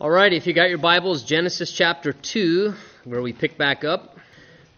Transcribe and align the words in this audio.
All 0.00 0.10
right, 0.10 0.32
if 0.32 0.48
you 0.48 0.52
got 0.52 0.70
your 0.70 0.78
Bibles, 0.78 1.22
Genesis 1.22 1.70
chapter 1.70 2.12
2, 2.12 2.74
where 3.04 3.22
we 3.22 3.32
pick 3.32 3.56
back 3.56 3.84
up. 3.84 4.18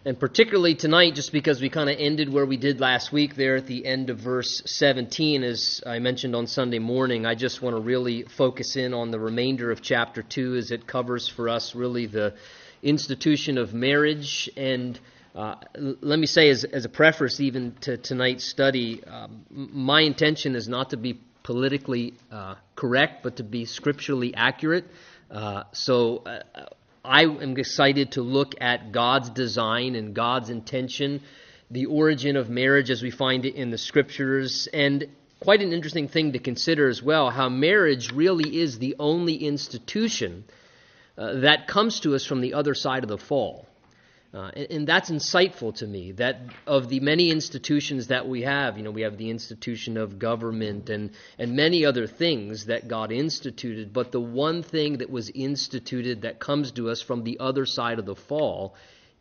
And 0.05 0.21
particularly 0.21 0.75
tonight, 0.75 1.15
just 1.15 1.33
because 1.33 1.59
we 1.59 1.71
kind 1.71 1.89
of 1.89 1.97
ended 1.99 2.31
where 2.31 2.45
we 2.45 2.59
did 2.59 2.81
last 2.81 3.13
week 3.13 3.35
there 3.35 3.57
at 3.57 3.67
the 3.67 3.87
end 3.87 4.11
of 4.11 4.19
verse 4.19 4.61
17, 4.67 5.43
as 5.43 5.83
I 5.87 6.01
mentioned 6.01 6.37
on 6.37 6.47
Sunday 6.47 6.81
morning, 6.81 7.25
I 7.25 7.35
just 7.35 7.63
want 7.63 7.75
to 7.77 7.81
really 7.81 8.25
focus 8.25 8.77
in 8.77 8.93
on 8.93 9.11
the 9.11 9.19
remainder 9.19 9.71
of 9.71 9.81
chapter 9.81 10.23
2 10.23 10.57
as 10.57 10.71
it 10.71 10.87
covers 10.87 11.27
for 11.27 11.49
us 11.49 11.75
really 11.75 12.05
the 12.05 12.35
institution 12.83 13.57
of 13.57 13.73
marriage. 13.73 14.51
And 14.55 15.01
uh, 15.35 15.55
let 15.79 16.19
me 16.19 16.27
say, 16.27 16.51
as, 16.51 16.65
as 16.65 16.85
a 16.85 16.91
preface 16.91 17.41
even 17.41 17.75
to 17.81 17.97
tonight's 17.97 18.45
study, 18.45 19.03
um, 19.05 19.47
my 19.51 20.03
intention 20.03 20.55
is 20.55 20.69
not 20.69 20.91
to 20.91 20.99
be 20.99 21.19
politically 21.47 22.13
uh, 22.33 22.57
correct, 22.75 23.23
but 23.23 23.37
to 23.37 23.45
be 23.45 23.65
scripturally 23.67 24.35
accurate. 24.35 24.85
Uh, 25.31 25.63
so 25.73 26.25
uh, 26.27 26.41
I 27.05 27.23
am 27.23 27.57
excited 27.57 28.13
to 28.13 28.23
look 28.23 28.55
at 28.61 28.91
God's 28.91 29.31
design 29.31 29.95
and 29.95 30.13
God's 30.13 30.51
intention, 30.51 31.21
the 31.71 31.87
origin 31.87 32.37
of 32.37 32.51
marriage 32.51 32.91
as 32.91 33.01
we 33.01 33.13
find 33.13 33.45
it 33.45 33.55
in 33.55 33.71
the 33.71 33.79
scriptures, 33.79 34.67
and 34.75 35.07
quite 35.39 35.63
an 35.63 35.73
interesting 35.73 36.09
thing 36.09 36.33
to 36.33 36.41
consider 36.41 36.89
as 36.89 37.01
well 37.01 37.31
how 37.31 37.49
marriage 37.49 38.11
really 38.11 38.59
is 38.59 38.81
the 38.81 38.97
only 38.99 39.37
institution 39.37 40.43
uh, 41.17 41.35
that 41.35 41.69
comes 41.69 42.01
to 42.01 42.17
us 42.17 42.27
from 42.27 42.41
the 42.41 42.55
other 42.55 42.75
side 42.75 43.05
of 43.05 43.09
the 43.09 43.19
fall. 43.19 43.69
Uh, 44.35 44.51
and, 44.55 44.67
and, 44.71 44.87
that's 44.87 45.11
insightful 45.11 45.75
to 45.75 45.87
me. 45.87 46.13
That 46.13 46.41
of 46.67 46.89
the 46.89 47.01
many 47.01 47.31
institutions 47.31 48.09
that 48.09 48.29
we 48.29 48.43
have, 48.43 48.77
you 48.77 48.83
know, 48.83 48.91
we 48.91 49.03
have 49.03 49.17
the 49.17 49.31
institution 49.31 49.97
of 49.97 50.19
government 50.19 50.91
and, 50.91 51.11
and 51.39 51.55
many 51.55 51.85
other 51.85 52.07
things 52.07 52.67
that 52.67 52.89
God 52.89 53.13
instituted, 53.13 53.93
but 53.93 54.13
the 54.13 54.21
one 54.21 54.63
thing 54.63 54.99
that 54.99 55.11
was 55.11 55.31
instituted 55.31 56.23
that 56.23 56.41
comes 56.41 56.73
to 56.73 56.91
us 56.91 57.01
from 57.01 57.25
the 57.25 57.39
other 57.41 57.67
side 57.67 57.99
of 57.99 58.05
the 58.05 58.17
fall 58.17 58.75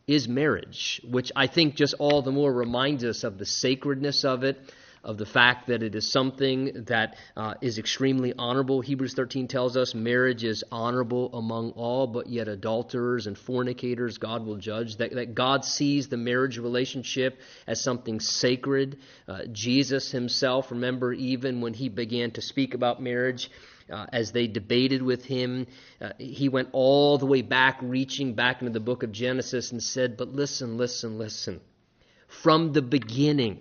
is 0.06 0.28
marriage, 0.28 1.00
which 1.08 1.32
I 1.34 1.46
think 1.46 1.76
just 1.76 1.94
all 1.98 2.22
the 2.22 2.32
more 2.32 2.52
reminds 2.52 3.04
us 3.04 3.24
of 3.24 3.38
the 3.38 3.46
sacredness 3.46 4.24
of 4.24 4.44
it 4.44 4.58
of 5.04 5.18
the 5.18 5.26
fact 5.26 5.68
that 5.68 5.82
it 5.82 5.94
is 5.94 6.10
something 6.10 6.84
that 6.86 7.16
uh, 7.36 7.54
is 7.60 7.78
extremely 7.78 8.32
honorable. 8.38 8.80
Hebrews 8.80 9.14
13 9.14 9.48
tells 9.48 9.76
us 9.76 9.94
marriage 9.94 10.44
is 10.44 10.64
honorable 10.72 11.30
among 11.34 11.70
all, 11.72 12.06
but 12.06 12.28
yet 12.28 12.48
adulterers 12.48 13.26
and 13.26 13.36
fornicators 13.36 14.18
God 14.18 14.44
will 14.44 14.56
judge. 14.56 14.96
That, 14.96 15.14
that 15.14 15.34
God 15.34 15.64
sees 15.64 16.08
the 16.08 16.16
marriage 16.16 16.58
relationship 16.58 17.40
as 17.66 17.80
something 17.80 18.20
sacred. 18.20 18.98
Uh, 19.28 19.42
Jesus 19.52 20.10
himself, 20.10 20.70
remember, 20.70 21.12
even 21.12 21.60
when 21.60 21.74
he 21.74 21.88
began 21.88 22.32
to 22.32 22.42
speak 22.42 22.74
about 22.74 23.00
marriage, 23.00 23.50
uh, 23.90 24.06
as 24.12 24.32
they 24.32 24.46
debated 24.46 25.02
with 25.02 25.24
him. 25.24 25.66
Uh, 26.00 26.10
he 26.18 26.48
went 26.48 26.68
all 26.72 27.18
the 27.18 27.26
way 27.26 27.42
back, 27.42 27.78
reaching 27.82 28.34
back 28.34 28.60
into 28.60 28.72
the 28.72 28.80
book 28.80 29.02
of 29.02 29.12
Genesis, 29.12 29.72
and 29.72 29.82
said, 29.82 30.16
But 30.16 30.28
listen, 30.28 30.76
listen, 30.76 31.18
listen. 31.18 31.60
From 32.42 32.72
the 32.72 32.82
beginning, 32.82 33.60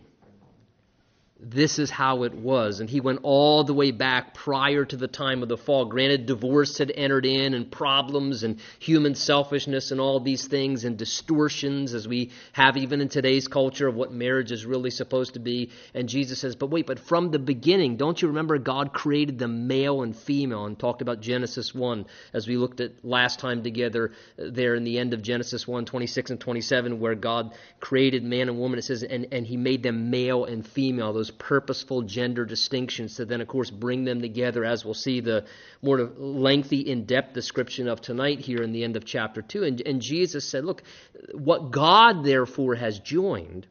this 1.37 1.79
is 1.79 1.89
how 1.89 2.23
it 2.23 2.33
was. 2.33 2.79
And 2.79 2.89
he 2.89 3.01
went 3.01 3.19
all 3.23 3.65
the 3.65 3.73
way 3.73 3.91
back 3.91 4.33
prior 4.33 4.85
to 4.85 4.95
the 4.95 5.07
time 5.07 5.43
of 5.43 5.49
the 5.49 5.57
fall. 5.57 5.83
Granted, 5.83 6.27
divorce 6.27 6.77
had 6.77 6.91
entered 6.95 7.25
in, 7.25 7.53
and 7.53 7.69
problems, 7.69 8.43
and 8.43 8.59
human 8.79 9.15
selfishness, 9.15 9.91
and 9.91 9.99
all 9.99 10.21
these 10.21 10.47
things, 10.47 10.85
and 10.85 10.97
distortions, 10.97 11.93
as 11.93 12.07
we 12.07 12.31
have 12.53 12.77
even 12.77 13.01
in 13.01 13.09
today's 13.09 13.49
culture 13.49 13.87
of 13.87 13.95
what 13.95 14.13
marriage 14.13 14.53
is 14.53 14.65
really 14.65 14.89
supposed 14.89 15.33
to 15.33 15.39
be. 15.39 15.71
And 15.93 16.07
Jesus 16.07 16.39
says, 16.39 16.55
But 16.55 16.69
wait, 16.69 16.87
but 16.87 16.99
from 16.99 17.31
the 17.31 17.39
beginning, 17.39 17.97
don't 17.97 18.21
you 18.21 18.29
remember 18.29 18.57
God 18.57 18.93
created 18.93 19.37
the 19.37 19.49
male 19.49 20.03
and 20.03 20.15
female, 20.15 20.65
and 20.65 20.79
talked 20.79 21.01
about 21.01 21.19
Genesis 21.19 21.75
1, 21.75 22.05
as 22.33 22.47
we 22.47 22.55
looked 22.55 22.79
at 22.79 23.03
last 23.03 23.39
time 23.39 23.61
together 23.61 24.13
uh, 24.39 24.45
there 24.51 24.73
in 24.73 24.85
the 24.85 24.97
end 24.97 25.13
of 25.13 25.21
Genesis 25.21 25.67
1, 25.67 25.83
26 25.83 26.31
and 26.31 26.39
27, 26.39 27.01
where 27.01 27.15
God 27.15 27.53
created 27.81 28.23
man 28.23 28.47
and 28.47 28.57
woman. 28.57 28.79
It 28.79 28.83
says, 28.83 29.03
And, 29.03 29.27
and 29.33 29.45
he 29.45 29.57
made 29.57 29.83
them 29.83 30.09
male 30.09 30.45
and 30.45 30.65
female. 30.65 31.11
Those 31.11 31.24
purposeful 31.31 32.03
gender 32.03 32.45
distinctions 32.45 33.15
to 33.15 33.25
then, 33.25 33.41
of 33.41 33.47
course, 33.47 33.69
bring 33.69 34.05
them 34.05 34.21
together, 34.21 34.63
as 34.63 34.85
we'll 34.85 34.93
see 34.93 35.19
the 35.19 35.45
more 35.81 36.11
lengthy, 36.17 36.81
in 36.81 37.05
depth 37.05 37.33
description 37.33 37.87
of 37.87 38.01
tonight 38.01 38.39
here 38.39 38.61
in 38.61 38.71
the 38.71 38.83
end 38.83 38.95
of 38.95 39.05
chapter 39.05 39.41
2. 39.41 39.63
And, 39.63 39.81
and 39.85 40.01
Jesus 40.01 40.47
said, 40.47 40.65
Look, 40.65 40.83
what 41.33 41.71
God 41.71 42.23
therefore 42.23 42.75
has 42.75 42.99
joined, 42.99 43.67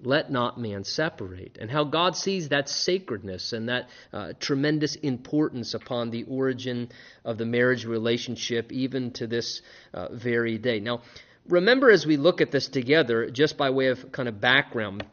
let 0.00 0.30
not 0.30 0.58
man 0.58 0.84
separate. 0.84 1.58
And 1.60 1.70
how 1.70 1.84
God 1.84 2.16
sees 2.16 2.48
that 2.48 2.68
sacredness 2.68 3.52
and 3.52 3.68
that 3.68 3.88
uh, 4.12 4.32
tremendous 4.40 4.96
importance 4.96 5.74
upon 5.74 6.10
the 6.10 6.24
origin 6.24 6.90
of 7.24 7.38
the 7.38 7.46
marriage 7.46 7.84
relationship, 7.84 8.72
even 8.72 9.12
to 9.12 9.26
this 9.26 9.62
uh, 9.94 10.08
very 10.12 10.58
day. 10.58 10.80
Now, 10.80 11.02
remember 11.48 11.90
as 11.90 12.04
we 12.04 12.16
look 12.16 12.40
at 12.40 12.50
this 12.50 12.68
together, 12.68 13.30
just 13.30 13.56
by 13.56 13.70
way 13.70 13.88
of 13.88 14.12
kind 14.12 14.28
of 14.28 14.40
background, 14.40 15.04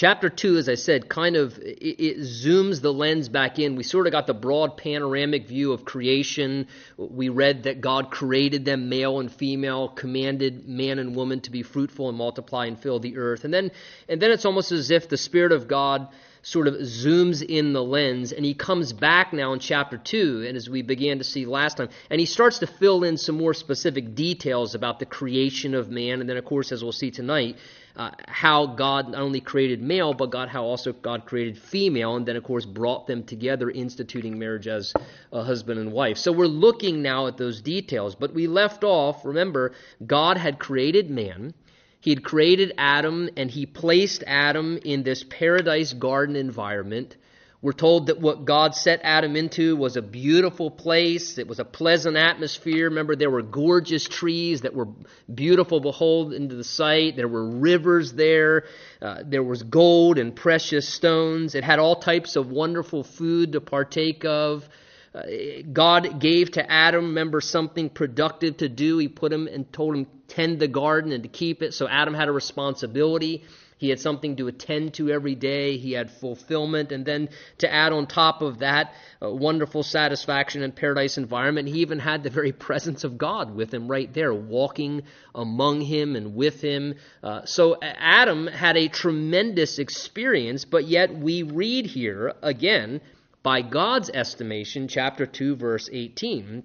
Chapter 0.00 0.30
2, 0.30 0.56
as 0.56 0.66
I 0.66 0.76
said, 0.76 1.10
kind 1.10 1.36
of 1.36 1.58
it, 1.58 2.00
it, 2.00 2.18
zooms 2.20 2.80
the 2.80 2.90
lens 2.90 3.28
back 3.28 3.58
in. 3.58 3.76
We 3.76 3.82
sort 3.82 4.06
of 4.06 4.12
got 4.12 4.26
the 4.26 4.32
broad 4.32 4.78
panoramic 4.78 5.46
view 5.46 5.74
of 5.74 5.84
creation. 5.84 6.68
We 6.96 7.28
read 7.28 7.64
that 7.64 7.82
God 7.82 8.10
created 8.10 8.64
them 8.64 8.88
male 8.88 9.20
and 9.20 9.30
female, 9.30 9.88
commanded 9.88 10.66
man 10.66 10.98
and 10.98 11.14
woman 11.14 11.42
to 11.42 11.50
be 11.50 11.62
fruitful 11.62 12.08
and 12.08 12.16
multiply 12.16 12.64
and 12.64 12.80
fill 12.80 12.98
the 12.98 13.18
earth. 13.18 13.44
And 13.44 13.52
then 13.52 13.72
and 14.08 14.22
then 14.22 14.30
it's 14.30 14.46
almost 14.46 14.72
as 14.72 14.90
if 14.90 15.10
the 15.10 15.18
spirit 15.18 15.52
of 15.52 15.68
God 15.68 16.08
sort 16.40 16.66
of 16.66 16.76
zooms 16.76 17.42
in 17.42 17.74
the 17.74 17.84
lens 17.84 18.32
and 18.32 18.42
he 18.42 18.54
comes 18.54 18.94
back 18.94 19.34
now 19.34 19.52
in 19.52 19.58
chapter 19.58 19.98
2 19.98 20.46
and 20.48 20.56
as 20.56 20.70
we 20.70 20.80
began 20.80 21.18
to 21.18 21.24
see 21.24 21.44
last 21.44 21.76
time 21.76 21.90
and 22.08 22.18
he 22.18 22.24
starts 22.24 22.60
to 22.60 22.66
fill 22.66 23.04
in 23.04 23.18
some 23.18 23.36
more 23.36 23.52
specific 23.52 24.14
details 24.14 24.74
about 24.74 24.98
the 24.98 25.04
creation 25.04 25.74
of 25.74 25.90
man 25.90 26.20
and 26.20 26.30
then 26.30 26.38
of 26.38 26.44
course 26.46 26.72
as 26.72 26.82
we'll 26.82 26.92
see 26.92 27.10
tonight 27.10 27.58
uh, 28.00 28.10
how 28.28 28.64
God 28.64 29.10
not 29.10 29.20
only 29.20 29.42
created 29.42 29.82
male, 29.82 30.14
but 30.14 30.30
God 30.30 30.48
how 30.48 30.64
also 30.64 30.94
God 30.94 31.26
created 31.26 31.58
female, 31.58 32.16
and 32.16 32.24
then 32.24 32.34
of 32.34 32.42
course 32.42 32.64
brought 32.64 33.06
them 33.06 33.22
together, 33.22 33.70
instituting 33.70 34.38
marriage 34.38 34.66
as 34.66 34.94
a 35.34 35.44
husband 35.44 35.78
and 35.78 35.92
wife. 35.92 36.16
So 36.16 36.32
we're 36.32 36.46
looking 36.46 37.02
now 37.02 37.26
at 37.26 37.36
those 37.36 37.60
details. 37.60 38.14
But 38.14 38.32
we 38.32 38.46
left 38.46 38.84
off. 38.84 39.26
Remember, 39.26 39.72
God 40.06 40.38
had 40.38 40.58
created 40.58 41.10
man. 41.10 41.52
He 42.00 42.08
had 42.08 42.24
created 42.24 42.72
Adam, 42.78 43.28
and 43.36 43.50
he 43.50 43.66
placed 43.66 44.24
Adam 44.26 44.78
in 44.82 45.02
this 45.02 45.22
paradise 45.22 45.92
garden 45.92 46.36
environment 46.36 47.16
we're 47.62 47.72
told 47.72 48.06
that 48.06 48.18
what 48.18 48.46
God 48.46 48.74
set 48.74 49.00
Adam 49.02 49.36
into 49.36 49.76
was 49.76 49.96
a 49.96 50.02
beautiful 50.02 50.70
place. 50.70 51.36
It 51.36 51.46
was 51.46 51.58
a 51.58 51.64
pleasant 51.64 52.16
atmosphere. 52.16 52.88
Remember, 52.88 53.14
there 53.14 53.30
were 53.30 53.42
gorgeous 53.42 54.08
trees 54.08 54.62
that 54.62 54.72
were 54.72 54.88
beautiful 55.32 55.78
behold 55.80 56.32
into 56.32 56.54
the 56.54 56.64
sight. 56.64 57.16
There 57.16 57.28
were 57.28 57.44
rivers 57.44 58.14
there. 58.14 58.64
Uh, 59.02 59.24
there 59.26 59.42
was 59.42 59.62
gold 59.62 60.16
and 60.16 60.34
precious 60.34 60.88
stones. 60.88 61.54
It 61.54 61.62
had 61.62 61.78
all 61.78 61.96
types 61.96 62.36
of 62.36 62.50
wonderful 62.50 63.04
food 63.04 63.52
to 63.52 63.60
partake 63.60 64.24
of. 64.24 64.66
Uh, 65.14 65.22
God 65.70 66.18
gave 66.18 66.52
to 66.52 66.70
Adam, 66.70 67.08
remember, 67.08 67.42
something 67.42 67.90
productive 67.90 68.58
to 68.58 68.70
do. 68.70 68.96
He 68.96 69.08
put 69.08 69.32
him 69.32 69.48
and 69.48 69.70
told 69.70 69.96
him 69.96 70.06
tend 70.28 70.60
the 70.60 70.68
garden 70.68 71.12
and 71.12 71.24
to 71.24 71.28
keep 71.28 71.62
it. 71.62 71.74
So 71.74 71.86
Adam 71.86 72.14
had 72.14 72.28
a 72.28 72.32
responsibility. 72.32 73.44
He 73.80 73.88
had 73.88 73.98
something 73.98 74.36
to 74.36 74.46
attend 74.46 74.92
to 74.94 75.08
every 75.08 75.34
day. 75.34 75.78
He 75.78 75.92
had 75.92 76.10
fulfillment. 76.10 76.92
And 76.92 77.06
then 77.06 77.30
to 77.58 77.72
add 77.72 77.94
on 77.94 78.06
top 78.06 78.42
of 78.42 78.58
that, 78.58 78.92
wonderful 79.22 79.82
satisfaction 79.82 80.62
and 80.62 80.76
paradise 80.76 81.16
environment, 81.16 81.66
he 81.66 81.80
even 81.80 81.98
had 81.98 82.22
the 82.22 82.28
very 82.28 82.52
presence 82.68 83.04
of 83.04 83.16
God 83.16 83.54
with 83.54 83.72
him 83.72 83.88
right 83.88 84.12
there, 84.12 84.34
walking 84.34 85.04
among 85.34 85.80
him 85.80 86.14
and 86.14 86.34
with 86.34 86.60
him. 86.60 86.96
Uh, 87.22 87.46
so 87.46 87.78
Adam 87.80 88.48
had 88.48 88.76
a 88.76 88.88
tremendous 88.88 89.78
experience, 89.78 90.66
but 90.66 90.84
yet 90.84 91.14
we 91.14 91.42
read 91.42 91.86
here, 91.86 92.34
again, 92.42 93.00
by 93.42 93.62
God's 93.62 94.10
estimation, 94.10 94.88
chapter 94.88 95.24
2, 95.24 95.56
verse 95.56 95.88
18, 95.90 96.64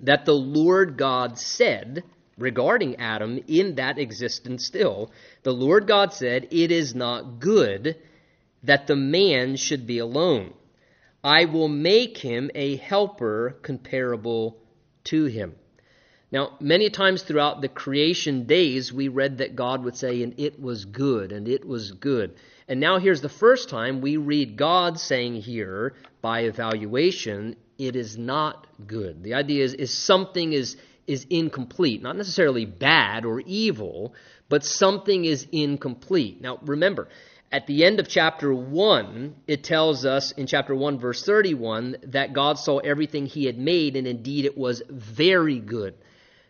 that 0.00 0.24
the 0.24 0.32
Lord 0.32 0.96
God 0.96 1.38
said, 1.38 2.02
regarding 2.38 2.96
Adam 2.96 3.40
in 3.46 3.76
that 3.76 3.98
existence 3.98 4.64
still. 4.64 5.10
The 5.42 5.52
Lord 5.52 5.86
God 5.86 6.12
said, 6.12 6.48
It 6.50 6.70
is 6.70 6.94
not 6.94 7.40
good 7.40 7.96
that 8.62 8.86
the 8.86 8.96
man 8.96 9.56
should 9.56 9.86
be 9.86 9.98
alone. 9.98 10.52
I 11.22 11.46
will 11.46 11.68
make 11.68 12.18
him 12.18 12.50
a 12.54 12.76
helper 12.76 13.56
comparable 13.62 14.58
to 15.04 15.24
him. 15.26 15.54
Now, 16.32 16.56
many 16.60 16.90
times 16.90 17.22
throughout 17.22 17.60
the 17.60 17.68
creation 17.68 18.44
days, 18.44 18.92
we 18.92 19.08
read 19.08 19.38
that 19.38 19.56
God 19.56 19.84
would 19.84 19.96
say, 19.96 20.22
and 20.22 20.38
it 20.38 20.60
was 20.60 20.84
good, 20.84 21.30
and 21.30 21.48
it 21.48 21.64
was 21.64 21.92
good. 21.92 22.34
And 22.68 22.80
now 22.80 22.98
here's 22.98 23.20
the 23.20 23.28
first 23.28 23.68
time 23.68 24.00
we 24.00 24.16
read 24.16 24.56
God 24.56 24.98
saying 24.98 25.36
here, 25.36 25.94
by 26.20 26.40
evaluation, 26.40 27.56
it 27.78 27.94
is 27.94 28.18
not 28.18 28.66
good. 28.86 29.22
The 29.22 29.34
idea 29.34 29.64
is, 29.64 29.74
is 29.74 29.94
something 29.94 30.52
is 30.52 30.76
is 31.06 31.26
incomplete. 31.30 32.02
Not 32.02 32.16
necessarily 32.16 32.64
bad 32.64 33.24
or 33.24 33.40
evil, 33.40 34.14
but 34.48 34.64
something 34.64 35.24
is 35.24 35.46
incomplete. 35.52 36.40
Now, 36.40 36.58
remember, 36.62 37.08
At 37.52 37.68
the 37.68 37.84
end 37.84 38.00
of 38.00 38.08
chapter 38.08 38.52
1, 38.52 39.36
it 39.46 39.62
tells 39.62 40.04
us 40.04 40.32
in 40.32 40.46
chapter 40.48 40.74
1, 40.74 40.98
verse 40.98 41.24
31, 41.24 41.96
that 42.08 42.32
God 42.32 42.58
saw 42.58 42.78
everything 42.78 43.26
he 43.26 43.46
had 43.46 43.56
made, 43.56 43.94
and 43.94 44.06
indeed 44.06 44.44
it 44.44 44.58
was 44.58 44.82
very 44.90 45.60
good. 45.60 45.94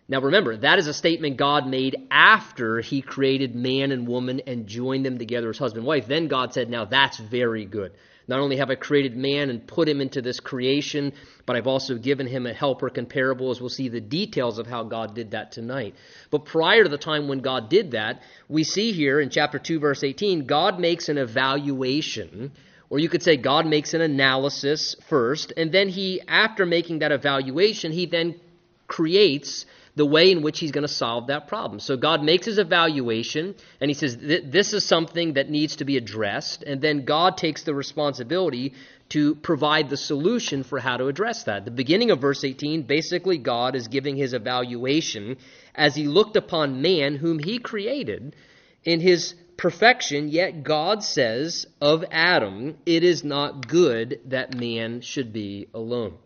Now 0.09 0.21
remember, 0.21 0.57
that 0.57 0.79
is 0.79 0.87
a 0.87 0.95
statement 0.95 1.37
God 1.37 1.67
made 1.67 1.97
after 2.11 2.81
he 2.81 3.03
created 3.03 3.55
man 3.55 3.91
and 3.91 4.07
woman 4.07 4.41
and 4.47 4.67
joined 4.67 5.05
them 5.05 5.19
together 5.19 5.51
as 5.51 5.59
husband 5.59 5.81
and 5.81 5.87
wife. 5.87 6.07
Then 6.07 6.29
God 6.29 6.55
said, 6.55 6.71
Now 6.71 6.85
that's 6.85 7.19
very 7.19 7.65
good. 7.65 7.93
Not 8.29 8.41
only 8.41 8.57
have 8.57 8.71
I 8.71 8.75
created 8.75 9.17
man 9.17 9.51
and 9.51 9.67
put 9.67 9.89
him 9.89 10.01
into 10.01 10.21
this 10.21 10.41
creation, 10.41 11.13
but 11.45 11.55
I've 11.55 11.69
also 11.69 11.97
given 11.97 12.27
him 12.27 12.47
a 12.47 12.53
helper 12.53 12.91
comparable, 12.91 13.51
as 13.51 13.61
we'll 13.61 13.71
see 13.71 13.89
the 13.89 14.01
details 14.01 14.59
of 14.59 14.67
how 14.67 14.83
God 14.83 15.15
did 15.15 15.31
that 15.31 15.53
tonight. 15.53 15.95
But 16.31 16.45
prior 16.45 16.83
to 16.83 16.89
the 16.89 16.99
time 16.99 17.29
when 17.29 17.39
God 17.39 17.69
did 17.69 17.93
that, 17.93 18.23
we 18.49 18.65
see 18.65 18.93
here 18.93 19.21
in 19.21 19.31
chapter 19.31 19.59
2, 19.59 19.79
verse 19.79 20.03
18, 20.03 20.47
God 20.47 20.81
makes 20.81 21.09
an 21.09 21.19
evaluation, 21.19 22.51
or 22.91 22.99
you 22.99 23.09
could 23.09 23.23
say 23.23 23.37
God 23.37 23.67
makes 23.67 23.95
an 23.95 24.01
analysis 24.01 24.97
first, 25.09 25.53
and 25.57 25.71
then 25.71 25.89
he, 25.89 26.21
after 26.27 26.67
making 26.67 26.99
that 27.01 27.13
evaluation, 27.13 27.93
he 27.93 28.07
then 28.07 28.41
creates 28.89 29.67
the 29.97 30.07
way 30.07 30.31
in 30.31 30.43
which 30.43 30.61
he's 30.61 30.73
going 30.73 30.87
to 30.87 30.93
solve 30.93 31.27
that 31.27 31.49
problem. 31.49 31.81
So 31.81 31.97
God 31.97 32.23
makes 32.23 32.47
his 32.47 32.59
evaluation 32.59 33.55
and 33.81 33.91
he 33.91 33.95
says, 33.95 34.17
This 34.17 34.73
is 34.75 34.85
something 34.85 35.35
that 35.35 35.51
needs 35.51 35.77
to 35.77 35.85
be 35.85 35.97
addressed. 35.97 36.63
And 36.63 36.81
then 36.81 37.05
God 37.05 37.39
takes 37.39 37.65
the 37.65 37.75
responsibility 37.75 38.75
to 39.09 39.35
provide 39.37 39.89
the 39.89 39.97
solution 39.97 40.65
for 40.65 40.79
how 40.79 40.99
to 40.99 41.07
address 41.07 41.45
that. 41.45 41.65
The 41.65 41.71
beginning 41.71 42.11
of 42.11 42.21
verse 42.21 42.45
18, 42.45 42.83
basically, 42.83 43.39
God 43.39 43.75
is 43.75 43.89
giving 43.89 44.17
his 44.17 44.35
evaluation 44.35 45.39
as 45.75 45.95
he 45.95 46.07
looked 46.07 46.37
upon 46.37 46.83
man, 46.83 47.17
whom 47.17 47.39
he 47.39 47.59
created 47.59 48.37
in 48.85 49.01
his 49.01 49.35
perfection, 49.57 50.29
yet 50.29 50.63
God 50.63 51.03
says 51.03 51.67
of 51.81 52.05
Adam, 52.11 52.77
It 52.85 53.03
is 53.03 53.25
not 53.25 53.67
good 53.67 54.21
that 54.27 54.55
man 54.55 55.01
should 55.01 55.33
be 55.33 55.69
alone. 55.73 56.19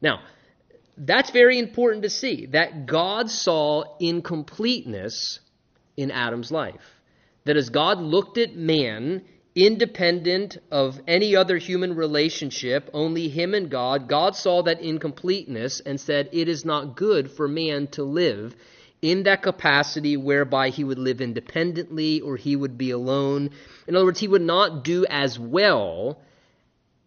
Now, 0.00 0.20
that's 0.96 1.30
very 1.30 1.58
important 1.58 2.02
to 2.04 2.10
see 2.10 2.46
that 2.46 2.86
God 2.86 3.30
saw 3.30 3.84
incompleteness 4.00 5.40
in 5.96 6.10
Adam's 6.10 6.50
life. 6.50 7.00
That 7.44 7.56
as 7.56 7.68
God 7.68 8.00
looked 8.00 8.38
at 8.38 8.56
man, 8.56 9.22
independent 9.54 10.58
of 10.70 11.00
any 11.06 11.36
other 11.36 11.58
human 11.58 11.94
relationship, 11.96 12.90
only 12.92 13.28
him 13.28 13.54
and 13.54 13.70
God, 13.70 14.08
God 14.08 14.36
saw 14.36 14.62
that 14.62 14.80
incompleteness 14.80 15.80
and 15.80 16.00
said, 16.00 16.28
It 16.32 16.48
is 16.48 16.64
not 16.64 16.96
good 16.96 17.30
for 17.30 17.46
man 17.46 17.86
to 17.88 18.02
live 18.02 18.54
in 19.02 19.24
that 19.24 19.42
capacity 19.42 20.16
whereby 20.16 20.70
he 20.70 20.82
would 20.82 20.98
live 20.98 21.20
independently 21.20 22.20
or 22.20 22.36
he 22.36 22.56
would 22.56 22.76
be 22.76 22.90
alone. 22.90 23.50
In 23.86 23.94
other 23.94 24.04
words, 24.04 24.20
he 24.20 24.28
would 24.28 24.42
not 24.42 24.82
do 24.84 25.06
as 25.08 25.38
well 25.38 26.18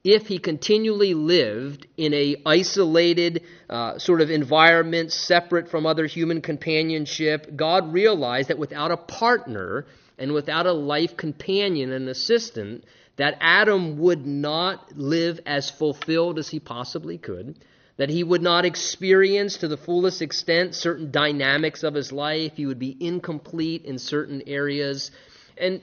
if 0.10 0.28
he 0.28 0.40
continually 0.40 1.14
lived 1.14 1.88
in 1.98 2.14
a 2.14 2.36
isolated 2.46 3.44
uh, 3.70 3.98
sort 4.00 4.22
of 4.22 4.32
environment 4.32 5.12
separate 5.12 5.70
from 5.70 5.86
other 5.86 6.06
human 6.06 6.42
companionship 6.42 7.56
god 7.56 7.94
realized 7.94 8.50
that 8.50 8.58
without 8.58 8.92
a 8.92 8.98
partner 8.98 9.86
and 10.18 10.34
without 10.34 10.66
a 10.66 10.74
life 10.74 11.16
companion 11.16 11.92
and 11.92 12.10
assistant 12.10 12.84
that 13.18 13.38
adam 13.40 13.98
would 14.00 14.26
not 14.26 14.98
live 14.98 15.40
as 15.46 15.70
fulfilled 15.70 16.40
as 16.40 16.50
he 16.50 16.60
possibly 16.60 17.18
could 17.18 17.56
that 18.00 18.10
he 18.10 18.24
would 18.24 18.42
not 18.42 18.64
experience 18.64 19.58
to 19.58 19.68
the 19.68 19.76
fullest 19.76 20.22
extent 20.22 20.74
certain 20.74 21.12
dynamics 21.12 21.84
of 21.84 21.94
his 21.94 22.14
life 22.14 22.54
he 22.56 22.66
would 22.66 22.80
be 22.80 22.96
incomplete 23.00 23.84
in 23.84 24.00
certain 24.00 24.42
areas. 24.48 25.12
And 25.58 25.82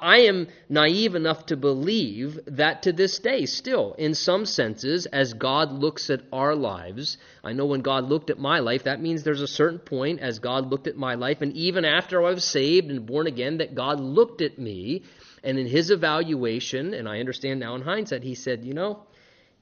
I 0.00 0.18
am 0.20 0.48
naive 0.68 1.14
enough 1.14 1.46
to 1.46 1.56
believe 1.56 2.38
that 2.46 2.82
to 2.82 2.92
this 2.92 3.18
day, 3.18 3.46
still, 3.46 3.94
in 3.94 4.14
some 4.14 4.46
senses, 4.46 5.06
as 5.06 5.32
God 5.32 5.72
looks 5.72 6.10
at 6.10 6.22
our 6.32 6.54
lives, 6.54 7.18
I 7.42 7.52
know 7.52 7.66
when 7.66 7.80
God 7.80 8.08
looked 8.08 8.30
at 8.30 8.38
my 8.38 8.60
life, 8.60 8.84
that 8.84 9.00
means 9.00 9.22
there's 9.22 9.40
a 9.40 9.48
certain 9.48 9.78
point 9.78 10.20
as 10.20 10.38
God 10.38 10.70
looked 10.70 10.86
at 10.86 10.96
my 10.96 11.14
life, 11.14 11.40
and 11.40 11.52
even 11.54 11.84
after 11.84 12.24
I 12.24 12.30
was 12.30 12.44
saved 12.44 12.90
and 12.90 13.04
born 13.04 13.26
again, 13.26 13.58
that 13.58 13.74
God 13.74 13.98
looked 13.98 14.42
at 14.42 14.58
me, 14.58 15.02
and 15.42 15.58
in 15.58 15.66
his 15.66 15.90
evaluation, 15.90 16.94
and 16.94 17.08
I 17.08 17.20
understand 17.20 17.60
now 17.60 17.74
in 17.74 17.82
hindsight, 17.82 18.22
he 18.22 18.34
said, 18.34 18.64
you 18.64 18.74
know, 18.74 19.04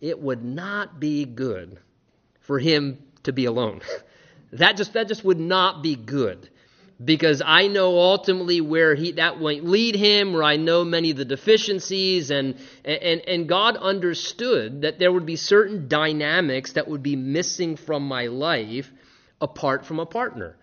it 0.01 0.21
would 0.21 0.45
not 0.45 1.01
be 1.01 1.25
good 1.25 1.79
for 2.41 2.59
him 2.59 2.99
to 3.23 3.33
be 3.33 3.47
alone. 3.47 3.81
that 4.53 4.77
just 4.77 4.93
that 4.95 5.09
just 5.09 5.25
would 5.25 5.41
not 5.41 5.83
be 5.83 5.97
good 5.97 6.49
because 7.03 7.43
I 7.45 7.69
know 7.69 7.99
ultimately 7.99 8.61
where 8.61 8.95
he 8.95 9.13
that 9.13 9.41
might 9.41 9.65
lead 9.65 9.95
him, 9.95 10.33
where 10.33 10.43
I 10.43 10.57
know 10.57 10.85
many 10.85 11.13
of 11.13 11.17
the 11.17 11.25
deficiencies, 11.25 12.31
and 12.31 12.57
and 12.85 13.21
and 13.27 13.49
God 13.49 13.77
understood 13.77 14.83
that 14.83 14.99
there 14.99 15.13
would 15.13 15.27
be 15.27 15.37
certain 15.37 15.89
dynamics 15.89 16.73
that 16.73 16.89
would 16.89 17.03
be 17.03 17.17
missing 17.17 17.77
from 17.77 18.07
my 18.07 18.27
life 18.27 18.91
apart 19.41 19.87
from 19.87 20.01
a 20.01 20.07
partner. 20.07 20.57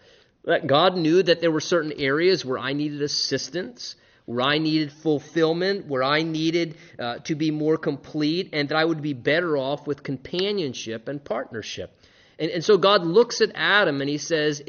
That 0.44 0.68
God 0.68 0.98
knew 0.98 1.24
that 1.24 1.42
there 1.42 1.52
were 1.52 1.62
certain 1.62 1.94
areas 1.94 2.46
where 2.46 2.60
I 2.60 2.74
needed 2.74 3.02
assistance, 3.02 3.96
where 4.26 4.42
I 4.42 4.58
needed 4.58 4.92
fulfillment, 4.92 5.88
where 5.88 6.04
I 6.04 6.24
needed 6.24 6.76
uh, 7.00 7.20
to 7.20 7.36
be 7.36 7.50
more 7.50 7.78
complete, 7.78 8.50
and 8.52 8.70
that 8.70 8.76
I 8.76 8.84
would 8.84 9.02
be 9.02 9.14
better 9.14 9.58
off 9.58 9.88
with 9.88 10.04
companionship 10.04 11.08
and 11.08 11.24
partnership. 11.24 11.98
And, 12.40 12.52
and 12.52 12.64
so 12.64 12.78
God 12.78 13.06
looks 13.06 13.42
at 13.42 13.52
Adam 13.56 14.02
and 14.02 14.10
he 14.10 14.18
says, 14.18 14.62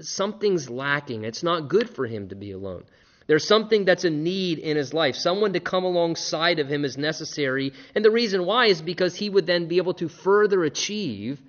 Something's 0.00 0.68
lacking. 0.68 1.24
It's 1.24 1.42
not 1.42 1.68
good 1.68 1.90
for 1.90 2.06
him 2.06 2.28
to 2.28 2.34
be 2.34 2.52
alone. 2.52 2.84
There's 3.26 3.46
something 3.46 3.84
that's 3.84 4.04
a 4.04 4.10
need 4.10 4.58
in 4.58 4.76
his 4.76 4.92
life. 4.92 5.16
Someone 5.16 5.54
to 5.54 5.60
come 5.60 5.84
alongside 5.84 6.58
of 6.58 6.68
him 6.68 6.84
is 6.84 6.98
necessary. 6.98 7.72
And 7.94 8.04
the 8.04 8.10
reason 8.10 8.44
why 8.44 8.66
is 8.66 8.82
because 8.82 9.16
he 9.16 9.30
would 9.30 9.46
then 9.46 9.66
be 9.66 9.78
able 9.78 9.94
to 9.94 10.08
further 10.08 10.64
achieve 10.64 11.40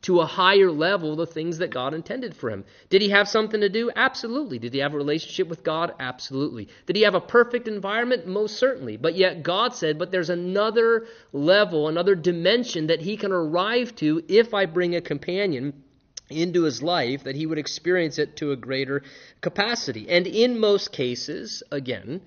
to 0.00 0.20
a 0.20 0.26
higher 0.26 0.70
level 0.70 1.16
the 1.16 1.26
things 1.26 1.58
that 1.58 1.70
God 1.70 1.92
intended 1.92 2.36
for 2.36 2.50
him. 2.50 2.64
Did 2.88 3.02
he 3.02 3.08
have 3.08 3.28
something 3.28 3.60
to 3.60 3.68
do? 3.68 3.90
Absolutely. 3.94 4.58
Did 4.58 4.72
he 4.72 4.80
have 4.80 4.94
a 4.94 4.96
relationship 4.96 5.48
with 5.48 5.64
God? 5.64 5.92
Absolutely. 5.98 6.68
Did 6.86 6.96
he 6.96 7.02
have 7.02 7.16
a 7.16 7.20
perfect 7.20 7.66
environment? 7.66 8.26
Most 8.26 8.58
certainly. 8.58 8.96
But 8.96 9.16
yet 9.16 9.42
God 9.42 9.74
said, 9.74 9.98
but 9.98 10.12
there's 10.12 10.30
another 10.30 11.06
level, 11.32 11.88
another 11.88 12.14
dimension 12.14 12.86
that 12.86 13.00
he 13.00 13.16
can 13.16 13.32
arrive 13.32 13.94
to 13.96 14.22
if 14.28 14.54
I 14.54 14.66
bring 14.66 14.94
a 14.94 15.00
companion 15.00 15.82
into 16.30 16.62
his 16.62 16.82
life, 16.82 17.24
that 17.24 17.36
he 17.36 17.46
would 17.46 17.58
experience 17.58 18.18
it 18.18 18.36
to 18.36 18.52
a 18.52 18.56
greater 18.56 19.02
capacity. 19.40 20.08
And 20.08 20.26
in 20.26 20.60
most 20.60 20.92
cases, 20.92 21.62
again, 21.72 22.20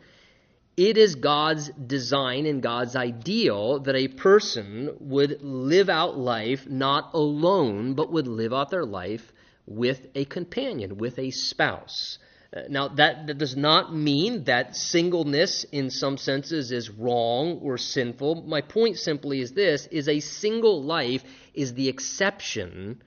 it 0.90 0.98
is 0.98 1.14
God's 1.14 1.70
design 1.70 2.48
and 2.48 2.60
God's 2.60 2.96
ideal 2.96 3.82
that 3.82 3.96
a 3.96 4.08
person 4.08 4.90
would 5.00 5.40
live 5.44 5.90
out 5.90 6.18
life 6.18 6.68
not 6.68 7.12
alone, 7.14 7.94
but 7.94 8.12
would 8.12 8.28
live 8.28 8.52
out 8.52 8.72
their 8.72 8.86
life 8.86 9.32
with 9.68 10.08
a 10.16 10.26
companion, 10.26 10.98
with 10.98 11.20
a 11.20 11.30
spouse. 11.30 12.18
Uh, 12.52 12.62
now, 12.68 12.88
that, 12.88 13.28
that 13.28 13.38
does 13.38 13.56
not 13.56 13.94
mean 13.96 14.46
that 14.46 14.76
singleness 14.76 15.66
in 15.66 15.92
some 15.92 16.18
senses 16.18 16.72
is 16.72 16.90
wrong 16.90 17.60
or 17.62 17.78
sinful. 17.78 18.42
My 18.48 18.62
point 18.62 18.98
simply 18.98 19.40
is 19.40 19.52
this 19.52 19.86
is 19.92 20.10
a 20.10 20.20
single 20.20 20.82
life 20.82 21.24
is 21.54 21.76
the 21.76 21.90
exception, 21.90 23.04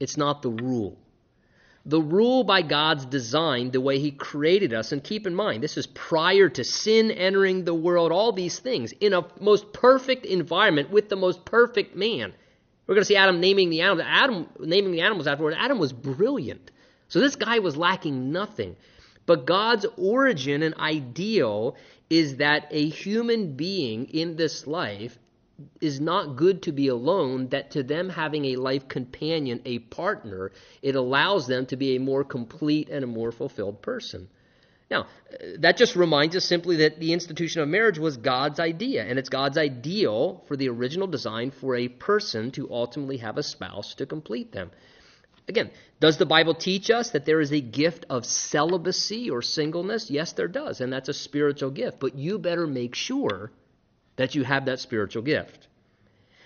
it's 0.00 0.16
not 0.16 0.42
the 0.42 0.50
rule 0.50 0.98
the 1.84 2.00
rule 2.00 2.44
by 2.44 2.62
God's 2.62 3.04
design, 3.06 3.70
the 3.70 3.80
way 3.80 3.98
He 3.98 4.12
created 4.12 4.72
us. 4.72 4.92
And 4.92 5.02
keep 5.02 5.26
in 5.26 5.34
mind, 5.34 5.62
this 5.62 5.76
is 5.76 5.86
prior 5.86 6.48
to 6.48 6.64
sin 6.64 7.10
entering 7.10 7.64
the 7.64 7.74
world, 7.74 8.12
all 8.12 8.32
these 8.32 8.58
things, 8.58 8.92
in 8.92 9.12
a 9.12 9.26
most 9.40 9.72
perfect 9.72 10.24
environment 10.26 10.90
with 10.90 11.08
the 11.08 11.16
most 11.16 11.44
perfect 11.44 11.96
man. 11.96 12.32
We're 12.86 12.94
going 12.94 13.02
to 13.02 13.08
see 13.08 13.16
Adam 13.16 13.40
naming 13.40 13.70
the 13.70 13.82
animals. 13.82 14.06
Adam 14.08 14.48
naming 14.60 14.92
the 14.92 15.00
animals 15.00 15.26
afterward. 15.26 15.54
Adam 15.56 15.78
was 15.78 15.92
brilliant. 15.92 16.70
So 17.08 17.20
this 17.20 17.36
guy 17.36 17.58
was 17.58 17.76
lacking 17.76 18.32
nothing. 18.32 18.76
But 19.26 19.46
God's 19.46 19.86
origin 19.96 20.62
and 20.62 20.74
ideal 20.76 21.76
is 22.10 22.36
that 22.36 22.66
a 22.70 22.88
human 22.88 23.54
being 23.54 24.06
in 24.06 24.36
this 24.36 24.66
life 24.66 25.18
is 25.80 26.00
not 26.00 26.36
good 26.36 26.62
to 26.62 26.72
be 26.72 26.88
alone, 26.88 27.48
that 27.48 27.70
to 27.72 27.82
them 27.82 28.08
having 28.08 28.46
a 28.46 28.56
life 28.56 28.88
companion, 28.88 29.60
a 29.64 29.78
partner, 29.78 30.52
it 30.82 30.94
allows 30.94 31.46
them 31.46 31.66
to 31.66 31.76
be 31.76 31.96
a 31.96 32.00
more 32.00 32.24
complete 32.24 32.88
and 32.88 33.04
a 33.04 33.08
more 33.08 33.32
fulfilled 33.32 33.82
person. 33.82 34.28
Now, 34.90 35.06
that 35.60 35.78
just 35.78 35.96
reminds 35.96 36.36
us 36.36 36.44
simply 36.44 36.76
that 36.76 37.00
the 37.00 37.14
institution 37.14 37.62
of 37.62 37.68
marriage 37.68 37.98
was 37.98 38.18
God's 38.18 38.60
idea, 38.60 39.02
and 39.02 39.18
it's 39.18 39.30
God's 39.30 39.56
ideal 39.56 40.44
for 40.46 40.56
the 40.56 40.68
original 40.68 41.06
design 41.06 41.50
for 41.50 41.74
a 41.74 41.88
person 41.88 42.50
to 42.52 42.70
ultimately 42.70 43.16
have 43.16 43.38
a 43.38 43.42
spouse 43.42 43.94
to 43.94 44.04
complete 44.04 44.52
them. 44.52 44.70
Again, 45.48 45.70
does 45.98 46.18
the 46.18 46.26
Bible 46.26 46.54
teach 46.54 46.90
us 46.90 47.10
that 47.12 47.24
there 47.24 47.40
is 47.40 47.52
a 47.52 47.60
gift 47.60 48.04
of 48.10 48.26
celibacy 48.26 49.30
or 49.30 49.40
singleness? 49.40 50.10
Yes, 50.10 50.32
there 50.32 50.46
does, 50.46 50.80
and 50.80 50.92
that's 50.92 51.08
a 51.08 51.14
spiritual 51.14 51.70
gift. 51.70 51.98
But 51.98 52.14
you 52.14 52.38
better 52.38 52.66
make 52.66 52.94
sure 52.94 53.50
that 54.16 54.34
you 54.34 54.44
have 54.44 54.66
that 54.66 54.80
spiritual 54.80 55.22
gift. 55.22 55.68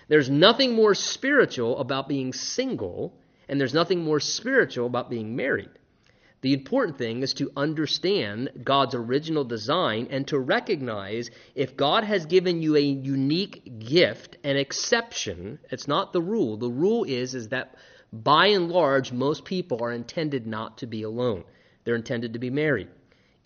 There's 0.07 0.29
nothing 0.29 0.73
more 0.73 0.95
spiritual 0.95 1.79
about 1.79 2.07
being 2.07 2.33
single, 2.33 3.13
and 3.49 3.59
there's 3.59 3.73
nothing 3.73 4.03
more 4.03 4.19
spiritual 4.19 4.87
about 4.87 5.09
being 5.09 5.35
married. 5.35 5.69
The 6.41 6.53
important 6.53 6.97
thing 6.97 7.23
is 7.23 7.33
to 7.35 7.51
understand 7.57 8.51
God's 8.63 8.93
original 8.93 9.43
design 9.43 10.07
and 10.11 10.27
to 10.27 10.37
recognize 10.37 11.31
if 11.55 11.75
God 11.75 12.03
has 12.03 12.27
given 12.27 12.61
you 12.61 12.75
a 12.75 12.81
unique 12.81 13.79
gift, 13.79 14.37
an 14.43 14.55
exception, 14.55 15.59
it's 15.71 15.87
not 15.87 16.13
the 16.13 16.21
rule. 16.21 16.57
The 16.57 16.69
rule 16.69 17.03
is, 17.05 17.33
is 17.33 17.49
that 17.49 17.75
by 18.13 18.47
and 18.47 18.69
large, 18.69 19.11
most 19.11 19.45
people 19.45 19.83
are 19.83 19.91
intended 19.91 20.45
not 20.45 20.77
to 20.77 20.87
be 20.87 21.01
alone. 21.01 21.43
They're 21.83 21.95
intended 21.95 22.33
to 22.33 22.39
be 22.39 22.51
married, 22.51 22.89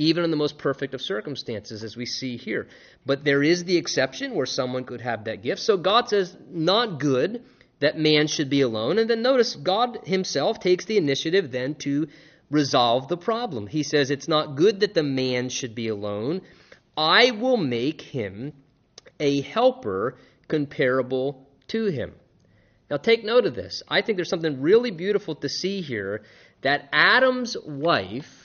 even 0.01 0.23
in 0.23 0.31
the 0.31 0.37
most 0.37 0.57
perfect 0.57 0.93
of 0.93 1.01
circumstances, 1.01 1.83
as 1.83 1.95
we 1.95 2.05
see 2.05 2.35
here. 2.35 2.67
But 3.05 3.23
there 3.23 3.43
is 3.43 3.65
the 3.65 3.77
exception 3.77 4.33
where 4.33 4.47
someone 4.47 4.83
could 4.83 5.01
have 5.01 5.25
that 5.25 5.43
gift. 5.43 5.61
So 5.61 5.77
God 5.77 6.09
says, 6.09 6.35
not 6.49 6.99
good 6.99 7.43
that 7.81 7.97
man 7.97 8.27
should 8.27 8.49
be 8.49 8.61
alone. 8.61 8.97
And 8.97 9.09
then 9.09 9.21
notice, 9.21 9.55
God 9.55 9.99
himself 10.05 10.59
takes 10.59 10.85
the 10.85 10.97
initiative 10.97 11.51
then 11.51 11.75
to 11.75 12.07
resolve 12.49 13.09
the 13.09 13.17
problem. 13.17 13.67
He 13.67 13.83
says, 13.83 14.09
It's 14.09 14.27
not 14.27 14.55
good 14.55 14.79
that 14.79 14.93
the 14.93 15.03
man 15.03 15.49
should 15.49 15.75
be 15.75 15.87
alone. 15.87 16.41
I 16.97 17.31
will 17.31 17.57
make 17.57 18.01
him 18.01 18.53
a 19.19 19.41
helper 19.41 20.17
comparable 20.47 21.47
to 21.69 21.85
him. 21.85 22.13
Now, 22.89 22.97
take 22.97 23.23
note 23.23 23.45
of 23.45 23.55
this. 23.55 23.83
I 23.87 24.01
think 24.01 24.17
there's 24.17 24.29
something 24.29 24.61
really 24.61 24.91
beautiful 24.91 25.35
to 25.35 25.47
see 25.47 25.81
here 25.81 26.23
that 26.61 26.89
Adam's 26.91 27.55
wife 27.65 28.40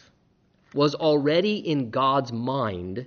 was 0.76 0.94
already 0.94 1.56
in 1.56 1.90
God's 1.90 2.32
mind 2.32 3.06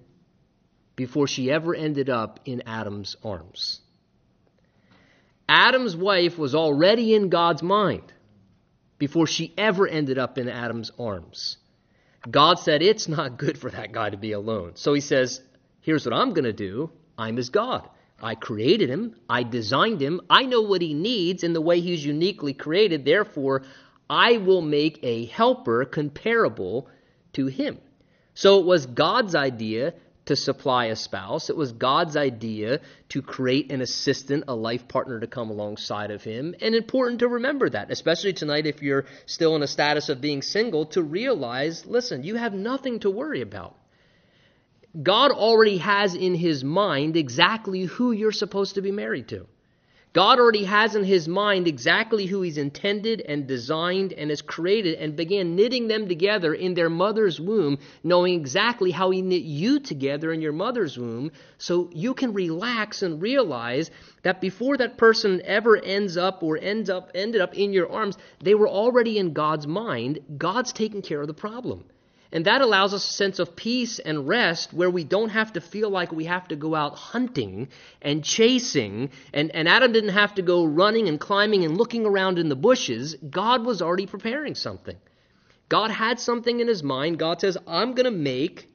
before 0.96 1.28
she 1.28 1.50
ever 1.50 1.74
ended 1.74 2.10
up 2.10 2.42
in 2.44 2.64
Adam's 2.66 3.16
arms. 3.24 3.80
Adam's 5.48 5.96
wife 5.96 6.38
was 6.38 6.54
already 6.54 7.16
in 7.16 7.30
God's 7.30 7.64
mind 7.64 8.12
before 8.98 9.26
she 9.26 9.54
ever 9.58 9.88
ended 9.88 10.18
up 10.18 10.38
in 10.38 10.50
Adam's 10.50 10.92
arms. 11.00 11.58
God 12.30 12.60
said 12.60 12.82
it's 12.82 13.08
not 13.08 13.38
good 13.38 13.58
for 13.58 13.70
that 13.70 13.92
guy 13.92 14.10
to 14.10 14.18
be 14.18 14.34
alone. 14.34 14.74
So 14.76 14.94
he 14.94 15.02
says, 15.02 15.42
Here's 15.82 16.06
what 16.06 16.14
I'm 16.14 16.34
going 16.34 16.44
to 16.44 16.54
do 16.54 16.92
I'm 17.18 17.38
his 17.38 17.50
God. 17.50 17.88
I 18.22 18.36
created 18.36 18.90
him, 18.90 19.16
I 19.30 19.44
designed 19.44 20.02
him, 20.02 20.20
I 20.30 20.44
know 20.44 20.62
what 20.62 20.82
he 20.82 20.94
needs 20.94 21.44
in 21.44 21.54
the 21.54 21.62
way 21.62 21.80
he's 21.80 22.04
uniquely 22.04 22.54
created. 22.54 23.06
Therefore, 23.06 23.64
I 24.10 24.38
will 24.38 24.62
make 24.62 25.00
a 25.04 25.26
helper 25.28 25.86
comparable 25.86 26.90
to 27.40 27.48
him. 27.48 27.80
So 28.34 28.60
it 28.60 28.66
was 28.66 28.86
God's 28.86 29.36
idea 29.36 29.94
to 30.26 30.36
supply 30.36 30.86
a 30.86 30.96
spouse. 30.96 31.50
It 31.50 31.58
was 31.58 31.72
God's 31.72 32.16
idea 32.16 32.82
to 33.10 33.22
create 33.22 33.72
an 33.72 33.82
assistant, 33.82 34.44
a 34.48 34.56
life 34.56 34.88
partner 34.88 35.20
to 35.20 35.28
come 35.28 35.50
alongside 35.50 36.12
of 36.12 36.24
him. 36.24 36.54
And 36.62 36.76
important 36.76 37.20
to 37.20 37.28
remember 37.28 37.70
that, 37.70 37.92
especially 37.92 38.34
tonight 38.34 38.68
if 38.68 38.84
you're 38.84 39.06
still 39.26 39.56
in 39.56 39.64
a 39.64 39.68
status 39.68 40.10
of 40.10 40.22
being 40.22 40.42
single, 40.42 40.86
to 40.88 41.02
realize 41.02 41.86
listen, 41.86 42.24
you 42.24 42.36
have 42.36 42.54
nothing 42.54 43.00
to 43.00 43.10
worry 43.10 43.42
about. 43.42 43.76
God 45.02 45.32
already 45.32 45.78
has 45.78 46.14
in 46.16 46.36
his 46.36 46.64
mind 46.64 47.16
exactly 47.16 47.84
who 47.86 48.12
you're 48.12 48.32
supposed 48.32 48.76
to 48.76 48.82
be 48.82 48.92
married 48.92 49.30
to. 49.30 49.48
God 50.12 50.40
already 50.40 50.64
has 50.64 50.96
in 50.96 51.04
his 51.04 51.28
mind 51.28 51.68
exactly 51.68 52.26
who 52.26 52.42
he's 52.42 52.58
intended 52.58 53.22
and 53.22 53.46
designed 53.46 54.12
and 54.12 54.32
has 54.32 54.42
created 54.42 54.96
and 54.96 55.16
began 55.16 55.56
knitting 55.56 55.88
them 55.88 56.08
together 56.08 56.52
in 56.52 56.74
their 56.74 56.90
mother's 56.90 57.40
womb, 57.40 57.78
knowing 58.04 58.34
exactly 58.34 58.90
how 58.90 59.12
he 59.12 59.22
knit 59.22 59.44
you 59.44 59.80
together 59.80 60.34
in 60.34 60.42
your 60.42 60.52
mother's 60.52 60.98
womb, 60.98 61.32
so 61.60 61.92
you 61.94 62.16
can 62.16 62.34
relax 62.34 63.04
and 63.04 63.22
realize 63.22 63.92
that 64.24 64.42
before 64.42 64.78
that 64.78 64.98
person 64.98 65.44
ever 65.46 65.78
ends 65.78 66.18
up 66.18 66.42
or 66.42 66.58
ends 66.58 66.90
up 66.90 67.12
ended 67.14 67.40
up 67.40 67.54
in 67.54 67.72
your 67.72 67.92
arms, 67.92 68.18
they 68.44 68.56
were 68.56 68.68
already 68.68 69.20
in 69.20 69.34
God's 69.34 69.68
mind. 69.68 70.18
God's 70.40 70.74
taking 70.74 71.04
care 71.04 71.22
of 71.22 71.28
the 71.28 71.36
problem. 71.36 71.86
And 72.32 72.46
that 72.46 72.62
allows 72.62 72.94
us 72.94 73.10
a 73.10 73.14
sense 73.14 73.40
of 73.40 73.56
peace 73.56 73.98
and 73.98 74.28
rest 74.28 74.72
where 74.72 74.90
we 74.90 75.04
don't 75.04 75.30
have 75.30 75.54
to 75.54 75.62
feel 75.62 75.90
like 75.90 76.12
we 76.12 76.26
have 76.26 76.48
to 76.50 76.56
go 76.56 76.76
out 76.76 76.96
hunting 76.96 77.70
and 78.02 78.24
chasing. 78.24 79.10
And, 79.34 79.50
and 79.56 79.68
Adam 79.68 79.92
didn't 79.92 80.12
have 80.12 80.36
to 80.36 80.44
go 80.44 80.64
running 80.64 81.08
and 81.08 81.20
climbing 81.20 81.66
and 81.66 81.76
looking 81.76 82.06
around 82.06 82.38
in 82.38 82.50
the 82.50 82.56
bushes. 82.56 83.16
God 83.16 83.66
was 83.66 83.82
already 83.82 84.06
preparing 84.06 84.54
something. 84.54 84.98
God 85.70 85.90
had 85.90 86.20
something 86.20 86.60
in 86.60 86.68
his 86.68 86.84
mind. 86.84 87.18
God 87.18 87.42
says, 87.42 87.58
I'm 87.68 87.94
going 87.94 88.06
to 88.06 88.12
make 88.12 88.70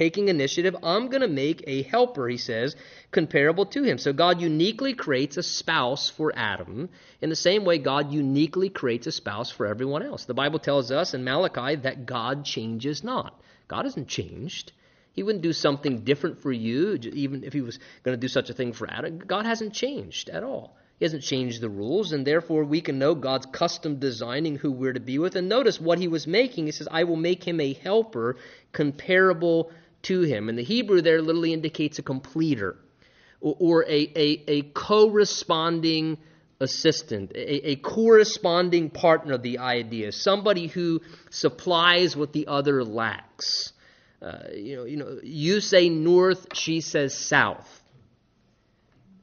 taking 0.00 0.28
initiative. 0.28 0.74
I'm 0.82 1.08
going 1.08 1.20
to 1.20 1.28
make 1.28 1.62
a 1.66 1.82
helper, 1.82 2.26
he 2.26 2.38
says, 2.38 2.74
comparable 3.10 3.66
to 3.66 3.82
him. 3.82 3.98
So 3.98 4.14
God 4.14 4.40
uniquely 4.40 4.94
creates 4.94 5.36
a 5.36 5.42
spouse 5.42 6.08
for 6.08 6.32
Adam 6.34 6.88
in 7.20 7.28
the 7.28 7.36
same 7.36 7.66
way 7.66 7.76
God 7.76 8.10
uniquely 8.10 8.70
creates 8.70 9.06
a 9.06 9.12
spouse 9.12 9.50
for 9.50 9.66
everyone 9.66 10.02
else. 10.02 10.24
The 10.24 10.32
Bible 10.32 10.58
tells 10.58 10.90
us 10.90 11.12
in 11.12 11.22
Malachi 11.22 11.76
that 11.82 12.06
God 12.06 12.46
changes 12.46 13.04
not. 13.04 13.38
God 13.68 13.84
hasn't 13.84 14.08
changed. 14.08 14.72
He 15.12 15.22
wouldn't 15.22 15.42
do 15.42 15.52
something 15.52 16.02
different 16.02 16.38
for 16.38 16.50
you, 16.50 16.98
even 17.12 17.44
if 17.44 17.52
he 17.52 17.60
was 17.60 17.78
going 18.02 18.16
to 18.16 18.20
do 18.20 18.28
such 18.28 18.48
a 18.48 18.54
thing 18.54 18.72
for 18.72 18.90
Adam. 18.90 19.18
God 19.18 19.44
hasn't 19.44 19.74
changed 19.74 20.30
at 20.30 20.42
all. 20.42 20.78
He 20.98 21.04
hasn't 21.04 21.22
changed 21.22 21.60
the 21.60 21.68
rules, 21.68 22.12
and 22.12 22.26
therefore 22.26 22.64
we 22.64 22.80
can 22.80 22.98
know 22.98 23.14
God's 23.14 23.46
custom 23.46 23.98
designing 23.98 24.56
who 24.56 24.70
we're 24.70 24.92
to 24.92 25.00
be 25.00 25.18
with. 25.18 25.36
And 25.36 25.48
notice 25.48 25.78
what 25.78 25.98
he 25.98 26.08
was 26.08 26.26
making. 26.26 26.66
He 26.66 26.72
says, 26.72 26.88
I 26.90 27.04
will 27.04 27.16
make 27.16 27.42
him 27.42 27.60
a 27.60 27.72
helper 27.72 28.36
comparable 28.72 29.72
to 30.02 30.22
him. 30.22 30.48
And 30.48 30.58
the 30.58 30.64
Hebrew 30.64 31.02
there 31.02 31.20
literally 31.20 31.52
indicates 31.52 31.98
a 31.98 32.02
completer 32.02 32.76
or, 33.40 33.56
or 33.58 33.84
a, 33.84 34.12
a, 34.16 34.44
a 34.48 34.62
corresponding 34.62 36.18
assistant, 36.60 37.32
a, 37.34 37.70
a, 37.70 37.76
corresponding 37.76 38.90
partner 38.90 39.34
of 39.34 39.42
the 39.42 39.58
idea, 39.58 40.12
somebody 40.12 40.66
who 40.66 41.00
supplies 41.30 42.16
what 42.16 42.32
the 42.32 42.46
other 42.46 42.84
lacks. 42.84 43.72
Uh, 44.20 44.40
you 44.54 44.76
know, 44.76 44.84
you 44.84 44.96
know, 44.98 45.18
you 45.22 45.60
say 45.60 45.88
north, 45.88 46.48
she 46.52 46.82
says 46.82 47.16
south. 47.16 47.66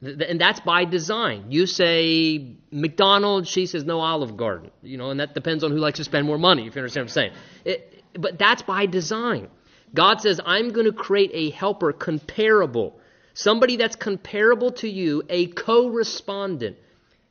And 0.00 0.40
that's 0.40 0.60
by 0.60 0.84
design. 0.84 1.46
You 1.50 1.66
say 1.66 2.54
McDonald's, 2.70 3.48
she 3.48 3.66
says 3.66 3.84
no 3.84 4.00
Olive 4.00 4.36
Garden. 4.36 4.70
You 4.82 4.96
know, 4.96 5.10
and 5.10 5.20
that 5.20 5.34
depends 5.34 5.64
on 5.64 5.72
who 5.72 5.78
likes 5.78 5.98
to 5.98 6.04
spend 6.04 6.26
more 6.26 6.38
money, 6.38 6.66
if 6.66 6.74
you 6.74 6.80
understand 6.80 7.06
what 7.06 7.10
I'm 7.10 7.14
saying. 7.14 7.32
It, 7.64 8.04
but 8.14 8.38
that's 8.38 8.62
by 8.62 8.86
design. 8.86 9.48
God 9.94 10.20
says, 10.20 10.40
I'm 10.44 10.70
going 10.70 10.86
to 10.86 10.92
create 10.92 11.30
a 11.32 11.50
helper 11.50 11.92
comparable. 11.92 13.00
Somebody 13.34 13.76
that's 13.76 13.96
comparable 13.96 14.72
to 14.72 14.88
you, 14.88 15.22
a 15.28 15.46
correspondent. 15.46 16.76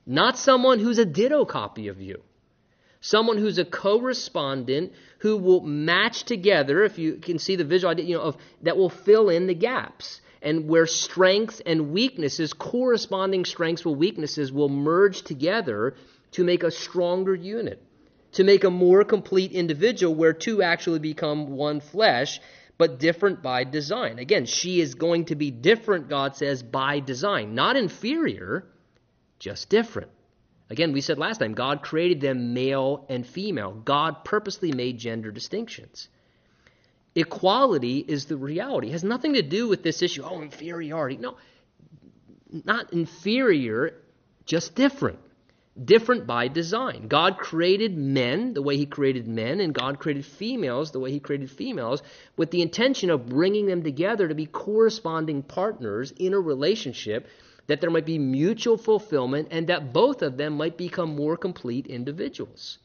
Not 0.06 0.38
someone 0.38 0.80
who's 0.80 0.98
a 0.98 1.06
ditto 1.06 1.46
copy 1.46 1.90
of 1.90 2.02
you. 2.02 2.22
Someone 3.02 3.38
who's 3.38 3.58
a 3.58 3.66
correspondent 3.66 4.94
who 5.20 5.38
will 5.38 5.62
match 5.62 6.24
together, 6.24 6.84
if 6.84 6.98
you 6.98 7.16
can 7.16 7.40
see 7.40 7.56
the 7.56 7.64
visual 7.64 7.92
idea, 7.92 8.06
you 8.06 8.16
know, 8.16 8.24
of, 8.24 8.38
that 8.64 8.78
will 8.78 8.90
fill 8.90 9.30
in 9.30 9.48
the 9.48 9.54
gaps. 9.54 10.22
And 10.42 10.68
where 10.70 10.88
strengths 10.88 11.60
and 11.66 11.92
weaknesses, 11.92 12.54
corresponding 12.54 13.46
strengths 13.46 13.86
or 13.86 13.96
weaknesses, 13.96 14.52
will 14.52 14.70
merge 14.70 15.24
together 15.24 15.96
to 16.32 16.44
make 16.44 16.64
a 16.64 16.72
stronger 16.72 17.36
unit 17.36 17.82
to 18.34 18.44
make 18.44 18.64
a 18.64 18.70
more 18.70 19.04
complete 19.04 19.52
individual 19.52 20.14
where 20.14 20.34
two 20.34 20.62
actually 20.62 21.00
become 21.00 21.48
one 21.48 21.80
flesh, 21.80 22.40
but 22.78 23.00
different 23.00 23.42
by 23.42 23.64
design. 23.64 24.20
Again, 24.20 24.46
she 24.46 24.82
is 24.82 24.96
going 24.96 25.26
to 25.26 25.36
be 25.36 25.52
different, 25.52 26.10
God 26.10 26.36
says, 26.36 26.62
by 26.62 27.00
design. 27.00 27.56
Not 27.56 27.76
inferior, 27.76 28.66
just 29.40 29.70
different. 29.70 30.12
Again, 30.70 30.92
we 30.92 31.02
said 31.02 31.18
last 31.18 31.40
time, 31.40 31.54
God 31.54 31.82
created 31.82 32.22
them 32.22 32.54
male 32.54 33.06
and 33.10 33.26
female. 33.26 33.72
God 33.72 34.26
purposely 34.26 34.72
made 34.72 34.98
gender 34.98 35.32
distinctions. 35.32 36.10
Equality 37.16 38.00
is 38.00 38.26
the 38.26 38.38
reality. 38.38 38.90
It 38.90 38.92
has 38.92 39.04
nothing 39.04 39.34
to 39.36 39.42
do 39.42 39.68
with 39.68 39.82
this 39.82 40.02
issue, 40.02 40.24
oh, 40.24 40.42
inferiority. 40.42 41.18
No, 41.18 41.38
not 42.52 42.94
inferior, 42.94 43.96
just 44.46 44.76
different 44.76 45.20
different 45.86 46.26
by 46.26 46.48
design. 46.48 47.08
God 47.08 47.38
created 47.38 47.98
men 47.98 48.54
the 48.54 48.62
way 48.62 48.78
He 48.78 48.86
created 48.86 49.28
men, 49.28 49.60
and 49.60 49.74
God 49.74 50.00
created 50.00 50.26
females 50.26 50.92
the 50.92 51.00
way 51.00 51.12
He 51.12 51.20
created 51.20 51.52
females, 51.52 52.02
with 52.36 52.52
the 52.52 52.62
intention 52.62 53.10
of 53.10 53.28
bringing 53.28 53.68
them 53.68 53.84
together 53.84 54.28
to 54.28 54.36
be 54.36 54.46
corresponding 54.46 55.44
partners 55.44 56.14
in 56.18 56.34
a 56.34 56.40
relationship, 56.40 57.28
that 57.68 57.82
there 57.82 57.90
might 57.90 58.06
be 58.06 58.18
mutual 58.18 58.78
fulfillment, 58.78 59.50
and 59.52 59.68
that 59.68 59.94
both 59.94 60.22
of 60.22 60.38
them 60.38 60.54
might 60.54 60.78
become 60.78 61.16
more 61.16 61.38
complete 61.38 61.88
individuals. 61.88 62.80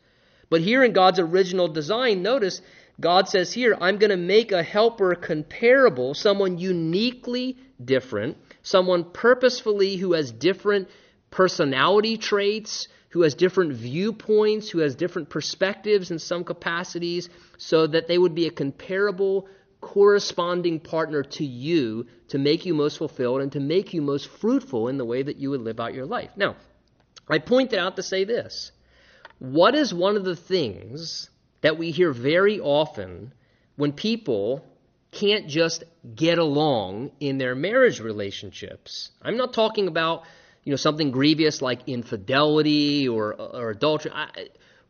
But 0.51 0.61
here 0.61 0.85
in 0.85 0.93
God's 0.93 1.19
original 1.19 1.69
design, 1.69 2.23
notice 2.23 2.61
God 3.01 3.29
says 3.29 3.53
here, 3.53 3.77
I'm 3.81 3.97
going 3.97 4.11
to 4.11 4.17
make 4.17 4.53
a 4.53 4.63
helper 4.63 5.15
comparable, 5.15 6.15
someone 6.15 6.59
uniquely 6.59 7.57
different, 7.83 8.37
someone 8.63 9.05
purposefully 9.05 9.97
who 9.97 10.13
has 10.13 10.31
different 10.31 10.89
personality 11.33 12.17
traits, 12.17 12.87
who 13.09 13.23
has 13.23 13.35
different 13.35 13.73
viewpoints, 13.73 14.71
who 14.71 14.79
has 14.79 14.95
different 14.95 15.29
perspectives 15.29 16.13
in 16.13 16.21
some 16.21 16.45
capacities, 16.45 17.29
so 17.59 17.89
that 17.89 18.07
they 18.07 18.17
would 18.17 18.35
be 18.35 18.47
a 18.47 18.51
comparable, 18.51 19.49
corresponding 19.81 20.79
partner 20.79 21.25
to 21.25 21.45
you 21.45 22.07
to 22.29 22.39
make 22.39 22.65
you 22.65 22.75
most 22.75 22.99
fulfilled 22.99 23.41
and 23.41 23.51
to 23.53 23.61
make 23.61 23.93
you 23.93 24.01
most 24.01 24.29
fruitful 24.29 24.87
in 24.87 24.97
the 24.97 25.05
way 25.05 25.23
that 25.23 25.39
you 25.39 25.51
would 25.51 25.61
live 25.61 25.81
out 25.81 25.93
your 25.93 26.07
life. 26.07 26.31
Now, 26.37 26.55
I 27.29 27.39
point 27.39 27.71
that 27.71 27.81
out 27.81 27.97
to 27.97 28.03
say 28.03 28.23
this. 28.25 28.71
What 29.39 29.75
is 29.75 29.93
one 29.93 30.17
of 30.17 30.25
the 30.25 30.37
things 30.37 31.29
that 31.63 31.79
we 31.79 31.91
hear 31.91 32.13
very 32.13 32.61
often 32.61 33.33
when 33.77 33.93
people 33.93 34.65
can't 35.13 35.47
just 35.47 35.85
get 36.15 36.39
along 36.39 37.13
in 37.21 37.39
their 37.39 37.55
marriage 37.55 38.01
relationships. 38.01 39.11
I'm 39.21 39.37
not 39.37 39.53
talking 39.53 39.87
about 39.87 40.25
you 40.65 40.71
know 40.71 40.77
something 40.77 41.11
grievous 41.11 41.63
like 41.63 41.89
infidelity 41.89 43.09
or 43.09 43.35
or 43.35 43.71
adultery. 43.71 44.13
I, 44.15 44.49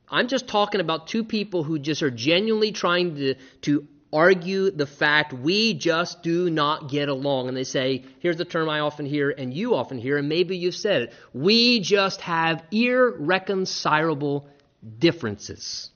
I'm 0.09 0.29
just 0.29 0.47
talking 0.47 0.81
about 0.81 1.07
two 1.07 1.25
people 1.25 1.65
who 1.65 1.79
just 1.79 2.03
are 2.03 2.11
genuinely 2.11 2.73
trying 2.73 3.15
to 3.17 3.35
to 3.63 3.89
argue 4.13 4.71
the 4.71 4.87
fact 4.87 5.33
we 5.33 5.73
just 5.73 6.23
do 6.23 6.51
not 6.51 6.91
get 6.91 7.09
along. 7.09 7.49
And 7.49 7.57
they 7.57 7.65
say, 7.65 8.05
here's 8.21 8.37
the 8.37 8.45
term 8.45 8.69
I 8.69 8.81
often 8.81 9.07
hear, 9.07 9.31
and 9.31 9.55
you 9.55 9.75
often 9.75 9.97
hear, 9.97 10.19
and 10.19 10.29
maybe 10.29 10.59
you've 10.59 10.75
said 10.75 11.03
it 11.03 11.15
we 11.33 11.81
just 11.81 12.21
have 12.21 12.63
irreconcilable 12.71 14.49
differences. 14.99 15.91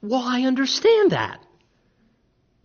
Well, 0.00 0.22
I 0.24 0.42
understand 0.42 1.12
that. 1.12 1.40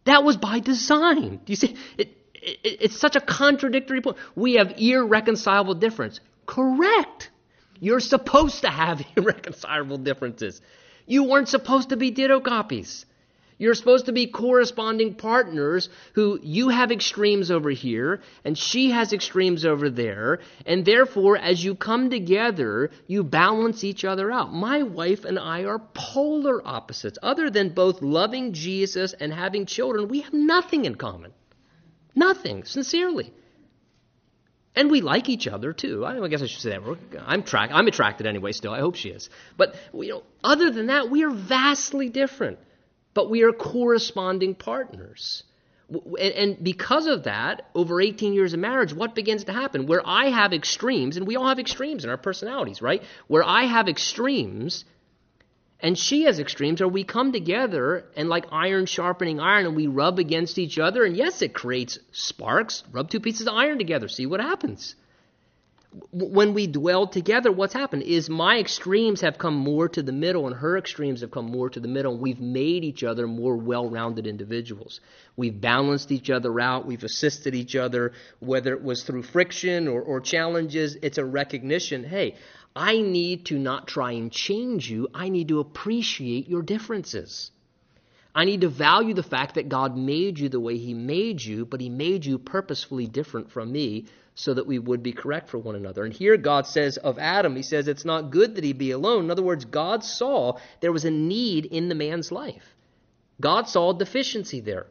That 0.06 0.24
was 0.24 0.38
by 0.38 0.60
design. 0.60 1.42
Do 1.46 1.52
you 1.52 1.56
see? 1.56 1.76
It, 1.98 2.17
it's 2.64 2.98
such 2.98 3.16
a 3.16 3.22
contradictory 3.22 4.02
point. 4.02 4.18
We 4.36 4.54
have 4.56 4.76
irreconcilable 4.78 5.76
difference. 5.76 6.20
Correct. 6.46 7.30
You're 7.80 8.00
supposed 8.00 8.62
to 8.62 8.70
have 8.70 9.06
irreconcilable 9.18 9.98
differences. 9.98 10.62
You 11.06 11.24
weren't 11.26 11.50
supposed 11.50 11.90
to 11.90 11.98
be 11.98 12.12
ditto 12.12 12.40
copies. 12.40 13.06
You're 13.60 13.74
supposed 13.74 14.06
to 14.06 14.12
be 14.12 14.28
corresponding 14.28 15.16
partners 15.16 15.90
who 16.14 16.40
you 16.44 16.70
have 16.70 16.92
extremes 16.92 17.50
over 17.50 17.72
here 17.72 18.22
and 18.46 18.56
she 18.56 18.92
has 18.92 19.14
extremes 19.14 19.66
over 19.66 19.90
there. 19.90 20.40
And 20.66 20.86
therefore, 20.86 21.38
as 21.38 21.64
you 21.64 21.74
come 21.74 22.12
together, 22.12 22.92
you 23.08 23.24
balance 23.24 23.84
each 23.84 24.06
other 24.06 24.32
out. 24.32 24.54
My 24.54 24.84
wife 24.84 25.26
and 25.26 25.40
I 25.40 25.66
are 25.66 25.80
polar 25.80 26.66
opposites. 26.68 27.18
Other 27.24 27.50
than 27.50 27.70
both 27.70 28.04
loving 28.04 28.54
Jesus 28.54 29.14
and 29.14 29.34
having 29.34 29.66
children, 29.66 30.08
we 30.08 30.22
have 30.22 30.34
nothing 30.34 30.86
in 30.86 30.94
common. 30.94 31.34
Nothing, 32.18 32.64
sincerely. 32.64 33.32
And 34.76 34.92
we 34.92 35.02
like 35.02 35.30
each 35.30 35.48
other 35.48 35.74
too. 35.74 36.06
I 36.06 36.28
guess 36.28 36.42
I 36.42 36.48
should 36.48 36.62
say 36.62 36.72
that. 36.72 37.24
I'm, 37.26 37.44
tra- 37.44 37.70
I'm 37.72 37.88
attracted 37.88 38.28
anyway. 38.28 38.52
Still, 38.52 38.74
I 38.74 38.80
hope 38.80 38.96
she 38.96 39.10
is. 39.10 39.30
But 39.56 39.76
you 39.94 40.10
know, 40.10 40.24
other 40.44 40.70
than 40.72 40.88
that, 40.88 41.10
we 41.10 41.24
are 41.24 41.32
vastly 41.32 42.10
different 42.10 42.60
but 43.18 43.32
we 43.32 43.42
are 43.42 43.52
corresponding 43.52 44.54
partners. 44.54 45.42
And 46.22 46.64
because 46.64 47.08
of 47.08 47.24
that, 47.24 47.66
over 47.74 48.00
18 48.00 48.34
years 48.34 48.54
of 48.54 48.60
marriage, 48.60 48.94
what 48.94 49.16
begins 49.16 49.46
to 49.46 49.54
happen? 49.54 49.88
Where 49.88 50.04
I 50.06 50.26
have 50.30 50.54
extremes, 50.54 51.18
and 51.18 51.26
we 51.26 51.36
all 51.36 51.48
have 51.48 51.58
extremes 51.58 52.04
in 52.04 52.12
our 52.12 52.18
personalities, 52.18 52.80
right? 52.80 53.02
Where 53.26 53.44
I 53.44 53.64
have 53.64 53.90
extremes 53.90 54.86
and 55.80 55.98
she 55.98 56.24
has 56.24 56.40
extremes, 56.40 56.82
or 56.82 56.88
we 56.88 57.04
come 57.04 57.32
together 57.32 58.06
and 58.16 58.30
like 58.30 58.46
iron 58.52 58.86
sharpening 58.86 59.40
iron 59.40 59.68
and 59.68 59.76
we 59.76 59.88
rub 59.88 60.20
against 60.20 60.58
each 60.58 60.80
other, 60.80 61.04
and 61.04 61.16
yes, 61.16 61.42
it 61.42 61.54
creates 61.54 62.00
sparks. 62.12 62.84
Rub 62.92 63.10
two 63.10 63.20
pieces 63.20 63.48
of 63.48 63.54
iron 63.54 63.78
together, 63.78 64.08
see 64.08 64.26
what 64.26 64.40
happens 64.40 64.96
when 66.12 66.54
we 66.54 66.68
dwell 66.68 67.08
together, 67.08 67.52
what's 67.52 67.74
happened 67.74 68.04
is 68.04 68.30
my 68.30 68.60
extremes 68.60 69.22
have 69.22 69.38
come 69.38 69.56
more 69.56 69.88
to 69.90 70.04
the 70.04 70.12
middle 70.12 70.46
and 70.48 70.56
her 70.56 70.78
extremes 70.78 71.22
have 71.22 71.32
come 71.32 71.46
more 71.46 71.70
to 71.70 71.80
the 71.80 71.88
middle. 71.88 72.14
And 72.14 72.22
we've 72.22 72.40
made 72.40 72.84
each 72.84 73.04
other 73.04 73.28
more 73.28 73.56
well 73.56 73.90
rounded 73.90 74.28
individuals. 74.28 75.00
We've 75.36 75.60
balanced 75.60 76.12
each 76.12 76.30
other 76.30 76.60
out. 76.60 76.86
We've 76.86 77.04
assisted 77.04 77.56
each 77.56 77.76
other, 77.76 78.14
whether 78.40 78.74
it 78.74 78.84
was 78.84 79.04
through 79.04 79.24
friction 79.24 79.88
or, 79.88 80.02
or 80.02 80.20
challenges. 80.20 80.98
It's 81.02 81.18
a 81.18 81.26
recognition 81.26 82.04
hey, 82.04 82.36
I 82.78 83.02
need 83.02 83.48
to 83.48 83.58
not 83.58 83.88
try 83.88 84.12
and 84.12 84.32
change 84.32 84.88
you, 84.88 85.08
I 85.12 85.30
need 85.30 85.48
to 85.48 85.60
appreciate 85.60 86.48
your 86.48 86.62
differences. 86.62 87.50
I 88.36 88.46
need 88.46 88.62
to 88.62 88.70
value 88.70 89.16
the 89.16 89.24
fact 89.24 89.56
that 89.56 89.68
God 89.68 89.98
made 89.98 90.38
you 90.38 90.48
the 90.48 90.60
way 90.60 90.78
He 90.78 90.94
made 90.94 91.44
you, 91.44 91.66
but 91.66 91.82
He 91.82 91.90
made 91.90 92.24
you 92.24 92.38
purposefully 92.38 93.08
different 93.08 93.50
from 93.50 93.72
me 93.72 94.06
so 94.36 94.54
that 94.54 94.68
we 94.68 94.78
would 94.78 95.02
be 95.02 95.12
correct 95.12 95.50
for 95.50 95.58
one 95.58 95.76
another. 95.76 96.06
And 96.06 96.14
here 96.14 96.38
God 96.38 96.68
says 96.68 96.98
of 96.98 97.18
Adam, 97.18 97.56
He 97.56 97.64
says 97.64 97.88
it's 97.88 98.06
not 98.06 98.30
good 98.30 98.54
that 98.54 98.64
he 98.64 98.74
be 98.74 98.92
alone. 98.92 99.24
In 99.26 99.32
other 99.32 99.42
words, 99.42 99.66
God 99.66 100.04
saw 100.04 100.60
there 100.80 100.92
was 100.92 101.04
a 101.04 101.10
need 101.10 101.66
in 101.66 101.90
the 101.90 101.96
man's 101.96 102.32
life. 102.32 102.76
God 103.42 103.68
saw 103.68 103.90
a 103.90 103.98
deficiency 103.98 104.60
there. 104.60 104.86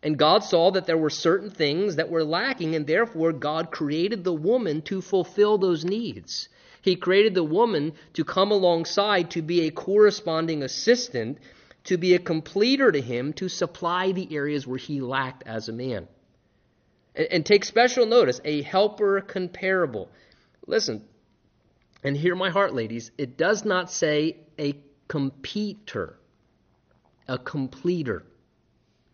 And 0.00 0.16
God 0.16 0.44
saw 0.44 0.70
that 0.70 0.86
there 0.86 0.96
were 0.96 1.10
certain 1.10 1.50
things 1.50 1.96
that 1.96 2.08
were 2.08 2.24
lacking, 2.24 2.76
and 2.76 2.86
therefore 2.86 3.32
God 3.32 3.72
created 3.72 4.22
the 4.22 4.32
woman 4.32 4.82
to 4.82 5.00
fulfill 5.00 5.58
those 5.58 5.84
needs. 5.84 6.48
He 6.82 6.96
created 6.96 7.34
the 7.34 7.44
woman 7.44 7.92
to 8.14 8.24
come 8.24 8.50
alongside 8.50 9.30
to 9.30 9.42
be 9.42 9.62
a 9.62 9.70
corresponding 9.70 10.62
assistant, 10.62 11.38
to 11.84 11.96
be 11.96 12.14
a 12.14 12.18
completer 12.18 12.90
to 12.90 13.00
him, 13.00 13.32
to 13.34 13.48
supply 13.48 14.12
the 14.12 14.34
areas 14.34 14.66
where 14.66 14.78
he 14.78 15.00
lacked 15.00 15.44
as 15.46 15.68
a 15.68 15.72
man. 15.72 16.08
And, 17.14 17.28
and 17.30 17.46
take 17.46 17.64
special 17.64 18.04
notice 18.04 18.40
a 18.44 18.62
helper 18.62 19.20
comparable. 19.20 20.10
Listen, 20.66 21.04
and 22.02 22.16
hear 22.16 22.34
my 22.34 22.50
heart, 22.50 22.74
ladies, 22.74 23.12
it 23.16 23.36
does 23.36 23.64
not 23.64 23.90
say 23.90 24.38
a 24.58 24.74
completer, 25.06 26.18
a 27.28 27.38
completer. 27.38 28.24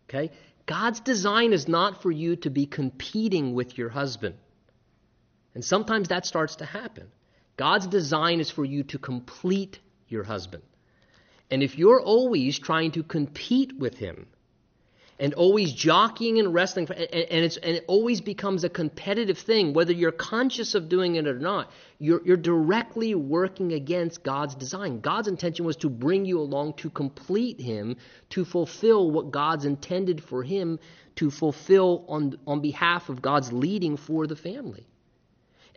Okay? 0.08 0.30
God's 0.64 1.00
design 1.00 1.52
is 1.52 1.68
not 1.68 2.00
for 2.02 2.10
you 2.10 2.36
to 2.36 2.50
be 2.50 2.64
competing 2.64 3.52
with 3.52 3.76
your 3.76 3.90
husband. 3.90 4.36
And 5.54 5.62
sometimes 5.62 6.08
that 6.08 6.24
starts 6.24 6.56
to 6.56 6.64
happen. 6.64 7.08
God's 7.58 7.86
design 7.86 8.40
is 8.40 8.50
for 8.50 8.64
you 8.64 8.84
to 8.84 8.98
complete 8.98 9.78
your 10.08 10.24
husband. 10.24 10.62
And 11.50 11.62
if 11.62 11.76
you're 11.76 12.00
always 12.00 12.58
trying 12.58 12.92
to 12.92 13.02
compete 13.02 13.78
with 13.78 13.98
him, 13.98 14.26
and 15.20 15.34
always 15.34 15.72
jockeying 15.72 16.38
and 16.38 16.54
wrestling, 16.54 16.86
for, 16.86 16.92
and, 16.92 17.12
and, 17.12 17.58
and 17.60 17.76
it 17.76 17.84
always 17.88 18.20
becomes 18.20 18.62
a 18.62 18.68
competitive 18.68 19.36
thing, 19.36 19.72
whether 19.72 19.92
you're 19.92 20.12
conscious 20.12 20.76
of 20.76 20.88
doing 20.88 21.16
it 21.16 21.26
or 21.26 21.40
not. 21.40 21.72
You're, 21.98 22.24
you're 22.24 22.36
directly 22.36 23.16
working 23.16 23.72
against 23.72 24.22
God's 24.22 24.54
design. 24.54 25.00
God's 25.00 25.26
intention 25.26 25.64
was 25.64 25.74
to 25.78 25.90
bring 25.90 26.24
you 26.24 26.38
along 26.38 26.74
to 26.74 26.90
complete 26.90 27.60
Him, 27.60 27.96
to 28.30 28.44
fulfill 28.44 29.10
what 29.10 29.32
God's 29.32 29.64
intended 29.64 30.22
for 30.22 30.44
Him 30.44 30.78
to 31.18 31.32
fulfill 31.32 32.04
on, 32.06 32.38
on 32.46 32.60
behalf 32.60 33.08
of 33.08 33.20
God's 33.20 33.52
leading 33.52 33.96
for 33.96 34.28
the 34.28 34.36
family. 34.36 34.86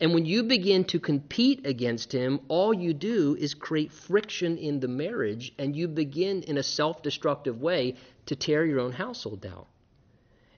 And 0.02 0.16
when 0.16 0.26
you 0.26 0.42
begin 0.42 0.86
to 0.86 1.00
compete 1.00 1.68
against 1.68 2.12
him, 2.12 2.40
all 2.48 2.74
you 2.74 2.92
do 2.92 3.38
is 3.40 3.54
create 3.54 3.92
friction 3.92 4.58
in 4.58 4.80
the 4.80 4.88
marriage, 4.88 5.54
and 5.60 5.76
you 5.76 5.88
begin 5.88 6.42
in 6.42 6.58
a 6.58 6.64
self 6.64 7.04
destructive 7.04 7.62
way 7.62 7.96
to 8.26 8.36
tear 8.36 8.66
your 8.66 8.80
own 8.80 8.94
household 8.94 9.42
down. 9.42 9.66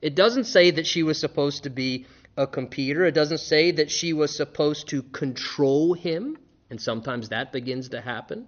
It 0.02 0.16
doesn't 0.16 0.46
say 0.46 0.72
that 0.72 0.88
she 0.88 1.04
was 1.04 1.20
supposed 1.20 1.64
to 1.64 1.70
be 1.70 2.06
a 2.38 2.48
competer, 2.48 3.06
it 3.06 3.14
doesn't 3.14 3.40
say 3.40 3.72
that 3.72 3.92
she 3.92 4.14
was 4.14 4.34
supposed 4.36 4.88
to 4.90 5.04
control 5.04 5.94
him, 5.94 6.38
and 6.70 6.82
sometimes 6.82 7.30
that 7.30 7.52
begins 7.52 7.90
to 7.90 8.00
happen. 8.00 8.48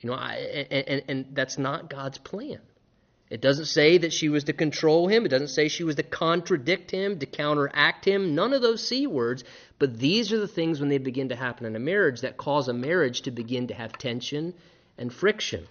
You 0.00 0.10
know, 0.10 0.16
I, 0.16 0.66
and, 0.70 0.88
and, 0.88 1.02
and 1.08 1.26
that's 1.34 1.56
not 1.56 1.88
God's 1.88 2.18
plan. 2.18 2.60
It 3.28 3.40
doesn't 3.40 3.66
say 3.66 3.98
that 3.98 4.12
she 4.12 4.28
was 4.28 4.44
to 4.44 4.52
control 4.52 5.08
him. 5.08 5.24
It 5.24 5.30
doesn't 5.30 5.48
say 5.48 5.66
she 5.66 5.82
was 5.82 5.96
to 5.96 6.04
contradict 6.04 6.92
him, 6.92 7.18
to 7.18 7.26
counteract 7.26 8.04
him. 8.04 8.34
None 8.36 8.52
of 8.52 8.62
those 8.62 8.86
C 8.86 9.06
words. 9.06 9.42
But 9.78 9.98
these 9.98 10.32
are 10.32 10.38
the 10.38 10.46
things 10.46 10.78
when 10.78 10.88
they 10.88 10.98
begin 10.98 11.30
to 11.30 11.36
happen 11.36 11.66
in 11.66 11.74
a 11.74 11.80
marriage 11.80 12.20
that 12.20 12.36
cause 12.36 12.68
a 12.68 12.72
marriage 12.72 13.22
to 13.22 13.32
begin 13.32 13.66
to 13.66 13.74
have 13.74 13.98
tension 13.98 14.54
and 14.96 15.12
friction. 15.12 15.66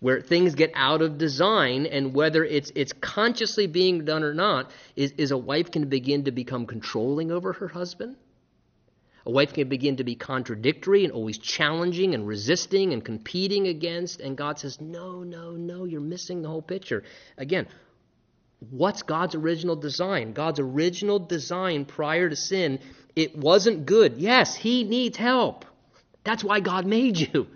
Where 0.00 0.20
things 0.20 0.54
get 0.54 0.72
out 0.74 1.00
of 1.00 1.16
design, 1.16 1.86
and 1.86 2.12
whether 2.12 2.44
it's, 2.44 2.72
it's 2.74 2.92
consciously 2.92 3.66
being 3.66 4.04
done 4.04 4.24
or 4.24 4.34
not, 4.34 4.70
is, 4.96 5.12
is 5.16 5.30
a 5.30 5.38
wife 5.38 5.70
can 5.70 5.88
begin 5.88 6.24
to 6.24 6.32
become 6.32 6.66
controlling 6.66 7.30
over 7.30 7.54
her 7.54 7.68
husband 7.68 8.16
a 9.24 9.30
wife 9.30 9.52
can 9.52 9.68
begin 9.68 9.96
to 9.96 10.04
be 10.04 10.14
contradictory 10.14 11.04
and 11.04 11.12
always 11.12 11.38
challenging 11.38 12.14
and 12.14 12.26
resisting 12.26 12.92
and 12.92 13.04
competing 13.04 13.68
against. 13.68 14.20
And 14.20 14.36
God 14.36 14.58
says, 14.58 14.80
No, 14.80 15.22
no, 15.22 15.52
no, 15.52 15.84
you're 15.84 16.00
missing 16.00 16.42
the 16.42 16.48
whole 16.48 16.62
picture. 16.62 17.04
Again, 17.38 17.68
what's 18.70 19.02
God's 19.02 19.34
original 19.34 19.76
design? 19.76 20.32
God's 20.32 20.60
original 20.60 21.18
design 21.18 21.84
prior 21.84 22.28
to 22.28 22.36
sin, 22.36 22.80
it 23.14 23.36
wasn't 23.36 23.86
good. 23.86 24.16
Yes, 24.18 24.56
He 24.56 24.84
needs 24.84 25.16
help. 25.16 25.64
That's 26.24 26.42
why 26.42 26.60
God 26.60 26.86
made 26.86 27.18
you. 27.18 27.46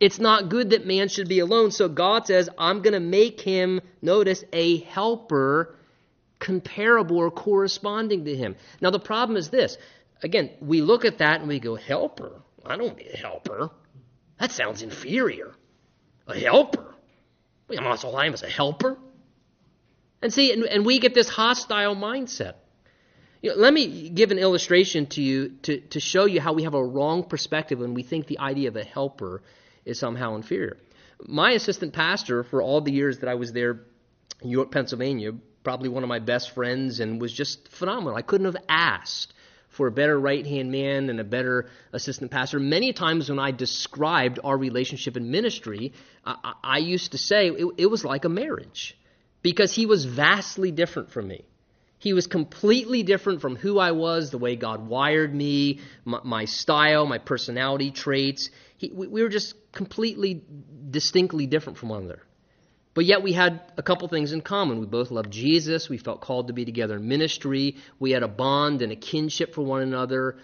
It's 0.00 0.18
not 0.18 0.48
good 0.48 0.70
that 0.70 0.86
man 0.86 1.08
should 1.08 1.28
be 1.28 1.38
alone. 1.38 1.70
So 1.70 1.88
God 1.88 2.26
says, 2.26 2.50
I'm 2.58 2.82
going 2.82 2.94
to 2.94 3.00
make 3.00 3.40
him, 3.40 3.80
notice, 4.02 4.44
a 4.52 4.78
helper 4.80 5.76
comparable 6.40 7.16
or 7.16 7.30
corresponding 7.30 8.26
to 8.26 8.36
him. 8.36 8.56
Now, 8.80 8.90
the 8.90 8.98
problem 8.98 9.36
is 9.36 9.48
this 9.48 9.78
Again, 10.22 10.50
we 10.60 10.80
look 10.80 11.04
at 11.04 11.18
that 11.18 11.40
and 11.40 11.48
we 11.48 11.60
go, 11.60 11.74
helper? 11.74 12.40
I 12.64 12.76
don't 12.76 12.96
need 12.96 13.10
a 13.12 13.16
helper. 13.16 13.70
That 14.38 14.50
sounds 14.50 14.82
inferior. 14.82 15.54
A 16.26 16.38
helper? 16.38 16.94
I'm 17.70 17.86
also 17.86 18.10
lying 18.10 18.32
as 18.32 18.42
a 18.42 18.48
helper? 18.48 18.98
And 20.22 20.32
see, 20.32 20.52
and, 20.52 20.64
and, 20.64 20.86
we 20.86 20.98
get 20.98 21.12
this 21.12 21.28
hostile 21.28 21.94
mindset. 21.94 22.54
You 23.42 23.50
know, 23.50 23.56
let 23.56 23.74
me 23.74 24.08
give 24.08 24.30
an 24.30 24.38
illustration 24.38 25.06
to 25.08 25.22
you 25.22 25.50
to, 25.62 25.80
to 25.80 26.00
show 26.00 26.24
you 26.24 26.40
how 26.40 26.54
we 26.54 26.62
have 26.62 26.72
a 26.72 26.82
wrong 26.82 27.24
perspective 27.24 27.78
when 27.78 27.92
we 27.92 28.02
think 28.02 28.26
the 28.26 28.38
idea 28.38 28.68
of 28.68 28.76
a 28.76 28.84
helper 28.84 29.42
is 29.84 29.98
somehow 29.98 30.36
inferior. 30.36 30.78
My 31.26 31.50
assistant 31.52 31.92
pastor 31.92 32.42
for 32.42 32.62
all 32.62 32.80
the 32.80 32.92
years 32.92 33.18
that 33.18 33.28
I 33.28 33.34
was 33.34 33.52
there 33.52 33.80
in 34.40 34.48
York, 34.48 34.70
Pennsylvania, 34.70 35.32
probably 35.62 35.90
one 35.90 36.02
of 36.02 36.08
my 36.08 36.20
best 36.20 36.52
friends 36.52 37.00
and 37.00 37.20
was 37.20 37.32
just 37.32 37.68
phenomenal. 37.68 38.16
I 38.16 38.22
couldn't 38.22 38.46
have 38.46 38.62
asked 38.66 39.33
for 39.74 39.86
a 39.86 39.92
better 39.92 40.18
right 40.18 40.46
hand 40.46 40.70
man 40.70 41.10
and 41.10 41.20
a 41.20 41.24
better 41.24 41.66
assistant 41.92 42.30
pastor. 42.30 42.58
Many 42.58 42.92
times 42.92 43.28
when 43.28 43.38
I 43.38 43.50
described 43.50 44.38
our 44.42 44.56
relationship 44.56 45.16
in 45.16 45.30
ministry, 45.30 45.92
I, 46.24 46.54
I 46.62 46.78
used 46.78 47.12
to 47.12 47.18
say 47.18 47.48
it, 47.48 47.66
it 47.76 47.86
was 47.86 48.04
like 48.04 48.24
a 48.24 48.28
marriage 48.28 48.96
because 49.42 49.74
he 49.74 49.86
was 49.86 50.04
vastly 50.04 50.70
different 50.70 51.10
from 51.10 51.28
me. 51.28 51.44
He 51.98 52.12
was 52.12 52.26
completely 52.26 53.02
different 53.02 53.40
from 53.40 53.56
who 53.56 53.78
I 53.78 53.92
was, 53.92 54.30
the 54.30 54.38
way 54.38 54.56
God 54.56 54.86
wired 54.86 55.34
me, 55.34 55.80
my, 56.04 56.20
my 56.22 56.44
style, 56.44 57.06
my 57.06 57.18
personality 57.18 57.90
traits. 57.90 58.50
He, 58.76 58.90
we, 58.92 59.06
we 59.06 59.22
were 59.22 59.28
just 59.28 59.54
completely, 59.72 60.42
distinctly 60.90 61.46
different 61.46 61.78
from 61.78 61.88
one 61.88 62.02
another. 62.02 62.22
But 62.94 63.04
yet 63.04 63.22
we 63.22 63.32
had 63.32 63.60
a 63.76 63.82
couple 63.82 64.06
things 64.08 64.32
in 64.32 64.40
common. 64.40 64.78
We 64.78 64.86
both 64.86 65.10
loved 65.10 65.30
Jesus. 65.30 65.88
We 65.88 65.98
felt 65.98 66.20
called 66.20 66.46
to 66.46 66.52
be 66.52 66.64
together 66.64 66.96
in 66.96 67.08
ministry. 67.08 67.76
We 67.98 68.12
had 68.12 68.22
a 68.22 68.28
bond 68.28 68.82
and 68.82 68.92
a 68.92 68.96
kinship 68.96 69.54
for 69.54 69.62
one 69.62 69.82
another. 69.82 70.36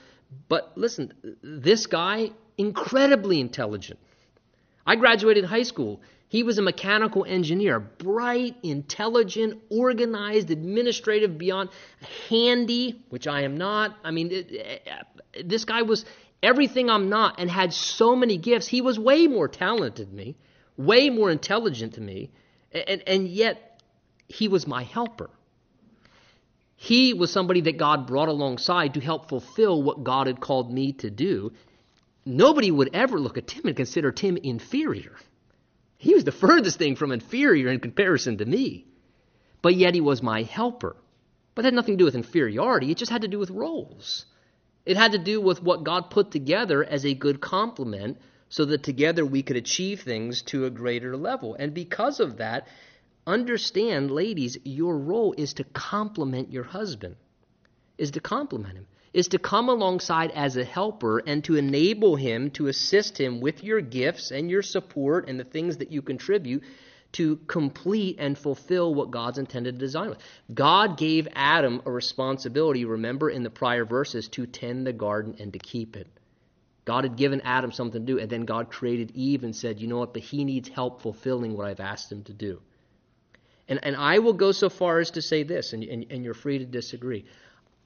But 0.48 0.72
listen, 0.76 1.12
this 1.42 1.86
guy, 1.86 2.30
incredibly 2.58 3.40
intelligent. 3.40 4.00
I 4.84 4.96
graduated 4.96 5.44
high 5.44 5.62
school. 5.62 6.00
He 6.28 6.42
was 6.44 6.58
a 6.58 6.62
mechanical 6.62 7.24
engineer, 7.24 7.80
bright, 7.80 8.56
intelligent, 8.62 9.60
organized, 9.68 10.50
administrative, 10.50 11.38
beyond 11.38 11.70
handy, 12.28 13.04
which 13.08 13.26
I 13.26 13.42
am 13.42 13.56
not. 13.56 13.96
I 14.04 14.12
mean, 14.12 14.30
it, 14.30 14.52
it, 14.52 15.48
this 15.48 15.64
guy 15.64 15.82
was 15.82 16.04
everything 16.42 16.88
I'm 16.88 17.08
not 17.08 17.40
and 17.40 17.50
had 17.50 17.72
so 17.72 18.14
many 18.14 18.36
gifts. 18.36 18.68
He 18.68 18.80
was 18.80 18.98
way 18.98 19.26
more 19.26 19.48
talented 19.48 20.08
than 20.08 20.16
me, 20.16 20.36
way 20.86 21.10
more 21.10 21.30
intelligent 21.30 21.94
than 21.94 22.06
me. 22.06 22.30
And, 22.72 23.02
and 23.06 23.28
yet, 23.28 23.82
he 24.28 24.48
was 24.48 24.66
my 24.66 24.82
helper. 24.82 25.30
He 26.76 27.12
was 27.12 27.30
somebody 27.30 27.60
that 27.62 27.76
God 27.76 28.06
brought 28.06 28.28
alongside 28.28 28.94
to 28.94 29.00
help 29.00 29.28
fulfill 29.28 29.82
what 29.82 30.04
God 30.04 30.26
had 30.26 30.40
called 30.40 30.72
me 30.72 30.92
to 30.94 31.10
do. 31.10 31.52
Nobody 32.24 32.70
would 32.70 32.90
ever 32.94 33.18
look 33.18 33.36
at 33.36 33.46
Tim 33.46 33.66
and 33.66 33.76
consider 33.76 34.12
Tim 34.12 34.36
inferior. 34.36 35.16
He 35.98 36.14
was 36.14 36.24
the 36.24 36.32
furthest 36.46 36.78
thing 36.78 36.96
from 36.96 37.12
inferior 37.12 37.68
in 37.68 37.80
comparison 37.80 38.38
to 38.38 38.46
me. 38.46 38.86
But 39.62 39.74
yet 39.74 39.94
he 39.94 40.00
was 40.00 40.22
my 40.22 40.42
helper. 40.42 40.96
But 41.54 41.64
it 41.64 41.66
had 41.66 41.74
nothing 41.74 41.94
to 41.94 41.98
do 41.98 42.04
with 42.06 42.14
inferiority, 42.14 42.90
it 42.90 42.96
just 42.96 43.12
had 43.12 43.22
to 43.22 43.28
do 43.28 43.38
with 43.38 43.50
roles. 43.50 44.24
It 44.86 44.96
had 44.96 45.12
to 45.12 45.18
do 45.18 45.40
with 45.40 45.62
what 45.62 45.84
God 45.84 46.08
put 46.08 46.30
together 46.30 46.82
as 46.82 47.04
a 47.04 47.12
good 47.12 47.40
complement 47.40 48.18
so 48.50 48.64
that 48.66 48.82
together 48.82 49.24
we 49.24 49.42
could 49.42 49.56
achieve 49.56 50.02
things 50.02 50.42
to 50.42 50.66
a 50.66 50.70
greater 50.70 51.16
level. 51.16 51.54
And 51.54 51.72
because 51.72 52.20
of 52.20 52.38
that, 52.38 52.66
understand, 53.26 54.10
ladies, 54.10 54.58
your 54.64 54.98
role 54.98 55.34
is 55.38 55.54
to 55.54 55.64
complement 55.64 56.52
your 56.52 56.64
husband, 56.64 57.16
is 57.96 58.10
to 58.12 58.20
complement 58.20 58.76
him, 58.76 58.86
is 59.12 59.28
to 59.28 59.38
come 59.38 59.68
alongside 59.68 60.32
as 60.32 60.56
a 60.56 60.64
helper 60.64 61.18
and 61.18 61.44
to 61.44 61.56
enable 61.56 62.16
him, 62.16 62.50
to 62.50 62.66
assist 62.66 63.18
him 63.18 63.40
with 63.40 63.62
your 63.62 63.80
gifts 63.80 64.32
and 64.32 64.50
your 64.50 64.62
support 64.62 65.28
and 65.28 65.38
the 65.38 65.44
things 65.44 65.78
that 65.78 65.92
you 65.92 66.02
contribute 66.02 66.62
to 67.12 67.36
complete 67.46 68.16
and 68.18 68.36
fulfill 68.38 68.94
what 68.94 69.10
God's 69.10 69.38
intended 69.38 69.74
to 69.74 69.78
design 69.78 70.10
with. 70.10 70.18
God 70.52 70.96
gave 70.96 71.26
Adam 71.34 71.82
a 71.84 71.90
responsibility, 71.90 72.84
remember 72.84 73.30
in 73.30 73.42
the 73.42 73.50
prior 73.50 73.84
verses, 73.84 74.28
to 74.28 74.46
tend 74.46 74.86
the 74.86 74.92
garden 74.92 75.36
and 75.40 75.52
to 75.52 75.58
keep 75.58 75.96
it. 75.96 76.06
God 76.90 77.04
had 77.04 77.14
given 77.14 77.40
Adam 77.42 77.70
something 77.70 78.04
to 78.04 78.12
do, 78.12 78.18
and 78.18 78.28
then 78.28 78.44
God 78.44 78.68
created 78.68 79.12
Eve 79.14 79.44
and 79.44 79.54
said, 79.54 79.78
you 79.78 79.86
know 79.86 79.98
what, 79.98 80.12
but 80.12 80.22
he 80.22 80.42
needs 80.42 80.68
help 80.68 81.02
fulfilling 81.02 81.56
what 81.56 81.68
I've 81.68 81.78
asked 81.78 82.10
him 82.10 82.24
to 82.24 82.32
do. 82.32 82.60
And, 83.68 83.78
and 83.84 83.94
I 83.94 84.18
will 84.18 84.32
go 84.32 84.50
so 84.50 84.68
far 84.68 84.98
as 84.98 85.12
to 85.12 85.22
say 85.22 85.44
this, 85.44 85.72
and, 85.72 85.84
and, 85.84 86.04
and 86.10 86.24
you're 86.24 86.34
free 86.34 86.58
to 86.58 86.64
disagree. 86.64 87.26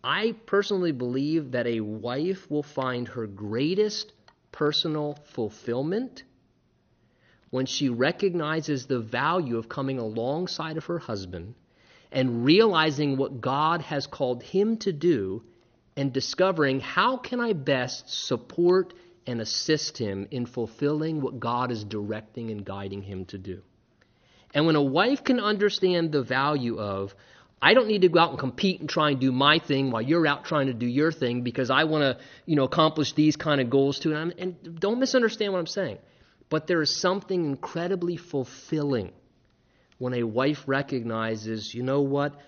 I 0.02 0.34
personally 0.46 0.92
believe 0.92 1.50
that 1.50 1.66
a 1.66 1.80
wife 1.80 2.50
will 2.50 2.62
find 2.62 3.06
her 3.08 3.26
greatest 3.26 4.14
personal 4.52 5.18
fulfillment 5.34 6.22
when 7.50 7.66
she 7.66 7.90
recognizes 7.90 8.86
the 8.86 9.00
value 9.00 9.58
of 9.58 9.68
coming 9.68 9.98
alongside 9.98 10.78
of 10.78 10.86
her 10.86 10.98
husband 10.98 11.54
and 12.10 12.42
realizing 12.42 13.18
what 13.18 13.42
God 13.42 13.82
has 13.82 14.06
called 14.06 14.42
him 14.42 14.78
to 14.78 14.94
do 14.94 15.42
and 15.96 16.12
discovering 16.12 16.80
how 16.80 17.16
can 17.16 17.40
I 17.40 17.52
best 17.52 18.26
support 18.26 18.94
and 19.26 19.40
assist 19.40 19.98
him 19.98 20.28
in 20.30 20.46
fulfilling 20.46 21.20
what 21.20 21.40
God 21.40 21.70
is 21.70 21.84
directing 21.84 22.50
and 22.50 22.64
guiding 22.64 23.02
him 23.02 23.24
to 23.26 23.38
do. 23.38 23.62
And 24.52 24.66
when 24.66 24.76
a 24.76 24.82
wife 24.82 25.24
can 25.24 25.40
understand 25.40 26.12
the 26.12 26.22
value 26.22 26.78
of, 26.78 27.14
I 27.60 27.74
don't 27.74 27.88
need 27.88 28.02
to 28.02 28.08
go 28.08 28.20
out 28.20 28.30
and 28.30 28.38
compete 28.38 28.80
and 28.80 28.88
try 28.88 29.10
and 29.10 29.20
do 29.20 29.32
my 29.32 29.58
thing 29.58 29.90
while 29.90 30.02
you're 30.02 30.26
out 30.26 30.44
trying 30.44 30.66
to 30.66 30.74
do 30.74 30.86
your 30.86 31.10
thing 31.10 31.42
because 31.42 31.70
I 31.70 31.84
want 31.84 32.02
to, 32.02 32.24
you 32.44 32.56
know, 32.56 32.64
accomplish 32.64 33.14
these 33.14 33.36
kind 33.36 33.60
of 33.60 33.70
goals 33.70 33.98
too. 33.98 34.14
And, 34.14 34.34
and 34.38 34.80
don't 34.80 35.00
misunderstand 35.00 35.52
what 35.52 35.60
I'm 35.60 35.66
saying. 35.66 35.98
But 36.50 36.66
there 36.66 36.82
is 36.82 36.94
something 36.94 37.44
incredibly 37.44 38.16
fulfilling 38.16 39.12
when 39.98 40.12
a 40.14 40.24
wife 40.24 40.64
recognizes, 40.66 41.74
you 41.74 41.82
know 41.82 42.02
what? 42.02 42.38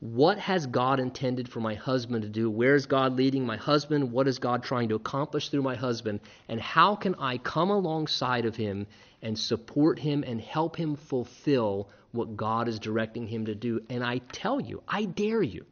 What 0.00 0.38
has 0.38 0.66
God 0.66 1.00
intended 1.00 1.48
for 1.48 1.60
my 1.60 1.74
husband 1.74 2.22
to 2.22 2.28
do? 2.28 2.50
Where 2.50 2.74
is 2.74 2.86
God 2.86 3.16
leading 3.16 3.46
my 3.46 3.56
husband? 3.56 4.12
What 4.12 4.28
is 4.28 4.38
God 4.38 4.62
trying 4.62 4.90
to 4.90 4.96
accomplish 4.96 5.48
through 5.48 5.62
my 5.62 5.76
husband? 5.76 6.20
And 6.48 6.60
how 6.60 6.96
can 6.96 7.14
I 7.14 7.38
come 7.38 7.70
alongside 7.70 8.44
of 8.44 8.56
him 8.56 8.86
and 9.22 9.38
support 9.38 9.98
him 9.98 10.22
and 10.26 10.40
help 10.40 10.76
him 10.76 10.96
fulfill 10.96 11.88
what 12.12 12.36
God 12.36 12.68
is 12.68 12.78
directing 12.78 13.26
him 13.26 13.46
to 13.46 13.54
do? 13.54 13.80
And 13.88 14.04
I 14.04 14.18
tell 14.18 14.60
you, 14.60 14.82
I 14.86 15.04
dare 15.04 15.42
you 15.42 15.64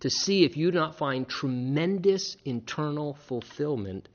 to 0.00 0.10
see 0.10 0.44
if 0.44 0.56
you 0.56 0.70
do 0.70 0.78
not 0.78 0.98
find 0.98 1.26
tremendous 1.26 2.36
internal 2.44 3.14
fulfillment 3.14 4.08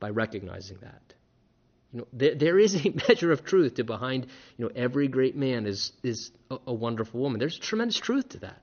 by 0.00 0.08
recognizing 0.10 0.78
that. 0.80 1.14
You 1.92 2.00
know, 2.00 2.06
there, 2.12 2.34
there 2.34 2.58
is 2.58 2.74
a 2.74 2.90
measure 3.08 3.32
of 3.32 3.44
truth 3.44 3.76
to 3.76 3.84
behind, 3.84 4.26
you 4.56 4.64
know, 4.64 4.70
every 4.74 5.08
great 5.08 5.36
man 5.36 5.66
is, 5.66 5.92
is 6.02 6.30
a, 6.50 6.58
a 6.66 6.72
wonderful 6.72 7.20
woman. 7.20 7.38
There's 7.38 7.58
tremendous 7.58 7.98
truth 7.98 8.30
to 8.30 8.38
that. 8.40 8.62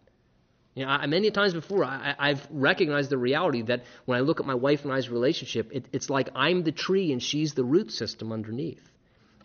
You 0.76 0.86
know, 0.86 0.92
I, 0.92 1.06
many 1.08 1.32
times 1.32 1.54
before, 1.54 1.86
I, 1.86 2.16
have 2.20 2.46
recognized 2.52 3.10
the 3.10 3.18
reality 3.18 3.62
that 3.64 3.86
when 4.04 4.18
I 4.18 4.22
look 4.22 4.42
at 4.42 4.46
my 4.46 4.56
wife 4.56 4.84
and 4.84 4.92
I's 4.92 5.10
relationship, 5.10 5.70
it, 5.72 5.86
it's 5.94 6.10
like 6.10 6.30
I'm 6.36 6.64
the 6.64 6.74
tree 6.74 7.14
and 7.14 7.24
she's 7.24 7.54
the 7.54 7.64
root 7.64 7.92
system 7.92 8.34
underneath. 8.34 8.82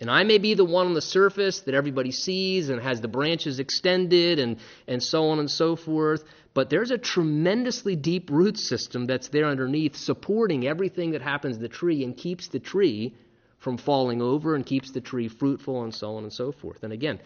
And 0.01 0.11
I 0.11 0.25
may 0.25 0.39
be 0.39 0.55
the 0.55 0.65
one 0.65 0.87
on 0.87 0.95
the 0.95 1.03
surface 1.03 1.61
that 1.61 1.75
everybody 1.75 2.11
sees 2.11 2.69
and 2.69 2.83
has 2.83 3.01
the 3.01 3.09
branches 3.09 3.61
extended 3.61 4.39
and, 4.39 4.57
and 4.89 5.03
so 5.03 5.29
on 5.29 5.39
and 5.39 5.51
so 5.51 5.77
forth. 5.77 6.25
But 6.53 6.69
there's 6.69 6.91
a 6.91 6.99
tremendously 6.99 7.97
deep 7.97 8.31
root 8.31 8.59
system 8.59 9.07
that's 9.07 9.29
there 9.29 9.45
underneath, 9.45 9.97
supporting 9.97 10.67
everything 10.67 11.13
that 11.13 11.23
happens 11.23 11.57
to 11.57 11.63
the 11.63 11.69
tree 11.69 12.03
and 12.03 12.17
keeps 12.17 12.49
the 12.49 12.59
tree 12.59 13.15
from 13.61 13.77
falling 13.77 14.21
over 14.21 14.55
and 14.55 14.67
keeps 14.67 14.91
the 14.91 15.01
tree 15.01 15.29
fruitful 15.29 15.83
and 15.85 15.95
so 15.95 16.17
on 16.17 16.25
and 16.25 16.33
so 16.33 16.51
forth. 16.51 16.83
And 16.83 16.93
again, 16.93 17.21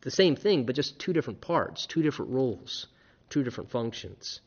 the 0.00 0.10
same 0.10 0.36
thing, 0.36 0.64
but 0.64 0.74
just 0.74 0.98
two 0.98 1.12
different 1.12 1.40
parts, 1.40 1.86
two 1.86 2.02
different 2.02 2.32
roles, 2.32 2.86
two 3.30 3.44
different 3.44 3.70
functions. 3.70 4.40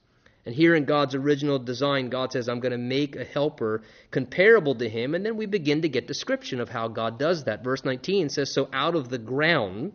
And 0.43 0.55
here 0.55 0.73
in 0.73 0.85
God's 0.85 1.13
original 1.13 1.59
design, 1.59 2.09
God 2.09 2.31
says, 2.31 2.49
I'm 2.49 2.61
going 2.61 2.71
to 2.71 2.77
make 2.79 3.15
a 3.15 3.23
helper 3.23 3.83
comparable 4.09 4.73
to 4.75 4.89
him. 4.89 5.13
And 5.13 5.23
then 5.23 5.37
we 5.37 5.45
begin 5.45 5.83
to 5.83 5.89
get 5.89 6.07
description 6.07 6.59
of 6.59 6.69
how 6.69 6.87
God 6.87 7.19
does 7.19 7.43
that. 7.43 7.63
Verse 7.63 7.85
19 7.85 8.29
says, 8.29 8.51
So 8.51 8.67
out 8.73 8.95
of 8.95 9.09
the 9.09 9.19
ground, 9.19 9.93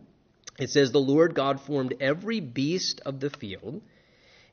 it 0.57 0.69
says, 0.69 0.91
The 0.91 0.99
Lord 0.99 1.35
God 1.35 1.59
formed 1.59 1.95
every 1.99 2.39
beast 2.39 3.01
of 3.05 3.19
the 3.19 3.29
field 3.29 3.81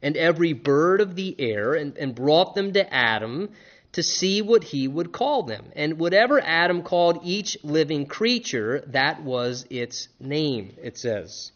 and 0.02 0.16
every 0.16 0.52
bird 0.52 1.00
of 1.00 1.14
the 1.14 1.36
air 1.38 1.74
and, 1.74 1.96
and 1.96 2.14
brought 2.14 2.56
them 2.56 2.72
to 2.72 2.92
Adam 2.92 3.50
to 3.94 4.02
see 4.02 4.42
what 4.42 4.64
he 4.64 4.88
would 4.88 5.12
call 5.12 5.44
them. 5.44 5.64
And 5.76 6.00
whatever 6.00 6.40
Adam 6.40 6.82
called 6.82 7.20
each 7.22 7.56
living 7.62 8.06
creature, 8.06 8.82
that 8.88 9.22
was 9.22 9.66
its 9.70 10.08
name, 10.18 10.74
it 10.82 10.98
says. 10.98 11.52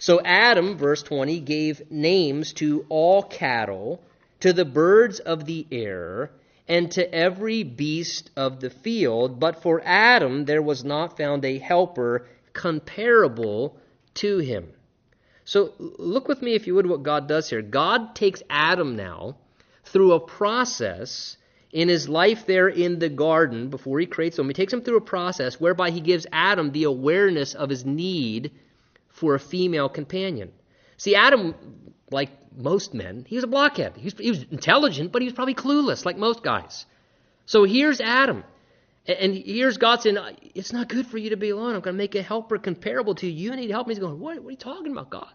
So 0.00 0.20
Adam, 0.24 0.76
verse 0.76 1.04
20, 1.04 1.38
gave 1.40 1.88
names 1.90 2.52
to 2.54 2.84
all 2.88 3.22
cattle, 3.22 4.02
to 4.40 4.52
the 4.52 4.64
birds 4.64 5.20
of 5.20 5.46
the 5.46 5.66
air, 5.70 6.32
and 6.66 6.90
to 6.92 7.14
every 7.14 7.62
beast 7.62 8.30
of 8.36 8.60
the 8.60 8.70
field. 8.70 9.38
But 9.38 9.62
for 9.62 9.80
Adam 9.84 10.46
there 10.46 10.62
was 10.62 10.84
not 10.84 11.16
found 11.16 11.44
a 11.44 11.58
helper 11.58 12.26
comparable 12.54 13.76
to 14.14 14.38
him. 14.38 14.72
So 15.44 15.74
look 15.78 16.26
with 16.26 16.42
me, 16.42 16.54
if 16.54 16.66
you 16.66 16.74
would, 16.74 16.88
what 16.88 17.04
God 17.04 17.28
does 17.28 17.48
here. 17.48 17.62
God 17.62 18.16
takes 18.16 18.42
Adam 18.50 18.96
now 18.96 19.36
through 19.84 20.12
a 20.12 20.20
process 20.20 21.36
in 21.72 21.88
his 21.88 22.08
life 22.08 22.46
there 22.46 22.68
in 22.68 22.98
the 22.98 23.08
garden 23.08 23.68
before 23.68 24.00
he 24.00 24.06
creates 24.06 24.38
him, 24.38 24.48
he 24.48 24.54
takes 24.54 24.72
him 24.72 24.80
through 24.80 24.96
a 24.96 25.02
process 25.02 25.60
whereby 25.60 25.90
he 25.90 26.00
gives 26.00 26.26
Adam 26.32 26.72
the 26.72 26.84
awareness 26.84 27.54
of 27.54 27.68
his 27.68 27.84
need 27.84 28.52
for 29.08 29.34
a 29.34 29.40
female 29.40 29.88
companion. 29.88 30.50
See, 30.96 31.14
Adam, 31.14 31.54
like 32.10 32.30
most 32.56 32.94
men, 32.94 33.24
he 33.28 33.34
was 33.34 33.44
a 33.44 33.48
blockhead. 33.48 33.94
He 33.96 34.04
was, 34.04 34.14
he 34.18 34.30
was 34.30 34.44
intelligent, 34.50 35.12
but 35.12 35.22
he 35.22 35.26
was 35.26 35.34
probably 35.34 35.54
clueless, 35.54 36.04
like 36.04 36.16
most 36.16 36.42
guys. 36.42 36.86
So 37.46 37.64
here's 37.64 38.00
Adam. 38.00 38.44
And 39.06 39.34
here's 39.34 39.78
God 39.78 40.02
saying, 40.02 40.18
It's 40.54 40.72
not 40.72 40.88
good 40.88 41.06
for 41.06 41.16
you 41.16 41.30
to 41.30 41.36
be 41.36 41.50
alone. 41.50 41.74
I'm 41.74 41.80
going 41.80 41.94
to 41.94 41.98
make 41.98 42.14
a 42.14 42.22
helper 42.22 42.58
comparable 42.58 43.14
to 43.16 43.26
you. 43.26 43.50
You 43.50 43.56
need 43.56 43.70
help. 43.70 43.86
And 43.86 43.96
he's 43.96 43.98
going, 43.98 44.18
what, 44.18 44.38
what 44.38 44.48
are 44.48 44.50
you 44.50 44.56
talking 44.56 44.92
about, 44.92 45.08
God? 45.08 45.32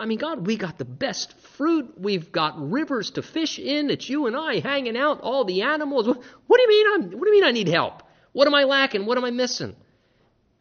I 0.00 0.06
mean, 0.06 0.16
God, 0.16 0.46
we 0.46 0.56
got 0.56 0.78
the 0.78 0.86
best 0.86 1.38
fruit. 1.38 1.92
We've 1.98 2.32
got 2.32 2.54
rivers 2.70 3.10
to 3.12 3.22
fish 3.22 3.58
in. 3.58 3.90
It's 3.90 4.08
you 4.08 4.26
and 4.26 4.34
I 4.34 4.60
hanging 4.60 4.96
out, 4.96 5.20
all 5.20 5.44
the 5.44 5.60
animals. 5.60 6.06
What, 6.06 6.16
do 6.56 6.62
you 6.62 6.68
mean 6.68 6.86
I'm, 6.94 7.18
what 7.18 7.24
do 7.24 7.28
you 7.28 7.40
mean 7.40 7.44
I 7.44 7.52
need 7.52 7.68
help? 7.68 8.02
What 8.32 8.48
am 8.48 8.54
I 8.54 8.64
lacking? 8.64 9.04
What 9.04 9.18
am 9.18 9.24
I 9.24 9.30
missing? 9.30 9.76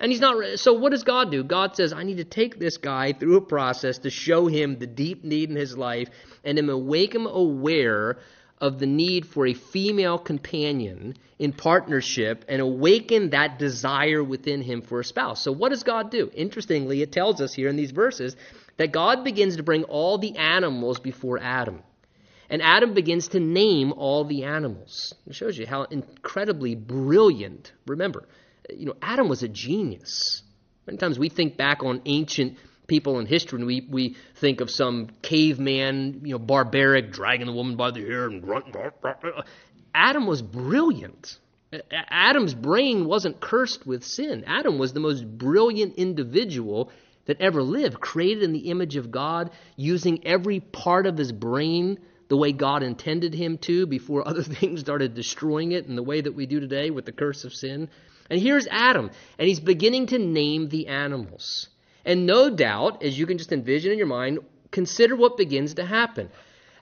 And 0.01 0.11
he's 0.11 0.19
not, 0.19 0.59
so 0.59 0.73
what 0.73 0.91
does 0.91 1.03
God 1.03 1.31
do? 1.31 1.43
God 1.43 1.75
says, 1.75 1.93
I 1.93 2.03
need 2.03 2.17
to 2.17 2.25
take 2.25 2.59
this 2.59 2.77
guy 2.77 3.13
through 3.13 3.37
a 3.37 3.41
process 3.41 3.99
to 3.99 4.09
show 4.09 4.47
him 4.47 4.77
the 4.77 4.87
deep 4.87 5.23
need 5.23 5.49
in 5.49 5.55
his 5.55 5.77
life 5.77 6.09
and 6.43 6.57
to 6.57 6.63
make 6.63 7.15
him 7.15 7.25
aware 7.25 8.17
of 8.59 8.77
the 8.79 8.85
need 8.85 9.25
for 9.25 9.47
a 9.47 9.53
female 9.53 10.17
companion 10.17 11.15
in 11.37 11.53
partnership 11.53 12.43
and 12.49 12.61
awaken 12.61 13.29
that 13.29 13.57
desire 13.57 14.21
within 14.21 14.61
him 14.61 14.81
for 14.81 14.99
a 14.99 15.03
spouse. 15.03 15.41
So, 15.41 15.53
what 15.53 15.69
does 15.69 15.83
God 15.83 16.11
do? 16.11 16.29
Interestingly, 16.33 17.01
it 17.01 17.13
tells 17.13 17.39
us 17.39 17.53
here 17.53 17.69
in 17.69 17.77
these 17.77 17.91
verses 17.91 18.35
that 18.79 18.93
God 18.93 19.25
begins 19.25 19.57
to 19.57 19.63
bring 19.63 19.83
all 19.83 20.17
the 20.17 20.37
animals 20.37 20.99
before 21.01 21.37
Adam. 21.37 21.83
And 22.49 22.61
Adam 22.61 22.93
begins 22.93 23.27
to 23.29 23.39
name 23.39 23.91
all 23.91 24.23
the 24.23 24.45
animals. 24.45 25.13
It 25.27 25.35
shows 25.35 25.57
you 25.57 25.67
how 25.67 25.83
incredibly 25.83 26.75
brilliant. 26.75 27.73
Remember, 27.85 28.25
you 28.73 28.85
know, 28.85 28.95
Adam 29.01 29.27
was 29.27 29.43
a 29.43 29.49
genius. 29.49 30.43
Many 30.87 30.97
times 30.97 31.19
we 31.19 31.27
think 31.27 31.57
back 31.57 31.83
on 31.83 32.01
ancient 32.05 32.57
people 32.87 33.19
in 33.19 33.25
history, 33.25 33.57
and 33.57 33.67
we, 33.67 33.85
we 33.91 34.15
think 34.35 34.61
of 34.61 34.71
some 34.71 35.09
caveman, 35.21 36.21
you 36.23 36.31
know, 36.31 36.39
barbaric, 36.39 37.11
dragging 37.11 37.47
the 37.47 37.53
woman 37.53 37.75
by 37.75 37.91
the 37.91 37.99
hair 37.99 38.27
and 38.27 38.41
grunt. 38.41 38.73
Adam 39.93 40.25
was 40.25 40.41
brilliant. 40.41 41.37
Adam's 41.91 42.53
brain 42.53 43.05
wasn't 43.05 43.41
cursed 43.41 43.85
with 43.85 44.05
sin. 44.05 44.45
Adam 44.47 44.79
was 44.79 44.93
the 44.93 45.01
most 45.01 45.23
brilliant 45.37 45.95
individual 45.95 46.91
that 47.29 47.39
ever 47.39 47.61
lived, 47.61 47.99
created 47.99 48.41
in 48.41 48.53
the 48.53 48.69
image 48.71 48.95
of 48.95 49.11
God, 49.11 49.51
using 49.75 50.25
every 50.25 50.59
part 50.59 51.05
of 51.05 51.15
his 51.15 51.31
brain 51.31 51.99
the 52.27 52.37
way 52.37 52.51
God 52.51 52.81
intended 52.81 53.35
him 53.35 53.59
to 53.59 53.85
before 53.85 54.27
other 54.27 54.41
things 54.43 54.79
started 54.79 55.13
destroying 55.13 55.71
it 55.71 55.85
in 55.85 55.95
the 55.95 56.03
way 56.03 56.21
that 56.21 56.33
we 56.33 56.47
do 56.47 56.59
today 56.59 56.89
with 56.89 57.05
the 57.05 57.11
curse 57.11 57.45
of 57.45 57.53
sin. 57.53 57.87
And 58.31 58.39
here's 58.39 58.67
Adam, 58.67 59.11
and 59.37 59.47
he's 59.47 59.59
beginning 59.59 60.07
to 60.07 60.17
name 60.17 60.69
the 60.69 60.87
animals. 60.87 61.69
And 62.03 62.25
no 62.25 62.49
doubt, 62.49 63.03
as 63.03 63.17
you 63.17 63.27
can 63.27 63.37
just 63.37 63.51
envision 63.51 63.91
in 63.91 63.99
your 63.99 64.07
mind, 64.07 64.39
consider 64.71 65.15
what 65.15 65.37
begins 65.37 65.75
to 65.75 65.85
happen. 65.85 66.29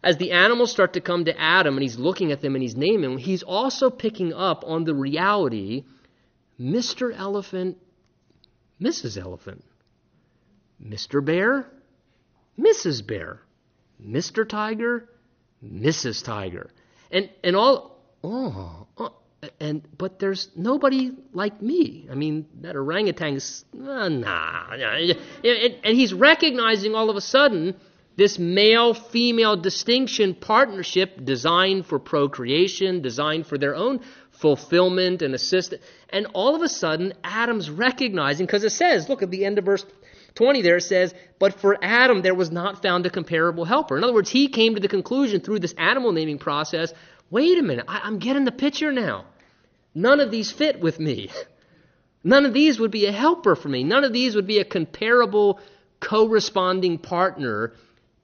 As 0.02 0.16
the 0.16 0.32
animals 0.32 0.72
start 0.72 0.94
to 0.94 1.02
come 1.02 1.26
to 1.26 1.38
Adam 1.38 1.76
and 1.76 1.84
he's 1.84 2.00
looking 2.00 2.32
at 2.32 2.40
them 2.40 2.56
and 2.56 2.62
he's 2.62 2.78
naming 2.78 3.02
them, 3.02 3.18
he's 3.18 3.44
also 3.44 3.90
picking 3.90 4.34
up 4.34 4.64
on 4.66 4.86
the 4.86 4.96
reality 4.96 5.84
Mr. 6.60 7.14
Elephant, 7.16 7.78
Mrs. 8.82 9.18
Elephant, 9.18 9.64
Mr. 10.84 11.24
Bear, 11.24 11.68
Mrs. 12.60 13.06
Bear, 13.06 13.42
Mr. 14.04 14.48
Tiger, 14.48 15.10
Mrs. 15.64 16.24
Tiger. 16.24 16.70
And, 17.12 17.30
and 17.44 17.56
all, 17.56 18.00
oh, 18.24 18.88
oh 18.98 19.14
and 19.60 19.88
but 19.98 20.20
there's 20.20 20.50
nobody 20.56 21.12
like 21.34 21.62
me. 21.62 22.08
I 22.12 22.16
mean, 22.16 22.48
that 22.62 22.76
orangutan's 22.76 23.66
uh, 23.74 24.10
nah, 24.10 24.72
and, 24.72 25.18
and 25.44 25.98
he's 25.98 26.14
recognizing 26.14 26.96
all 26.96 27.10
of 27.10 27.16
a 27.16 27.22
sudden 27.22 27.76
this 28.18 28.40
male-female 28.40 29.58
distinction 29.58 30.34
partnership 30.34 31.24
designed 31.24 31.86
for 31.86 32.00
procreation, 32.00 33.04
designed 33.04 33.46
for 33.46 33.60
their 33.60 33.76
own 33.76 34.00
fulfillment 34.32 35.22
and 35.22 35.36
assistance. 35.36 35.84
And 36.10 36.26
all 36.34 36.56
of 36.56 36.64
a 36.64 36.70
sudden, 36.70 37.14
Adam's 37.24 37.70
recognizing 37.70 38.48
because 38.48 38.64
it 38.64 38.72
says, 38.72 39.08
look 39.08 39.22
at 39.22 39.30
the 39.30 39.46
end 39.46 39.60
of 39.60 39.66
verse 39.66 39.86
20 40.38 40.62
there 40.62 40.80
says, 40.80 41.14
But 41.40 41.60
for 41.60 41.78
Adam 41.82 42.22
there 42.22 42.36
was 42.36 42.52
not 42.52 42.82
found 42.82 43.06
a 43.06 43.10
comparable 43.10 43.66
helper. 43.66 43.98
In 43.98 44.04
other 44.04 44.14
words, 44.14 44.30
he 44.30 44.48
came 44.48 44.76
to 44.76 44.80
the 44.80 44.88
conclusion 44.88 45.42
through 45.42 45.60
this 45.60 45.74
animal 45.78 46.12
naming 46.12 46.38
process 46.38 46.94
wait 47.30 47.58
a 47.58 47.62
minute, 47.62 47.86
I, 47.90 48.02
I'm 48.04 48.20
getting 48.20 48.46
the 48.46 48.52
picture 48.54 48.92
now. 48.92 49.26
None 49.94 50.22
of 50.22 50.32
these 50.32 50.50
fit 50.52 50.80
with 50.80 51.00
me. 51.00 51.30
None 52.24 52.46
of 52.46 52.54
these 52.54 52.80
would 52.80 52.92
be 52.92 53.06
a 53.06 53.12
helper 53.12 53.56
for 53.56 53.68
me. 53.68 53.84
None 53.84 54.04
of 54.04 54.14
these 54.14 54.36
would 54.36 54.48
be 54.48 54.60
a 54.60 54.66
comparable, 54.66 55.60
corresponding 56.00 57.00
partner 57.00 57.74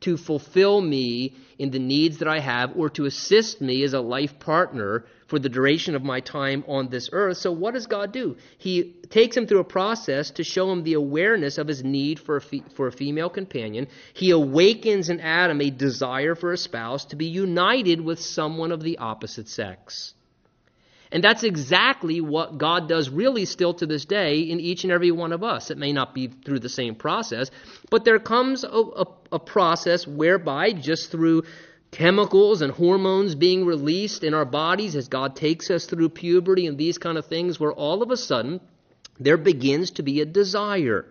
to 0.02 0.18
fulfill 0.18 0.82
me 0.82 1.36
in 1.58 1.72
the 1.72 1.80
needs 1.80 2.18
that 2.20 2.28
I 2.28 2.40
have 2.40 2.78
or 2.78 2.90
to 2.92 3.06
assist 3.06 3.62
me 3.62 3.84
as 3.84 3.94
a 3.94 4.02
life 4.02 4.40
partner 4.40 5.06
for 5.34 5.40
the 5.40 5.50
duration 5.50 5.96
of 5.96 6.04
my 6.04 6.20
time 6.20 6.64
on 6.68 6.90
this 6.90 7.10
earth. 7.12 7.38
So, 7.38 7.52
what 7.52 7.74
does 7.74 7.88
God 7.88 8.12
do? 8.12 8.38
He 8.60 8.94
takes 9.10 9.36
him 9.36 9.48
through 9.48 9.62
a 9.62 9.64
process 9.64 10.30
to 10.30 10.44
show 10.44 10.72
him 10.72 10.84
the 10.84 10.94
awareness 10.94 11.58
of 11.58 11.68
his 11.68 11.84
need 11.84 12.20
for 12.20 12.36
a, 12.36 12.42
fe- 12.42 12.62
for 12.76 12.86
a 12.86 12.92
female 12.92 13.32
companion. 13.32 13.88
He 14.14 14.30
awakens 14.30 15.10
in 15.10 15.20
Adam 15.20 15.60
a 15.60 15.72
desire 15.72 16.36
for 16.36 16.54
a 16.54 16.58
spouse 16.58 17.06
to 17.06 17.16
be 17.16 17.26
united 17.26 18.00
with 18.00 18.22
someone 18.22 18.72
of 18.72 18.84
the 18.84 19.00
opposite 19.00 19.50
sex. 19.50 20.14
And 21.12 21.24
that's 21.24 21.44
exactly 21.44 22.22
what 22.22 22.60
God 22.60 22.88
does 22.88 23.10
really 23.10 23.46
still 23.46 23.74
to 23.76 23.88
this 23.88 24.06
day 24.06 24.42
in 24.42 24.60
each 24.60 24.84
and 24.84 24.94
every 24.94 25.10
one 25.10 25.32
of 25.32 25.44
us. 25.44 25.72
It 25.72 25.80
may 25.80 25.94
not 25.94 26.14
be 26.14 26.28
through 26.28 26.60
the 26.60 26.70
same 26.70 26.94
process, 26.94 27.50
but 27.90 28.06
there 28.06 28.20
comes 28.20 28.64
a, 28.64 28.68
a, 28.68 29.06
a 29.32 29.40
process 29.40 30.06
whereby 30.06 30.74
just 30.74 31.10
through 31.10 31.42
chemicals 31.94 32.62
and 32.62 32.72
hormones 32.74 33.36
being 33.36 33.66
released 33.66 34.24
in 34.24 34.34
our 34.34 34.46
bodies 34.46 34.96
as 34.96 35.08
God 35.08 35.36
takes 35.36 35.70
us 35.72 35.86
through 35.86 36.10
puberty 36.10 36.68
and 36.68 36.78
these 36.78 36.98
kind 36.98 37.18
of 37.18 37.26
things, 37.28 37.60
where 37.60 37.72
all 37.72 38.02
of 38.02 38.12
a 38.12 38.18
sudden 38.18 38.60
there 39.20 39.38
begins 39.38 39.92
to 39.92 40.04
be 40.04 40.20
a 40.20 40.26
desire 40.26 41.06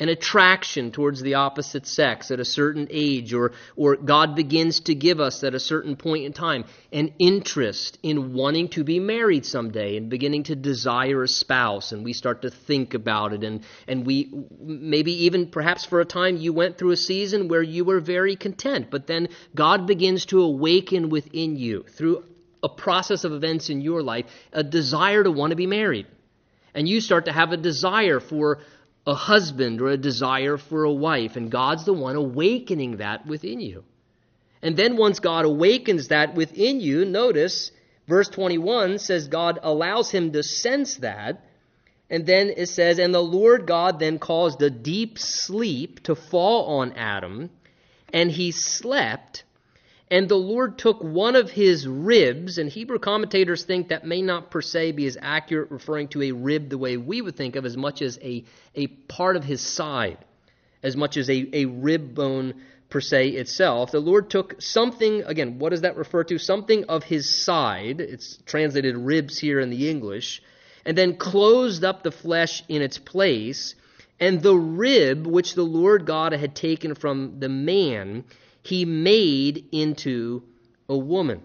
an 0.00 0.08
attraction 0.08 0.90
towards 0.90 1.22
the 1.22 1.34
opposite 1.34 1.86
sex 1.86 2.32
at 2.32 2.40
a 2.40 2.44
certain 2.44 2.88
age, 2.90 3.32
or, 3.32 3.52
or 3.76 3.94
God 3.94 4.34
begins 4.34 4.80
to 4.80 4.94
give 4.94 5.20
us 5.20 5.44
at 5.44 5.54
a 5.54 5.60
certain 5.60 5.94
point 5.94 6.24
in 6.24 6.32
time 6.32 6.64
an 6.92 7.14
interest 7.20 7.98
in 8.02 8.32
wanting 8.34 8.68
to 8.70 8.82
be 8.82 8.98
married 8.98 9.46
someday 9.46 9.96
and 9.96 10.10
beginning 10.10 10.42
to 10.44 10.56
desire 10.56 11.22
a 11.22 11.28
spouse, 11.28 11.92
and 11.92 12.04
we 12.04 12.12
start 12.12 12.42
to 12.42 12.50
think 12.50 12.94
about 12.94 13.32
it, 13.32 13.44
and, 13.44 13.64
and 13.86 14.04
we 14.04 14.32
maybe 14.58 15.26
even 15.26 15.46
perhaps 15.46 15.84
for 15.84 16.00
a 16.00 16.04
time 16.04 16.36
you 16.36 16.52
went 16.52 16.76
through 16.76 16.90
a 16.90 16.96
season 16.96 17.46
where 17.46 17.62
you 17.62 17.84
were 17.84 18.00
very 18.00 18.34
content, 18.34 18.88
but 18.90 19.06
then 19.06 19.28
God 19.54 19.86
begins 19.86 20.26
to 20.26 20.42
awaken 20.42 21.08
within 21.08 21.56
you 21.56 21.84
through 21.84 22.24
a 22.64 22.68
process 22.68 23.22
of 23.22 23.32
events 23.32 23.70
in 23.70 23.80
your 23.80 24.02
life 24.02 24.24
a 24.52 24.64
desire 24.64 25.22
to 25.22 25.30
want 25.30 25.50
to 25.50 25.56
be 25.56 25.66
married. 25.66 26.06
And 26.74 26.88
you 26.88 27.00
start 27.00 27.26
to 27.26 27.32
have 27.32 27.52
a 27.52 27.56
desire 27.56 28.18
for 28.18 28.58
a 29.06 29.14
husband 29.14 29.80
or 29.80 29.88
a 29.88 29.96
desire 29.96 30.56
for 30.56 30.84
a 30.84 30.92
wife, 30.92 31.36
and 31.36 31.50
God's 31.50 31.84
the 31.84 31.92
one 31.92 32.16
awakening 32.16 32.98
that 32.98 33.26
within 33.26 33.60
you. 33.60 33.84
And 34.62 34.76
then 34.76 34.96
once 34.96 35.20
God 35.20 35.44
awakens 35.44 36.08
that 36.08 36.34
within 36.34 36.80
you, 36.80 37.04
notice 37.04 37.70
verse 38.08 38.28
21 38.30 38.98
says 38.98 39.28
God 39.28 39.58
allows 39.62 40.10
him 40.10 40.32
to 40.32 40.42
sense 40.42 40.96
that. 40.96 41.44
And 42.08 42.24
then 42.24 42.52
it 42.56 42.66
says, 42.66 42.98
And 42.98 43.14
the 43.14 43.22
Lord 43.22 43.66
God 43.66 43.98
then 43.98 44.18
caused 44.18 44.62
a 44.62 44.70
deep 44.70 45.18
sleep 45.18 46.02
to 46.04 46.14
fall 46.14 46.80
on 46.80 46.92
Adam, 46.92 47.50
and 48.12 48.30
he 48.30 48.52
slept. 48.52 49.43
And 50.14 50.28
the 50.28 50.36
Lord 50.36 50.78
took 50.78 51.02
one 51.02 51.34
of 51.34 51.50
his 51.50 51.88
ribs, 51.88 52.58
and 52.58 52.70
Hebrew 52.70 53.00
commentators 53.00 53.64
think 53.64 53.88
that 53.88 54.06
may 54.06 54.22
not 54.22 54.48
per 54.48 54.62
se 54.62 54.92
be 54.92 55.06
as 55.06 55.18
accurate, 55.20 55.72
referring 55.72 56.06
to 56.10 56.22
a 56.22 56.30
rib 56.30 56.68
the 56.68 56.78
way 56.78 56.96
we 56.96 57.20
would 57.20 57.34
think 57.34 57.56
of, 57.56 57.66
as 57.66 57.76
much 57.76 58.00
as 58.00 58.16
a, 58.22 58.44
a 58.76 58.86
part 58.86 59.34
of 59.34 59.42
his 59.42 59.60
side, 59.60 60.18
as 60.84 60.96
much 60.96 61.16
as 61.16 61.28
a, 61.28 61.48
a 61.52 61.64
rib 61.64 62.14
bone 62.14 62.54
per 62.90 63.00
se 63.00 63.30
itself. 63.30 63.90
The 63.90 63.98
Lord 63.98 64.30
took 64.30 64.62
something, 64.62 65.24
again, 65.24 65.58
what 65.58 65.70
does 65.70 65.80
that 65.80 65.96
refer 65.96 66.22
to? 66.22 66.38
Something 66.38 66.84
of 66.84 67.02
his 67.02 67.28
side, 67.44 68.00
it's 68.00 68.36
translated 68.46 68.96
ribs 68.96 69.36
here 69.40 69.58
in 69.58 69.70
the 69.70 69.90
English, 69.90 70.40
and 70.84 70.96
then 70.96 71.16
closed 71.16 71.82
up 71.82 72.04
the 72.04 72.12
flesh 72.12 72.62
in 72.68 72.82
its 72.82 72.98
place. 72.98 73.74
And 74.20 74.40
the 74.40 74.54
rib 74.54 75.26
which 75.26 75.56
the 75.56 75.64
Lord 75.64 76.06
God 76.06 76.32
had 76.34 76.54
taken 76.54 76.94
from 76.94 77.40
the 77.40 77.48
man, 77.48 78.22
he 78.64 78.86
made 78.86 79.66
into 79.72 80.42
a 80.88 80.96
woman. 80.96 81.42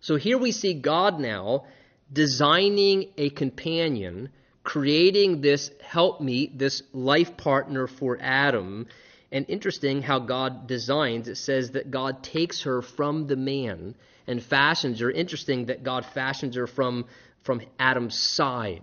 So 0.00 0.16
here 0.16 0.38
we 0.38 0.52
see 0.52 0.74
God 0.74 1.18
now 1.18 1.64
designing 2.12 3.10
a 3.18 3.30
companion, 3.30 4.28
creating 4.62 5.40
this 5.40 5.70
helpmeet, 5.82 6.56
this 6.56 6.82
life 6.92 7.36
partner 7.36 7.88
for 7.88 8.16
Adam. 8.20 8.86
And 9.32 9.46
interesting 9.48 10.02
how 10.02 10.20
God 10.20 10.68
designs. 10.68 11.26
It 11.26 11.36
says 11.36 11.72
that 11.72 11.90
God 11.90 12.22
takes 12.22 12.62
her 12.62 12.80
from 12.80 13.26
the 13.26 13.36
man 13.36 13.96
and 14.28 14.40
fashions 14.42 15.00
her. 15.00 15.10
Interesting 15.10 15.66
that 15.66 15.82
God 15.82 16.06
fashions 16.06 16.54
her 16.54 16.68
from, 16.68 17.06
from 17.42 17.60
Adam's 17.78 18.16
side. 18.16 18.82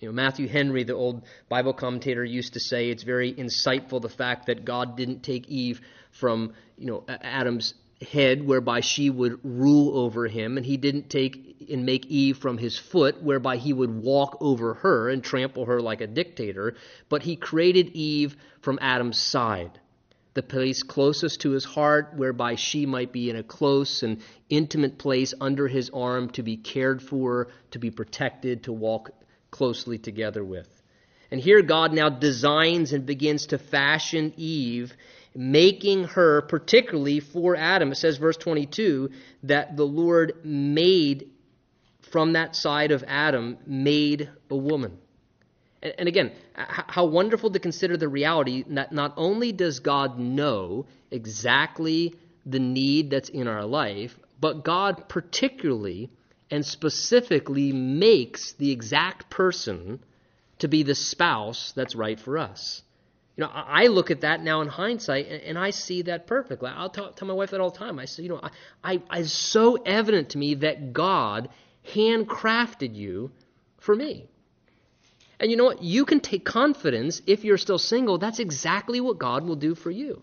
You 0.00 0.08
know, 0.08 0.12
Matthew 0.12 0.48
Henry, 0.48 0.84
the 0.84 0.92
old 0.92 1.22
Bible 1.48 1.72
commentator, 1.72 2.22
used 2.22 2.52
to 2.52 2.60
say 2.60 2.90
it's 2.90 3.04
very 3.04 3.32
insightful 3.32 4.02
the 4.02 4.10
fact 4.10 4.46
that 4.46 4.66
God 4.66 4.98
didn't 4.98 5.22
take 5.22 5.48
Eve 5.48 5.80
from 6.14 6.54
you 6.78 6.86
know 6.86 7.04
Adam's 7.08 7.74
head 8.00 8.46
whereby 8.46 8.80
she 8.80 9.10
would 9.10 9.38
rule 9.42 9.98
over 9.98 10.26
him, 10.26 10.56
and 10.56 10.66
he 10.66 10.76
didn't 10.76 11.10
take 11.10 11.66
and 11.70 11.86
make 11.86 12.06
Eve 12.06 12.36
from 12.38 12.58
his 12.58 12.78
foot 12.78 13.22
whereby 13.22 13.56
he 13.56 13.72
would 13.72 14.02
walk 14.02 14.36
over 14.40 14.74
her 14.74 15.08
and 15.08 15.22
trample 15.22 15.64
her 15.66 15.80
like 15.80 16.00
a 16.00 16.06
dictator, 16.06 16.74
but 17.08 17.22
he 17.22 17.36
created 17.36 17.88
Eve 17.94 18.36
from 18.60 18.78
Adam's 18.82 19.18
side, 19.18 19.80
the 20.34 20.42
place 20.42 20.82
closest 20.82 21.40
to 21.40 21.50
his 21.50 21.64
heart 21.64 22.12
whereby 22.16 22.54
she 22.54 22.84
might 22.84 23.12
be 23.12 23.30
in 23.30 23.36
a 23.36 23.42
close 23.42 24.02
and 24.02 24.20
intimate 24.50 24.98
place 24.98 25.32
under 25.40 25.68
his 25.68 25.90
arm 25.90 26.28
to 26.30 26.42
be 26.42 26.56
cared 26.56 27.02
for, 27.02 27.48
to 27.70 27.78
be 27.78 27.90
protected, 27.90 28.64
to 28.64 28.72
walk 28.72 29.10
closely 29.50 29.98
together 29.98 30.44
with. 30.44 30.68
And 31.30 31.40
here 31.40 31.62
God 31.62 31.92
now 31.92 32.10
designs 32.10 32.92
and 32.92 33.06
begins 33.06 33.46
to 33.46 33.58
fashion 33.58 34.34
Eve 34.36 34.94
making 35.34 36.04
her 36.04 36.42
particularly 36.42 37.20
for 37.20 37.56
Adam. 37.56 37.92
It 37.92 37.96
says, 37.96 38.18
verse 38.18 38.36
22, 38.36 39.10
that 39.44 39.76
the 39.76 39.86
Lord 39.86 40.44
made 40.44 41.30
from 42.10 42.34
that 42.34 42.54
side 42.54 42.92
of 42.92 43.02
Adam, 43.08 43.58
made 43.66 44.30
a 44.48 44.56
woman. 44.56 44.98
And, 45.82 45.94
and 45.98 46.08
again, 46.08 46.32
how 46.54 47.06
wonderful 47.06 47.50
to 47.50 47.58
consider 47.58 47.96
the 47.96 48.08
reality 48.08 48.64
that 48.68 48.92
not 48.92 49.14
only 49.16 49.50
does 49.50 49.80
God 49.80 50.18
know 50.18 50.86
exactly 51.10 52.14
the 52.46 52.60
need 52.60 53.10
that's 53.10 53.28
in 53.28 53.48
our 53.48 53.64
life, 53.64 54.16
but 54.40 54.64
God 54.64 55.08
particularly 55.08 56.10
and 56.50 56.64
specifically 56.64 57.72
makes 57.72 58.52
the 58.52 58.70
exact 58.70 59.28
person 59.28 59.98
to 60.60 60.68
be 60.68 60.84
the 60.84 60.94
spouse 60.94 61.72
that's 61.74 61.96
right 61.96 62.20
for 62.20 62.38
us. 62.38 62.82
You 63.36 63.42
know, 63.42 63.50
I 63.52 63.88
look 63.88 64.12
at 64.12 64.20
that 64.20 64.42
now 64.42 64.60
in 64.60 64.68
hindsight, 64.68 65.26
and 65.26 65.58
I 65.58 65.70
see 65.70 66.02
that 66.02 66.28
perfectly. 66.28 66.70
I'll 66.72 66.88
tell, 66.88 67.12
tell 67.12 67.26
my 67.26 67.34
wife 67.34 67.50
that 67.50 67.60
all 67.60 67.70
the 67.70 67.78
time. 67.78 67.98
I 67.98 68.04
say, 68.04 68.22
you 68.22 68.28
know, 68.28 68.40
I, 68.84 69.00
I, 69.10 69.18
it's 69.18 69.32
so 69.32 69.74
evident 69.74 70.30
to 70.30 70.38
me 70.38 70.54
that 70.54 70.92
God 70.92 71.48
handcrafted 71.92 72.94
you 72.94 73.32
for 73.78 73.94
me. 73.96 74.26
And 75.40 75.50
you 75.50 75.56
know 75.56 75.64
what? 75.64 75.82
You 75.82 76.04
can 76.04 76.20
take 76.20 76.44
confidence 76.44 77.22
if 77.26 77.44
you're 77.44 77.58
still 77.58 77.78
single. 77.78 78.18
That's 78.18 78.38
exactly 78.38 79.00
what 79.00 79.18
God 79.18 79.44
will 79.44 79.56
do 79.56 79.74
for 79.74 79.90
you. 79.90 80.22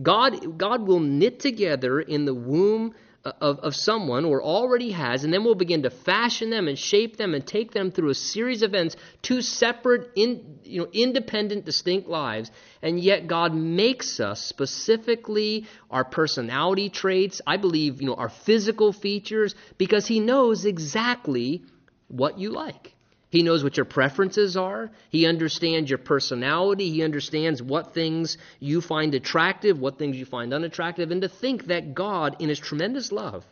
God, 0.00 0.58
God 0.58 0.86
will 0.86 1.00
knit 1.00 1.40
together 1.40 1.98
in 1.98 2.26
the 2.26 2.34
womb 2.34 2.94
of, 3.24 3.58
of 3.60 3.76
someone 3.76 4.24
or 4.24 4.42
already 4.42 4.92
has, 4.92 5.24
and 5.24 5.32
then 5.32 5.44
we'll 5.44 5.54
begin 5.54 5.82
to 5.82 5.90
fashion 5.90 6.50
them 6.50 6.68
and 6.68 6.78
shape 6.78 7.16
them 7.16 7.34
and 7.34 7.46
take 7.46 7.72
them 7.72 7.90
through 7.90 8.10
a 8.10 8.14
series 8.14 8.62
of 8.62 8.70
events, 8.70 8.96
two 9.20 9.42
separate, 9.42 10.10
in, 10.16 10.58
you 10.64 10.80
know, 10.80 10.88
independent, 10.92 11.64
distinct 11.64 12.08
lives. 12.08 12.50
And 12.82 12.98
yet 12.98 13.26
God 13.26 13.54
makes 13.54 14.20
us 14.20 14.42
specifically 14.42 15.66
our 15.90 16.04
personality 16.04 16.88
traits, 16.88 17.42
I 17.46 17.58
believe, 17.58 18.00
you 18.00 18.08
know, 18.08 18.14
our 18.14 18.30
physical 18.30 18.92
features, 18.92 19.54
because 19.76 20.06
He 20.06 20.20
knows 20.20 20.64
exactly 20.64 21.64
what 22.08 22.38
you 22.38 22.50
like. 22.50 22.94
He 23.30 23.44
knows 23.44 23.62
what 23.62 23.76
your 23.76 23.86
preferences 23.86 24.56
are. 24.56 24.90
He 25.08 25.24
understands 25.24 25.88
your 25.88 25.98
personality. 25.98 26.90
He 26.90 27.04
understands 27.04 27.62
what 27.62 27.94
things 27.94 28.36
you 28.58 28.80
find 28.80 29.14
attractive, 29.14 29.78
what 29.78 29.98
things 29.98 30.16
you 30.16 30.24
find 30.26 30.52
unattractive. 30.52 31.12
And 31.12 31.22
to 31.22 31.28
think 31.28 31.66
that 31.66 31.94
God, 31.94 32.36
in 32.40 32.48
His 32.48 32.58
tremendous 32.58 33.12
love, 33.12 33.46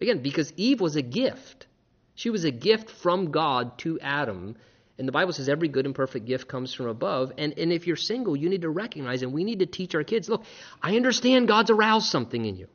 again, 0.00 0.22
because 0.22 0.52
Eve 0.56 0.80
was 0.80 0.94
a 0.94 1.02
gift, 1.02 1.66
she 2.14 2.30
was 2.30 2.44
a 2.44 2.52
gift 2.52 2.90
from 2.90 3.32
God 3.32 3.76
to 3.78 3.98
Adam. 4.00 4.54
And 4.96 5.08
the 5.08 5.12
Bible 5.12 5.32
says 5.32 5.48
every 5.48 5.66
good 5.66 5.86
and 5.86 5.94
perfect 5.96 6.26
gift 6.26 6.46
comes 6.46 6.72
from 6.72 6.86
above. 6.86 7.32
And, 7.36 7.58
and 7.58 7.72
if 7.72 7.88
you're 7.88 7.96
single, 7.96 8.36
you 8.36 8.48
need 8.48 8.62
to 8.62 8.70
recognize, 8.70 9.22
and 9.22 9.32
we 9.32 9.42
need 9.42 9.58
to 9.58 9.66
teach 9.66 9.96
our 9.96 10.04
kids 10.04 10.28
look, 10.28 10.44
I 10.80 10.94
understand 10.94 11.48
God's 11.48 11.70
aroused 11.70 12.06
something 12.06 12.44
in 12.44 12.56
you. 12.56 12.68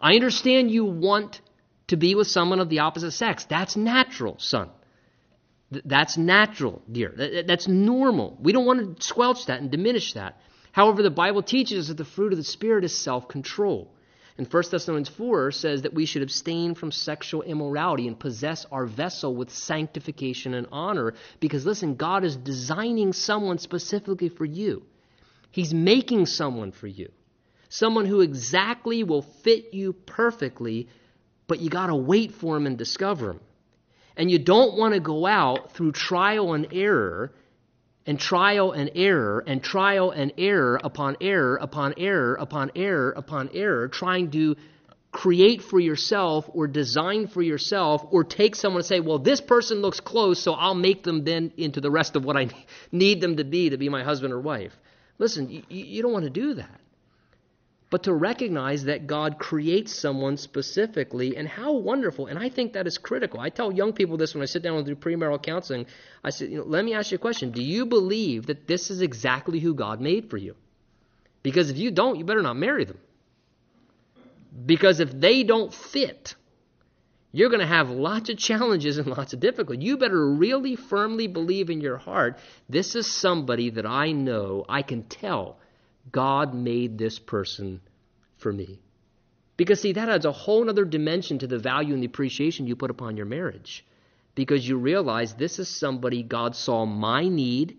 I 0.00 0.14
understand 0.14 0.72
you 0.72 0.84
want 0.84 1.40
to 1.86 1.96
be 1.96 2.16
with 2.16 2.26
someone 2.26 2.58
of 2.58 2.68
the 2.68 2.80
opposite 2.80 3.12
sex. 3.12 3.44
That's 3.44 3.76
natural, 3.76 4.36
son. 4.40 4.70
That's 5.70 6.16
natural, 6.16 6.82
dear. 6.90 7.44
That's 7.46 7.68
normal. 7.68 8.38
We 8.40 8.52
don't 8.52 8.64
want 8.64 9.00
to 9.00 9.06
squelch 9.06 9.46
that 9.46 9.60
and 9.60 9.70
diminish 9.70 10.14
that. 10.14 10.40
However, 10.72 11.02
the 11.02 11.10
Bible 11.10 11.42
teaches 11.42 11.88
that 11.88 11.96
the 11.96 12.04
fruit 12.04 12.32
of 12.32 12.38
the 12.38 12.44
Spirit 12.44 12.84
is 12.84 12.96
self 12.96 13.28
control. 13.28 13.94
And 14.38 14.50
1 14.50 14.62
Thessalonians 14.70 15.08
4 15.08 15.50
says 15.50 15.82
that 15.82 15.92
we 15.92 16.06
should 16.06 16.22
abstain 16.22 16.76
from 16.76 16.92
sexual 16.92 17.42
immorality 17.42 18.06
and 18.06 18.18
possess 18.18 18.64
our 18.70 18.86
vessel 18.86 19.34
with 19.34 19.50
sanctification 19.50 20.54
and 20.54 20.68
honor. 20.70 21.14
Because 21.40 21.66
listen, 21.66 21.96
God 21.96 22.22
is 22.22 22.36
designing 22.36 23.12
someone 23.12 23.58
specifically 23.58 24.28
for 24.28 24.44
you, 24.44 24.84
He's 25.50 25.74
making 25.74 26.26
someone 26.26 26.72
for 26.72 26.86
you. 26.86 27.10
Someone 27.68 28.06
who 28.06 28.20
exactly 28.20 29.02
will 29.02 29.22
fit 29.22 29.74
you 29.74 29.92
perfectly, 29.92 30.88
but 31.46 31.60
you 31.60 31.68
got 31.68 31.88
to 31.88 31.94
wait 31.94 32.32
for 32.32 32.56
him 32.56 32.66
and 32.66 32.78
discover 32.78 33.32
him. 33.32 33.40
And 34.18 34.30
you 34.30 34.38
don't 34.40 34.76
want 34.76 34.94
to 34.94 35.00
go 35.00 35.26
out 35.26 35.72
through 35.72 35.92
trial 35.92 36.52
and 36.52 36.66
error 36.72 37.32
and 38.04 38.18
trial 38.18 38.72
and 38.72 38.90
error 38.96 39.44
and 39.46 39.62
trial 39.62 40.10
and 40.10 40.32
error 40.36 40.80
upon 40.82 41.16
error 41.20 41.56
upon 41.62 41.94
error 41.98 42.34
upon 42.34 42.72
error 42.74 43.12
upon 43.16 43.50
error, 43.54 43.86
trying 43.86 44.32
to 44.32 44.56
create 45.12 45.62
for 45.62 45.78
yourself 45.78 46.50
or 46.52 46.66
design 46.66 47.28
for 47.28 47.42
yourself 47.42 48.04
or 48.10 48.24
take 48.24 48.56
someone 48.56 48.80
and 48.80 48.86
say, 48.86 48.98
well, 48.98 49.20
this 49.20 49.40
person 49.40 49.78
looks 49.78 50.00
close, 50.00 50.40
so 50.40 50.52
I'll 50.52 50.74
make 50.74 51.04
them 51.04 51.24
then 51.24 51.52
into 51.56 51.80
the 51.80 51.90
rest 51.90 52.16
of 52.16 52.24
what 52.24 52.36
I 52.36 52.48
need 52.92 53.20
them 53.20 53.36
to 53.36 53.44
be 53.44 53.70
to 53.70 53.76
be 53.76 53.88
my 53.88 54.02
husband 54.02 54.32
or 54.32 54.40
wife. 54.40 54.76
Listen, 55.18 55.48
you, 55.48 55.62
you 55.68 56.02
don't 56.02 56.12
want 56.12 56.24
to 56.24 56.30
do 56.30 56.54
that 56.54 56.80
but 57.90 58.02
to 58.02 58.12
recognize 58.12 58.84
that 58.84 59.06
God 59.06 59.38
creates 59.38 59.94
someone 59.94 60.36
specifically 60.36 61.36
and 61.36 61.48
how 61.48 61.72
wonderful. 61.72 62.26
And 62.26 62.38
I 62.38 62.50
think 62.50 62.74
that 62.74 62.86
is 62.86 62.98
critical. 62.98 63.40
I 63.40 63.48
tell 63.48 63.72
young 63.72 63.94
people 63.94 64.18
this 64.18 64.34
when 64.34 64.42
I 64.42 64.46
sit 64.46 64.62
down 64.62 64.76
and 64.76 64.86
do 64.86 64.94
premarital 64.94 65.42
counseling. 65.42 65.86
I 66.22 66.30
say, 66.30 66.48
you 66.48 66.58
know, 66.58 66.64
let 66.64 66.84
me 66.84 66.92
ask 66.92 67.10
you 67.10 67.16
a 67.16 67.18
question. 67.18 67.50
Do 67.50 67.62
you 67.62 67.86
believe 67.86 68.46
that 68.46 68.66
this 68.66 68.90
is 68.90 69.00
exactly 69.00 69.58
who 69.58 69.74
God 69.74 70.00
made 70.00 70.28
for 70.28 70.36
you? 70.36 70.54
Because 71.42 71.70
if 71.70 71.78
you 71.78 71.90
don't, 71.90 72.18
you 72.18 72.24
better 72.24 72.42
not 72.42 72.56
marry 72.56 72.84
them. 72.84 72.98
Because 74.66 75.00
if 75.00 75.10
they 75.12 75.42
don't 75.42 75.72
fit, 75.72 76.34
you're 77.32 77.48
going 77.48 77.60
to 77.60 77.66
have 77.66 77.88
lots 77.88 78.28
of 78.28 78.36
challenges 78.36 78.98
and 78.98 79.06
lots 79.06 79.32
of 79.32 79.40
difficulty. 79.40 79.82
You 79.82 79.96
better 79.96 80.30
really 80.30 80.76
firmly 80.76 81.26
believe 81.26 81.70
in 81.70 81.80
your 81.80 81.96
heart 81.96 82.38
this 82.68 82.94
is 82.96 83.10
somebody 83.10 83.70
that 83.70 83.86
I 83.86 84.12
know, 84.12 84.66
I 84.68 84.82
can 84.82 85.04
tell 85.04 85.58
God 86.12 86.54
made 86.54 86.98
this 86.98 87.18
person 87.18 87.80
for 88.36 88.52
me. 88.52 88.78
Because, 89.56 89.80
see, 89.80 89.92
that 89.92 90.08
adds 90.08 90.24
a 90.24 90.32
whole 90.32 90.68
other 90.70 90.84
dimension 90.84 91.40
to 91.40 91.46
the 91.46 91.58
value 91.58 91.92
and 91.92 92.02
the 92.02 92.06
appreciation 92.06 92.66
you 92.66 92.76
put 92.76 92.90
upon 92.90 93.16
your 93.16 93.26
marriage. 93.26 93.84
Because 94.34 94.66
you 94.66 94.76
realize 94.76 95.34
this 95.34 95.58
is 95.58 95.68
somebody 95.68 96.22
God 96.22 96.54
saw 96.54 96.86
my 96.86 97.26
need, 97.26 97.76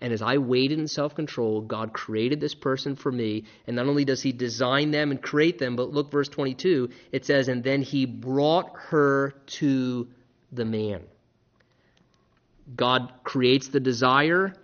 and 0.00 0.12
as 0.12 0.22
I 0.22 0.38
waited 0.38 0.80
in 0.80 0.88
self 0.88 1.14
control, 1.14 1.60
God 1.60 1.92
created 1.92 2.40
this 2.40 2.54
person 2.54 2.96
for 2.96 3.12
me. 3.12 3.44
And 3.66 3.76
not 3.76 3.86
only 3.86 4.04
does 4.04 4.20
He 4.20 4.32
design 4.32 4.90
them 4.90 5.12
and 5.12 5.22
create 5.22 5.58
them, 5.58 5.76
but 5.76 5.92
look, 5.92 6.10
verse 6.10 6.28
22, 6.28 6.90
it 7.12 7.24
says, 7.24 7.46
And 7.46 7.62
then 7.62 7.80
He 7.80 8.06
brought 8.06 8.72
her 8.88 9.34
to 9.60 10.08
the 10.50 10.64
man. 10.64 11.02
God 12.74 13.12
creates 13.22 13.68
the 13.68 13.80
desire, 13.80 14.54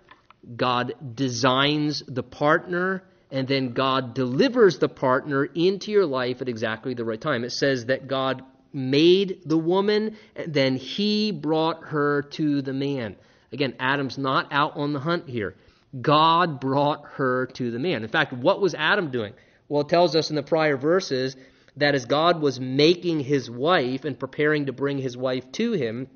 God 0.56 0.94
designs 1.14 2.02
the 2.06 2.22
partner, 2.22 3.04
and 3.30 3.46
then 3.46 3.72
God 3.72 4.14
delivers 4.14 4.78
the 4.78 4.88
partner 4.88 5.44
into 5.44 5.90
your 5.92 6.06
life 6.06 6.40
at 6.40 6.48
exactly 6.48 6.94
the 6.94 7.04
right 7.04 7.20
time. 7.20 7.44
It 7.44 7.50
says 7.50 7.86
that 7.86 8.08
God 8.08 8.42
made 8.72 9.42
the 9.44 9.58
woman, 9.58 10.16
and 10.36 10.52
then 10.52 10.76
he 10.76 11.32
brought 11.32 11.84
her 11.84 12.22
to 12.22 12.62
the 12.62 12.72
man. 12.72 13.16
Again, 13.52 13.74
Adam's 13.78 14.16
not 14.16 14.52
out 14.52 14.76
on 14.76 14.92
the 14.92 15.00
hunt 15.00 15.28
here. 15.28 15.56
God 16.00 16.60
brought 16.60 17.04
her 17.14 17.46
to 17.46 17.70
the 17.70 17.78
man. 17.78 18.02
In 18.02 18.08
fact, 18.08 18.32
what 18.32 18.60
was 18.60 18.74
Adam 18.74 19.10
doing? 19.10 19.34
Well, 19.68 19.82
it 19.82 19.88
tells 19.88 20.14
us 20.14 20.30
in 20.30 20.36
the 20.36 20.42
prior 20.42 20.76
verses 20.76 21.36
that 21.76 21.94
as 21.94 22.04
God 22.04 22.40
was 22.40 22.60
making 22.60 23.20
his 23.20 23.50
wife 23.50 24.04
and 24.04 24.18
preparing 24.18 24.66
to 24.66 24.72
bring 24.72 24.98
his 24.98 25.16
wife 25.16 25.50
to 25.52 25.72
him, 25.72 26.08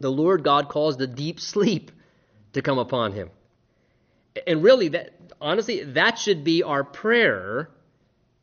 the 0.00 0.10
Lord 0.10 0.44
God 0.44 0.68
caused 0.68 1.00
a 1.00 1.06
deep 1.06 1.40
sleep 1.40 1.90
to 2.52 2.62
come 2.62 2.78
upon 2.78 3.12
him. 3.12 3.30
And 4.46 4.62
really, 4.62 4.88
that 4.88 5.14
honestly, 5.40 5.84
that 5.84 6.18
should 6.18 6.44
be 6.44 6.62
our 6.62 6.84
prayer 6.84 7.70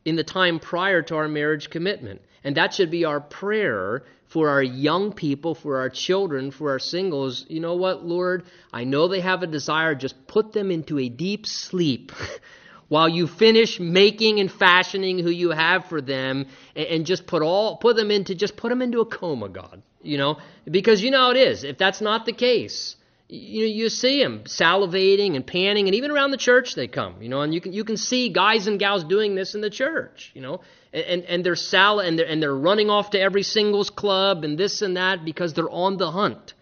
in 0.03 0.15
the 0.15 0.23
time 0.23 0.59
prior 0.59 1.01
to 1.03 1.15
our 1.15 1.27
marriage 1.27 1.69
commitment. 1.69 2.21
And 2.43 2.57
that 2.57 2.73
should 2.73 2.91
be 2.91 3.05
our 3.05 3.19
prayer 3.19 4.03
for 4.27 4.49
our 4.49 4.61
young 4.61 5.13
people, 5.13 5.55
for 5.55 5.79
our 5.79 5.89
children, 5.89 6.51
for 6.51 6.71
our 6.71 6.79
singles. 6.79 7.45
You 7.49 7.59
know 7.59 7.75
what, 7.75 8.05
Lord? 8.05 8.45
I 8.71 8.83
know 8.83 9.07
they 9.07 9.21
have 9.21 9.43
a 9.43 9.47
desire. 9.47 9.95
Just 9.95 10.27
put 10.27 10.53
them 10.53 10.71
into 10.71 10.99
a 10.99 11.09
deep 11.09 11.47
sleep 11.47 12.11
while 12.87 13.09
you 13.09 13.27
finish 13.27 13.79
making 13.79 14.39
and 14.39 14.51
fashioning 14.51 15.19
who 15.19 15.29
you 15.29 15.49
have 15.51 15.85
for 15.85 16.01
them 16.01 16.45
and, 16.75 17.05
just 17.05 17.25
put 17.25 17.41
all 17.41 17.77
put 17.77 17.95
them 17.95 18.11
into 18.11 18.35
just 18.35 18.57
put 18.57 18.69
them 18.69 18.81
into 18.81 18.99
a 18.99 19.05
coma, 19.05 19.49
God. 19.49 19.81
You 20.03 20.19
know, 20.19 20.37
because 20.69 21.01
you 21.01 21.09
know 21.09 21.31
it 21.31 21.37
is. 21.37 21.63
If 21.63 21.79
that's 21.79 21.99
not 21.99 22.27
the 22.27 22.33
case, 22.33 22.95
You, 23.27 23.65
you 23.65 23.89
see 23.89 24.21
them 24.21 24.43
salivating 24.43 25.35
and 25.35 25.45
panning, 25.45 25.87
and 25.87 25.95
even 25.95 26.11
around 26.11 26.29
the 26.29 26.37
church 26.37 26.75
they 26.75 26.87
come, 26.87 27.21
you 27.23 27.29
know, 27.29 27.41
and 27.41 27.53
you 27.53 27.59
can, 27.59 27.73
you 27.73 27.83
can 27.83 27.97
see 27.97 28.29
guys 28.29 28.67
and 28.67 28.79
gals 28.79 29.03
doing 29.03 29.33
this 29.33 29.55
in 29.55 29.61
the 29.61 29.69
church, 29.71 30.31
you 30.35 30.41
know, 30.41 30.61
and, 30.93 31.23
and 31.23 31.43
they're 31.43 31.55
sal 31.55 31.99
and 31.99 32.19
they're, 32.19 32.27
and 32.27 32.41
they're 32.41 32.55
running 32.55 32.91
off 32.91 33.09
to 33.11 33.19
every 33.19 33.41
singles 33.41 33.89
club 33.89 34.43
and 34.43 34.59
this 34.59 34.83
and 34.83 34.97
that 34.97 35.25
because 35.25 35.53
they're 35.53 35.69
on 35.69 35.97
the 35.97 36.11
hunt. 36.11 36.53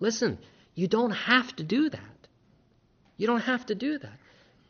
Listen, 0.00 0.38
you 0.74 0.88
don't 0.88 1.12
have 1.12 1.54
to 1.56 1.62
do 1.62 1.88
that. 1.88 2.28
You 3.16 3.28
don't 3.28 3.40
have 3.40 3.66
to 3.66 3.76
do 3.76 3.98
that. 3.98 4.18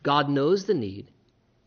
God 0.03 0.29
knows 0.29 0.67
the 0.67 0.75
need. 0.75 1.11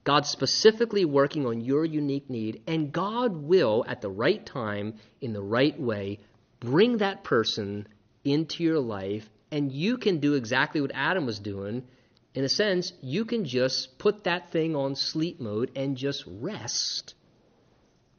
God's 0.03 0.29
specifically 0.29 1.05
working 1.05 1.45
on 1.45 1.61
your 1.61 1.85
unique 1.85 2.29
need, 2.29 2.61
and 2.65 2.91
God 2.91 3.35
will, 3.35 3.85
at 3.87 4.01
the 4.01 4.09
right 4.09 4.43
time, 4.43 4.95
in 5.21 5.33
the 5.33 5.43
right 5.43 5.79
way, 5.79 6.19
bring 6.59 6.97
that 6.97 7.23
person 7.23 7.87
into 8.23 8.63
your 8.63 8.79
life, 8.79 9.29
and 9.51 9.71
you 9.71 9.97
can 9.97 10.19
do 10.19 10.33
exactly 10.33 10.81
what 10.81 10.91
Adam 10.93 11.25
was 11.25 11.39
doing. 11.39 11.83
In 12.33 12.43
a 12.43 12.49
sense, 12.49 12.93
you 13.01 13.25
can 13.25 13.45
just 13.45 13.97
put 13.97 14.23
that 14.23 14.51
thing 14.51 14.75
on 14.75 14.95
sleep 14.95 15.39
mode 15.41 15.71
and 15.75 15.97
just 15.97 16.23
rest. 16.25 17.13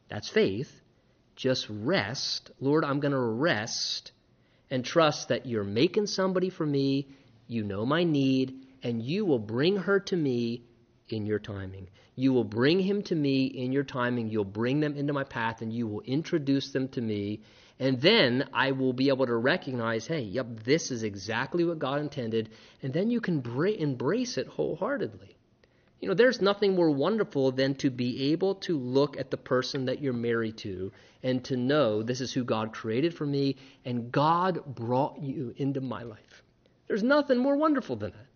That's 0.09 0.29
faith. 0.29 0.81
Just 1.35 1.67
rest. 1.69 2.51
Lord, 2.59 2.85
I'm 2.85 2.99
going 2.99 3.13
to 3.13 3.17
rest 3.17 4.11
and 4.69 4.85
trust 4.85 5.29
that 5.29 5.45
you're 5.45 5.63
making 5.63 6.07
somebody 6.07 6.49
for 6.49 6.65
me, 6.65 7.07
you 7.47 7.63
know 7.63 7.85
my 7.85 8.03
need, 8.03 8.53
and 8.83 9.01
you 9.01 9.25
will 9.25 9.39
bring 9.39 9.77
her 9.77 9.99
to 9.99 10.15
me 10.15 10.63
in 11.09 11.25
your 11.25 11.39
timing. 11.39 11.89
You 12.15 12.33
will 12.33 12.43
bring 12.43 12.79
him 12.79 13.01
to 13.03 13.15
me 13.15 13.45
in 13.45 13.71
your 13.71 13.83
timing. 13.83 14.29
You'll 14.29 14.45
bring 14.45 14.79
them 14.79 14.95
into 14.95 15.13
my 15.13 15.23
path 15.23 15.61
and 15.61 15.73
you 15.73 15.87
will 15.87 16.01
introduce 16.01 16.71
them 16.71 16.87
to 16.89 17.01
me. 17.01 17.41
And 17.79 17.99
then 17.99 18.47
I 18.53 18.71
will 18.71 18.93
be 18.93 19.09
able 19.09 19.25
to 19.25 19.35
recognize, 19.35 20.07
hey, 20.07 20.21
yep, 20.21 20.47
this 20.63 20.91
is 20.91 21.03
exactly 21.03 21.63
what 21.63 21.79
God 21.79 21.99
intended. 21.99 22.49
And 22.81 22.93
then 22.93 23.09
you 23.09 23.19
can 23.19 23.39
bra- 23.39 23.71
embrace 23.71 24.37
it 24.37 24.47
wholeheartedly. 24.47 25.35
You 25.99 26.09
know, 26.09 26.15
there's 26.15 26.41
nothing 26.41 26.75
more 26.75 26.91
wonderful 26.91 27.53
than 27.53 27.75
to 27.75 27.89
be 27.89 28.33
able 28.33 28.55
to 28.55 28.77
look 28.77 29.17
at 29.17 29.31
the 29.31 29.37
person 29.37 29.85
that 29.85 30.01
you're 30.01 30.11
married 30.11 30.57
to 30.57 30.91
and 31.23 31.43
to 31.45 31.55
know 31.55 32.03
this 32.03 32.19
is 32.19 32.33
who 32.33 32.43
God 32.43 32.73
created 32.73 33.13
for 33.13 33.25
me 33.25 33.55
and 33.85 34.11
God 34.11 34.75
brought 34.75 35.21
you 35.21 35.53
into 35.55 35.79
my 35.79 36.03
life. 36.03 36.43
There's 36.87 37.03
nothing 37.03 37.39
more 37.39 37.55
wonderful 37.55 37.95
than 37.95 38.11
that. 38.11 38.27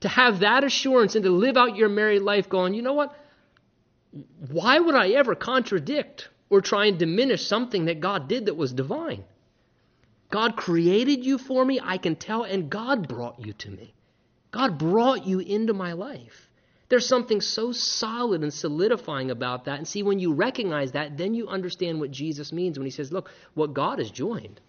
To 0.00 0.08
have 0.08 0.40
that 0.40 0.64
assurance 0.64 1.14
and 1.14 1.24
to 1.24 1.30
live 1.30 1.56
out 1.56 1.76
your 1.76 1.88
married 1.88 2.22
life 2.22 2.48
going, 2.48 2.74
you 2.74 2.82
know 2.82 2.92
what? 2.92 3.16
Why 4.50 4.78
would 4.78 4.96
I 4.96 5.10
ever 5.10 5.36
contradict 5.36 6.28
or 6.54 6.60
try 6.60 6.86
and 6.86 6.98
diminish 6.98 7.46
something 7.46 7.86
that 7.86 8.00
God 8.00 8.28
did 8.28 8.46
that 8.46 8.56
was 8.56 8.72
divine? 8.72 9.24
God 10.30 10.56
created 10.56 11.24
you 11.24 11.38
for 11.38 11.64
me, 11.64 11.80
I 11.82 11.98
can 11.98 12.16
tell, 12.16 12.44
and 12.44 12.70
God 12.70 13.08
brought 13.08 13.44
you 13.44 13.52
to 13.54 13.70
me. 13.70 13.94
God 14.50 14.78
brought 14.78 15.26
you 15.26 15.40
into 15.40 15.74
my 15.74 15.92
life. 15.92 16.48
There's 16.88 17.06
something 17.06 17.40
so 17.40 17.72
solid 17.72 18.42
and 18.42 18.52
solidifying 18.52 19.30
about 19.30 19.64
that. 19.64 19.78
And 19.78 19.88
see, 19.88 20.02
when 20.02 20.18
you 20.18 20.32
recognize 20.32 20.92
that, 20.92 21.16
then 21.16 21.34
you 21.34 21.48
understand 21.48 21.98
what 21.98 22.10
Jesus 22.10 22.52
means 22.52 22.78
when 22.78 22.86
he 22.86 22.90
says, 22.90 23.12
Look, 23.12 23.30
what 23.54 23.74
God 23.74 23.98
has 23.98 24.10
joined, 24.10 24.60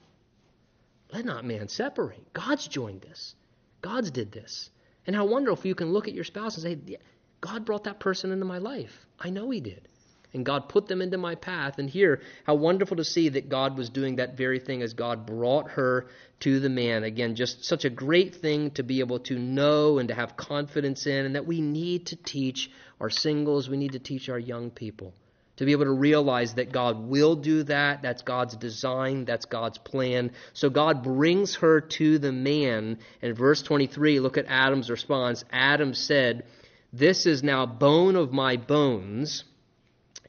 let 1.13 1.25
not 1.25 1.45
man 1.45 1.67
separate. 1.67 2.33
God's 2.33 2.67
joined 2.67 3.01
this, 3.01 3.35
God's 3.81 4.11
did 4.11 4.31
this. 4.31 4.69
And 5.07 5.15
how 5.15 5.25
wonderful 5.25 5.67
you 5.67 5.75
can 5.75 5.93
look 5.93 6.07
at 6.07 6.15
your 6.15 6.23
spouse 6.23 6.55
and 6.57 6.63
say, 6.63 6.97
God 7.41 7.63
brought 7.63 7.83
that 7.83 7.99
person 7.99 8.31
into 8.31 8.45
my 8.45 8.57
life. 8.57 9.05
I 9.19 9.29
know 9.29 9.51
he 9.51 9.61
did 9.61 9.87
and 10.35 10.45
God 10.45 10.69
put 10.69 10.87
them 10.87 11.01
into 11.01 11.17
my 11.17 11.35
path. 11.35 11.79
And 11.79 11.89
here, 11.89 12.21
how 12.43 12.55
wonderful 12.55 12.97
to 12.97 13.03
see 13.05 13.29
that 13.29 13.49
God 13.49 13.77
was 13.77 13.89
doing 13.89 14.17
that 14.17 14.37
very 14.37 14.59
thing 14.59 14.81
as 14.81 14.93
God 14.93 15.25
brought 15.25 15.71
her 15.71 16.07
to 16.41 16.59
the 16.59 16.69
man. 16.69 17.03
Again, 17.03 17.35
just 17.35 17.63
such 17.63 17.85
a 17.85 17.89
great 17.89 18.35
thing 18.35 18.71
to 18.71 18.83
be 18.83 18.99
able 18.99 19.19
to 19.19 19.39
know 19.39 19.97
and 19.97 20.09
to 20.09 20.13
have 20.13 20.35
confidence 20.35 21.07
in, 21.07 21.25
and 21.25 21.35
that 21.35 21.47
we 21.47 21.61
need 21.61 22.07
to 22.07 22.17
teach 22.17 22.69
our 22.99 23.09
singles, 23.09 23.69
we 23.69 23.77
need 23.77 23.93
to 23.93 23.99
teach 23.99 24.29
our 24.29 24.37
young 24.37 24.69
people. 24.69 25.13
To 25.57 25.65
be 25.65 25.71
able 25.71 25.85
to 25.85 25.91
realize 25.91 26.55
that 26.55 26.73
God 26.73 27.07
will 27.07 27.37
do 27.37 27.63
that. 27.63 28.01
That's 28.01 28.23
God's 28.23 28.57
design. 28.57 29.23
That's 29.23 29.45
God's 29.45 29.77
plan. 29.77 30.31
So 30.51 30.69
God 30.69 31.01
brings 31.01 31.55
her 31.55 31.79
to 31.79 32.19
the 32.19 32.33
man. 32.33 32.99
And 33.21 33.37
verse 33.37 33.61
23, 33.61 34.19
look 34.19 34.37
at 34.37 34.47
Adam's 34.49 34.89
response. 34.89 35.45
Adam 35.53 35.93
said, 35.93 36.43
This 36.91 37.25
is 37.25 37.41
now 37.41 37.65
bone 37.65 38.17
of 38.17 38.33
my 38.33 38.57
bones 38.57 39.45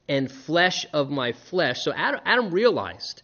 and 0.08 0.30
flesh 0.30 0.86
of 0.92 1.10
my 1.10 1.32
flesh. 1.32 1.82
So 1.82 1.92
Adam, 1.92 2.20
Adam 2.24 2.50
realized. 2.50 3.22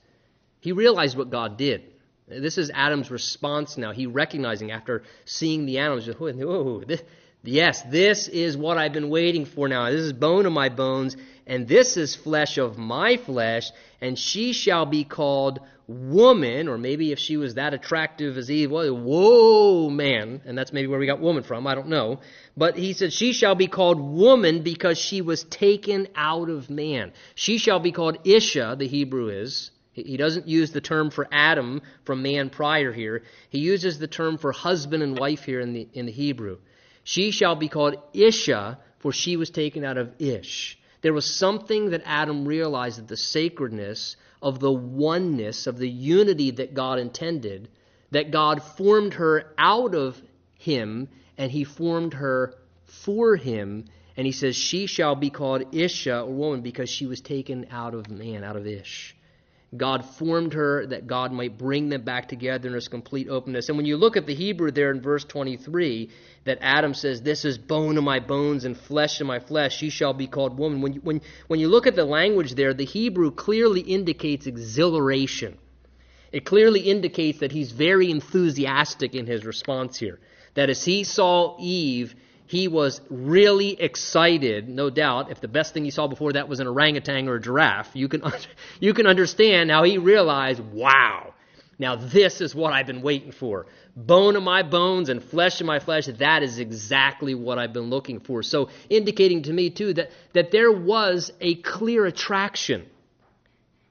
He 0.61 0.72
realized 0.72 1.16
what 1.16 1.30
God 1.30 1.57
did. 1.57 1.93
This 2.28 2.57
is 2.59 2.70
Adam's 2.72 3.11
response 3.11 3.76
now. 3.76 3.93
He 3.93 4.07
recognizing 4.07 4.70
after 4.70 5.03
seeing 5.24 5.66
the 5.66 5.78
animals, 5.78 6.09
oh, 6.09 6.83
this, 6.87 7.03
yes, 7.43 7.83
this 7.83 8.28
is 8.28 8.57
what 8.57 8.78
I've 8.78 8.93
been 8.93 9.11
waiting 9.11 9.45
for 9.45 9.68
now. 9.68 9.91
This 9.91 10.01
is 10.01 10.12
bone 10.12 10.47
of 10.47 10.53
my 10.53 10.68
bones, 10.68 11.16
and 11.47 11.66
this 11.66 11.97
is 11.97 12.14
flesh 12.14 12.59
of 12.59 12.78
my 12.78 13.16
flesh, 13.16 13.70
and 14.01 14.18
she 14.18 14.53
shall 14.53 14.86
be 14.86 15.05
called 15.05 15.61
woman, 15.88 16.68
or 16.68 16.78
maybe 16.78 17.12
if 17.12 17.18
she 17.18 17.36
was 17.36 17.55
that 17.55 17.74
attractive 17.74 18.36
as 18.36 18.51
Eve, 18.51 18.70
well, 18.70 18.95
whoa, 18.95 19.90
man, 19.90 20.40
and 20.45 20.57
that's 20.57 20.72
maybe 20.72 20.86
where 20.86 20.99
we 20.99 21.07
got 21.07 21.20
woman 21.20 21.43
from, 21.43 21.66
I 21.66 21.74
don't 21.74 21.88
know. 21.88 22.20
But 22.57 22.76
he 22.76 22.93
said, 22.93 23.12
She 23.12 23.32
shall 23.32 23.55
be 23.55 23.66
called 23.66 24.01
woman 24.01 24.62
because 24.62 24.99
she 24.99 25.20
was 25.20 25.45
taken 25.45 26.09
out 26.14 26.49
of 26.49 26.70
man. 26.70 27.12
She 27.34 27.59
shall 27.59 27.80
be 27.80 27.93
called 27.93 28.18
Isha, 28.24 28.76
the 28.78 28.86
Hebrew 28.86 29.28
is. 29.28 29.70
He 29.93 30.16
doesn't 30.16 30.49
use 30.49 30.72
the 30.72 30.80
term 30.80 31.11
for 31.11 31.28
Adam 31.30 31.82
from 32.05 32.22
man 32.22 32.49
prior 32.49 32.93
here. 32.93 33.24
He 33.51 33.59
uses 33.59 33.99
the 33.99 34.07
term 34.07 34.38
for 34.38 34.51
husband 34.53 35.03
and 35.03 35.18
wife 35.18 35.45
here 35.45 35.61
in 35.61 35.74
the, 35.74 35.86
in 35.93 36.07
the 36.07 36.12
Hebrew. 36.12 36.59
She 37.05 37.30
shall 37.30 37.57
be 37.57 37.68
called 37.68 37.97
Isha, 38.14 38.78
for 39.01 39.12
she 39.12 39.36
was 39.36 39.51
taken 39.51 39.84
out 39.84 39.99
of 39.99 40.12
Ish. 40.18 40.78
There 41.03 41.13
was 41.13 41.27
something 41.27 41.91
that 41.91 42.03
Adam 42.05 42.47
realized 42.47 42.99
of 42.99 43.09
the 43.09 43.17
sacredness 43.17 44.17
of 44.41 44.59
the 44.59 44.73
oneness, 44.73 45.67
of 45.67 45.79
the 45.79 45.89
unity 45.89 46.51
that 46.53 46.75
God 46.75 46.99
intended, 46.99 47.69
that 48.11 48.31
God 48.31 48.63
formed 48.63 49.15
her 49.15 49.53
out 49.59 49.95
of 49.95 50.21
him 50.59 51.09
and 51.39 51.51
he 51.51 51.65
formed 51.65 52.15
her 52.15 52.55
for 52.85 53.37
him. 53.37 53.87
And 54.17 54.27
he 54.27 54.33
says, 54.33 54.55
She 54.55 54.87
shall 54.87 55.15
be 55.15 55.31
called 55.31 55.75
Isha, 55.75 56.23
or 56.23 56.33
woman, 56.33 56.61
because 56.61 56.91
she 56.91 57.07
was 57.07 57.21
taken 57.21 57.67
out 57.71 57.95
of 57.95 58.11
man, 58.11 58.45
out 58.45 58.57
of 58.57 58.67
Ish. 58.67 59.17
God 59.75 60.05
formed 60.05 60.53
her 60.53 60.87
that 60.87 61.07
God 61.07 61.33
might 61.33 61.57
bring 61.57 61.89
them 61.89 62.03
back 62.03 62.29
together 62.29 62.68
in 62.68 62.75
his 62.75 62.89
complete 62.89 63.29
openness. 63.29 63.68
And 63.68 63.79
when 63.79 63.87
you 63.87 63.97
look 63.97 64.18
at 64.18 64.27
the 64.27 64.35
Hebrew 64.35 64.70
there 64.70 64.91
in 64.91 65.01
verse 65.01 65.25
23, 65.25 66.11
that 66.45 66.59
Adam 66.61 66.93
says, 66.93 67.23
This 67.23 67.47
is 67.47 67.57
bone 67.57 67.97
of 67.97 68.05
my 68.05 68.20
bones 68.20 68.66
and 68.66 68.77
flesh 68.77 69.20
of 69.23 69.27
my 69.27 69.39
flesh, 69.39 69.77
she 69.77 69.89
shall 69.89 70.12
be 70.12 70.27
called 70.27 70.59
woman. 70.59 70.83
When 70.83 70.93
you, 70.93 71.01
when, 71.01 71.23
when 71.47 71.59
you 71.59 71.68
look 71.68 71.87
at 71.87 71.97
the 71.97 72.05
language 72.05 72.55
there, 72.55 72.75
the 72.75 72.85
Hebrew 72.85 73.31
clearly 73.31 73.81
indicates 73.81 74.47
exhilaration. 74.47 75.57
It 76.33 76.45
clearly 76.45 76.81
indicates 76.81 77.41
that 77.41 77.53
he's 77.53 77.73
very 77.73 78.11
enthusiastic 78.11 79.14
in 79.14 79.27
his 79.27 79.47
response 79.47 79.99
here. 79.99 80.18
That 80.55 80.68
as 80.68 80.85
he 80.85 81.05
saw 81.05 81.57
Eve, 81.59 82.14
he 82.53 82.69
was 82.69 83.01
really 83.09 83.81
excited, 83.81 84.69
no 84.69 84.91
doubt. 84.91 85.31
If 85.31 85.41
the 85.41 85.49
best 85.49 85.73
thing 85.73 85.87
he 85.87 85.91
saw 85.91 86.07
before 86.07 86.35
that 86.35 86.51
was 86.51 86.61
an 86.61 86.67
orangutan 86.67 87.27
or 87.27 87.37
a 87.37 87.41
giraffe, 87.41 87.89
you 87.95 88.09
can, 88.09 88.23
you 88.81 88.93
can 88.93 89.07
understand 89.07 89.71
how 89.71 89.85
he 89.85 89.97
realized, 89.97 90.61
wow, 90.61 91.33
now 91.79 91.97
this 91.97 92.43
is 92.43 92.55
what 92.55 92.75
I've 92.75 92.87
been 92.87 93.01
waiting 93.01 93.33
for. 93.33 93.65
Bone 93.97 94.37
of 94.37 94.43
my 94.43 94.63
bones 94.63 95.09
and 95.09 95.25
flesh 95.25 95.63
of 95.63 95.67
my 95.67 95.79
flesh, 95.79 96.05
that 96.05 96.43
is 96.43 96.59
exactly 96.59 97.35
what 97.35 97.59
I've 97.59 97.73
been 97.73 97.89
looking 97.89 98.21
for. 98.21 98.43
So, 98.43 98.69
indicating 98.91 99.45
to 99.45 99.53
me, 99.55 99.71
too, 99.71 99.95
that, 99.95 100.11
that 100.35 100.51
there 100.51 100.71
was 100.71 101.33
a 101.41 101.55
clear 101.55 102.05
attraction. 102.05 102.85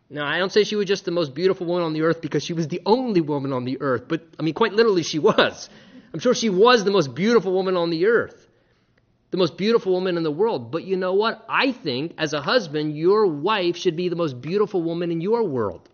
Now, 0.07 0.27
I 0.27 0.37
don't 0.37 0.51
say 0.51 0.65
she 0.65 0.75
was 0.75 0.85
just 0.85 1.05
the 1.05 1.11
most 1.11 1.33
beautiful 1.33 1.65
woman 1.65 1.83
on 1.83 1.93
the 1.93 2.03
earth 2.03 2.21
because 2.21 2.43
she 2.43 2.53
was 2.53 2.67
the 2.67 2.81
only 2.85 3.21
woman 3.21 3.53
on 3.53 3.65
the 3.65 3.81
earth, 3.81 4.03
but 4.07 4.21
I 4.39 4.43
mean, 4.43 4.53
quite 4.53 4.73
literally, 4.73 5.01
she 5.01 5.17
was. 5.17 5.67
I'm 6.13 6.19
sure 6.19 6.35
she 6.35 6.51
was 6.51 6.83
the 6.83 6.91
most 6.91 7.15
beautiful 7.15 7.53
woman 7.53 7.75
on 7.75 7.89
the 7.89 8.05
earth 8.05 8.40
the 9.31 9.37
most 9.37 9.57
beautiful 9.57 9.93
woman 9.93 10.17
in 10.17 10.23
the 10.23 10.31
world. 10.31 10.71
But 10.71 10.83
you 10.83 10.97
know 10.97 11.13
what? 11.13 11.43
I 11.49 11.71
think 11.71 12.13
as 12.17 12.33
a 12.33 12.41
husband, 12.41 12.97
your 12.97 13.25
wife 13.25 13.77
should 13.77 13.95
be 13.95 14.09
the 14.09 14.15
most 14.15 14.41
beautiful 14.41 14.83
woman 14.83 15.11
in 15.11 15.21
your 15.21 15.43
world. 15.43 15.89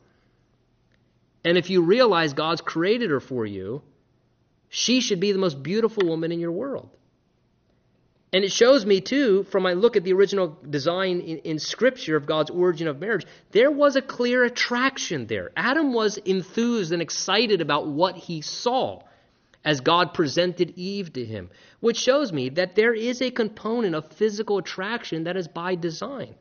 And 1.45 1.57
if 1.57 1.69
you 1.69 1.83
realize 1.83 2.33
God's 2.33 2.61
created 2.61 3.11
her 3.11 3.19
for 3.19 3.45
you, 3.45 3.83
she 4.69 4.99
should 4.99 5.19
be 5.19 5.31
the 5.31 5.39
most 5.39 5.63
beautiful 5.63 6.05
woman 6.05 6.31
in 6.31 6.39
your 6.39 6.51
world. 6.51 6.89
And 8.33 8.43
it 8.43 8.51
shows 8.51 8.85
me, 8.85 8.99
too, 8.99 9.43
from 9.43 9.63
my 9.63 9.73
look 9.73 9.95
at 9.95 10.03
the 10.03 10.11
original 10.11 10.57
design 10.69 11.21
in, 11.21 11.37
in, 11.39 11.59
Scripture 11.59 12.17
of 12.17 12.25
God's 12.25 12.49
origin 12.49 12.89
of 12.89 12.99
marriage, 12.99 13.25
there 13.51 13.71
was 13.71 13.95
a 13.95 14.01
clear 14.01 14.43
attraction 14.43 15.27
there. 15.27 15.51
Adam 15.55 15.93
was 15.93 16.17
enthused 16.17 16.91
and 16.91 17.01
excited 17.01 17.61
about 17.61 17.87
what 17.87 18.17
he 18.17 18.41
saw 18.41 19.01
as 19.63 19.81
God 19.81 20.13
presented 20.13 20.73
Eve 20.77 21.13
to 21.13 21.25
him, 21.25 21.49
which 21.79 21.97
shows 21.97 22.31
me 22.31 22.49
that 22.49 22.75
there 22.75 22.93
is 22.93 23.21
a 23.21 23.31
component 23.31 23.95
of 23.95 24.11
physical 24.13 24.57
attraction 24.57 25.25
that 25.25 25.37
is 25.37 25.47
by 25.47 25.75
design. 25.75 26.35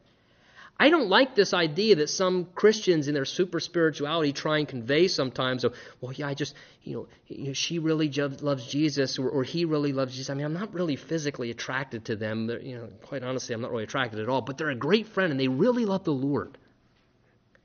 I 0.78 0.90
don't 0.90 1.08
like 1.08 1.34
this 1.34 1.54
idea 1.54 1.96
that 1.96 2.10
some 2.10 2.48
Christians 2.54 3.08
in 3.08 3.14
their 3.14 3.24
super 3.24 3.60
spirituality 3.60 4.32
try 4.34 4.58
and 4.58 4.68
convey 4.68 5.08
sometimes 5.08 5.64
of, 5.64 5.74
well, 6.02 6.12
yeah, 6.12 6.28
I 6.28 6.34
just, 6.34 6.54
you 6.82 7.08
know, 7.30 7.52
she 7.54 7.78
really 7.78 8.10
loves 8.10 8.66
Jesus 8.66 9.18
or, 9.18 9.30
or, 9.30 9.42
he 9.42 9.64
really 9.64 9.94
loves 9.94 10.12
Jesus. 10.12 10.28
I 10.28 10.34
mean, 10.34 10.44
I'm 10.44 10.52
not 10.52 10.74
really 10.74 10.96
physically 10.96 11.50
attracted 11.50 12.04
to 12.06 12.16
them. 12.16 12.46
They're, 12.46 12.60
you 12.60 12.76
know, 12.76 12.88
quite 13.06 13.22
honestly, 13.22 13.54
I'm 13.54 13.62
not 13.62 13.70
really 13.70 13.84
attracted 13.84 14.20
at 14.20 14.28
all, 14.28 14.42
but 14.42 14.58
they're 14.58 14.68
a 14.68 14.76
great 14.76 15.06
friend 15.08 15.30
and 15.30 15.40
they 15.40 15.48
really 15.48 15.86
love 15.86 16.04
the 16.04 16.12
Lord. 16.12 16.58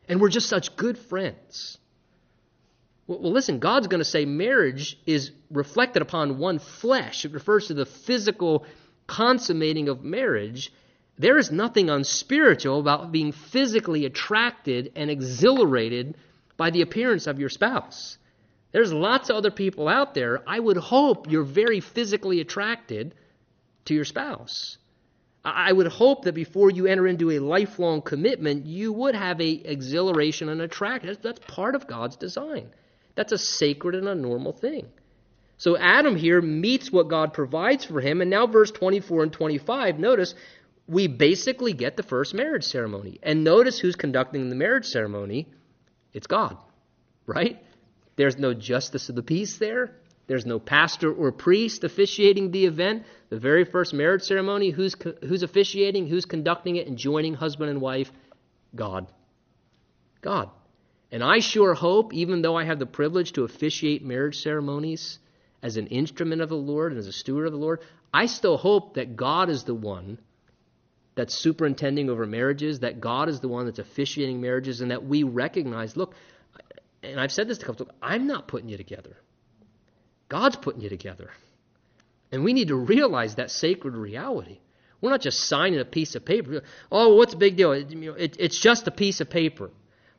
And 0.08 0.22
we're 0.22 0.30
just 0.30 0.48
such 0.48 0.78
good 0.78 0.98
friends. 0.98 1.78
Well, 3.12 3.34
listen, 3.34 3.60
God's 3.60 3.88
going 3.88 4.00
to 4.00 4.06
say 4.06 4.24
marriage 4.24 4.98
is 5.06 5.32
reflected 5.50 6.02
upon 6.02 6.38
one 6.38 6.60
flesh. 6.60 7.26
It 7.26 7.34
refers 7.34 7.68
to 7.68 7.74
the 7.74 7.86
physical 7.86 8.66
consummating 9.06 9.90
of 9.90 10.02
marriage. 10.02 10.72
There 11.18 11.38
is 11.38 11.52
nothing 11.52 11.90
unspiritual 11.90 12.80
about 12.80 13.12
being 13.12 13.34
physically 13.34 14.06
attracted 14.06 14.94
and 14.96 15.12
exhilarated 15.12 16.16
by 16.56 16.70
the 16.70 16.84
appearance 16.84 17.28
of 17.28 17.38
your 17.38 17.50
spouse. 17.50 18.18
There's 18.72 18.94
lots 18.94 19.30
of 19.30 19.36
other 19.36 19.52
people 19.52 19.90
out 19.90 20.14
there. 20.14 20.42
I 20.48 20.62
would 20.62 20.78
hope 20.78 21.30
you're 21.30 21.44
very 21.44 21.82
physically 21.82 22.40
attracted 22.40 23.14
to 23.86 23.94
your 23.94 24.06
spouse. 24.06 24.78
I 25.44 25.74
would 25.74 25.88
hope 25.88 26.24
that 26.24 26.34
before 26.34 26.72
you 26.72 26.88
enter 26.88 27.08
into 27.08 27.32
a 27.32 27.40
lifelong 27.40 28.04
commitment, 28.04 28.68
you 28.68 28.94
would 28.94 29.16
have 29.16 29.42
a 29.42 29.50
exhilaration 29.52 30.48
and 30.48 30.62
attraction. 30.62 31.18
That's 31.22 31.40
part 31.40 31.76
of 31.76 31.88
God's 31.88 32.16
design. 32.16 32.70
That's 33.16 33.32
a 33.32 33.38
sacred 33.38 33.96
and 33.96 34.08
a 34.08 34.16
normal 34.16 34.54
thing. 34.54 34.88
So 35.58 35.78
Adam 35.78 36.16
here 36.16 36.42
meets 36.42 36.92
what 36.92 37.08
God 37.08 37.34
provides 37.34 37.86
for 37.86 38.02
him, 38.02 38.22
and 38.22 38.32
now 38.32 38.48
verse 38.48 38.72
24 38.72 39.24
and 39.24 39.34
25, 39.34 40.00
notice 40.00 40.34
we 40.88 41.08
basically 41.08 41.74
get 41.74 41.98
the 41.98 42.04
first 42.04 42.34
marriage 42.34 42.64
ceremony. 42.64 43.20
And 43.22 43.44
notice 43.44 43.80
who's 43.80 43.96
conducting 43.96 44.50
the 44.50 44.56
marriage 44.56 44.86
ceremony. 44.86 45.48
It's 46.14 46.28
God, 46.28 46.58
right? 47.26 47.64
There's 48.16 48.38
no 48.38 48.54
justice 48.54 49.08
of 49.10 49.16
the 49.16 49.24
peace 49.24 49.58
there. 49.58 49.96
There's 50.28 50.46
no 50.46 50.60
pastor 50.60 51.14
or 51.14 51.32
priest 51.32 51.84
officiating 51.84 52.52
the 52.52 52.66
event. 52.66 53.04
The 53.30 53.40
very 53.40 53.66
first 53.66 53.94
marriage 53.94 54.24
ceremony, 54.24 54.70
who's, 54.70 54.96
who's 55.22 55.44
officiating, 55.44 56.08
who's 56.08 56.26
conducting 56.26 56.76
it, 56.78 56.88
and 56.88 56.98
joining 56.98 57.34
husband 57.34 57.70
and 57.70 57.82
wife? 57.82 58.12
God. 58.76 59.08
God. 60.22 60.50
And 61.12 61.24
I 61.24 61.40
sure 61.40 61.74
hope, 61.74 62.14
even 62.14 62.42
though 62.42 62.56
I 62.56 62.64
have 62.64 62.80
the 62.80 62.86
privilege 62.86 63.34
to 63.34 63.44
officiate 63.44 64.04
marriage 64.04 64.42
ceremonies 64.42 65.20
as 65.62 65.78
an 65.78 65.88
instrument 65.88 66.42
of 66.42 66.50
the 66.50 66.56
Lord 66.56 66.92
and 66.92 67.00
as 67.00 67.08
a 67.08 67.12
steward 67.12 67.48
of 67.48 67.52
the 67.52 67.60
Lord, 67.60 67.82
I 68.14 68.26
still 68.28 68.58
hope 68.58 68.96
that 68.96 69.16
God 69.16 69.50
is 69.50 69.64
the 69.66 69.76
one 69.76 70.20
that's 71.16 71.34
superintending 71.34 72.10
over 72.10 72.26
marriages, 72.26 72.80
that 72.80 73.02
God 73.02 73.28
is 73.28 73.42
the 73.42 73.50
one 73.50 73.66
that's 73.66 73.80
officiating 73.80 74.40
marriages, 74.40 74.80
and 74.80 74.92
that 74.92 75.06
we 75.06 75.24
recognize 75.24 75.98
look, 75.98 76.16
and 77.04 77.20
I've 77.20 77.32
said 77.32 77.48
this 77.48 77.58
to 77.58 77.66
couples, 77.66 77.90
I'm 78.02 78.28
not 78.28 78.48
putting 78.48 78.70
you 78.70 78.78
together. 78.78 79.18
God's 80.30 80.56
putting 80.56 80.82
you 80.82 80.90
together. 80.90 81.30
And 82.32 82.46
we 82.46 82.54
need 82.54 82.70
to 82.70 82.76
realize 82.76 83.36
that 83.36 83.52
sacred 83.52 83.96
reality. 83.96 84.60
We're 85.02 85.10
not 85.10 85.22
just 85.22 85.42
signing 85.42 85.80
a 85.80 85.86
piece 85.86 86.16
of 86.16 86.24
paper. 86.24 86.62
Oh, 86.90 87.16
what's 87.16 87.34
the 87.34 87.40
big 87.40 87.58
deal? 87.58 87.74
It, 87.74 87.92
it, 87.92 88.38
it's 88.40 88.58
just 88.58 88.88
a 88.88 88.92
piece 88.92 89.20
of 89.20 89.30
paper. 89.30 89.72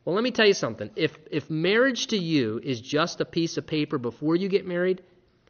Well, 0.05 0.15
let 0.15 0.25
me 0.25 0.33
tell 0.33 0.47
you 0.47 0.55
something. 0.55 0.91
If, 0.97 1.17
if 1.31 1.49
marriage 1.49 2.09
to 2.09 2.17
you 2.17 2.61
is 2.63 2.81
just 2.81 3.21
a 3.21 3.25
piece 3.25 3.57
of 3.57 3.67
paper 3.67 3.99
before 3.99 4.35
you 4.35 4.49
get 4.49 4.67
married, 4.67 5.03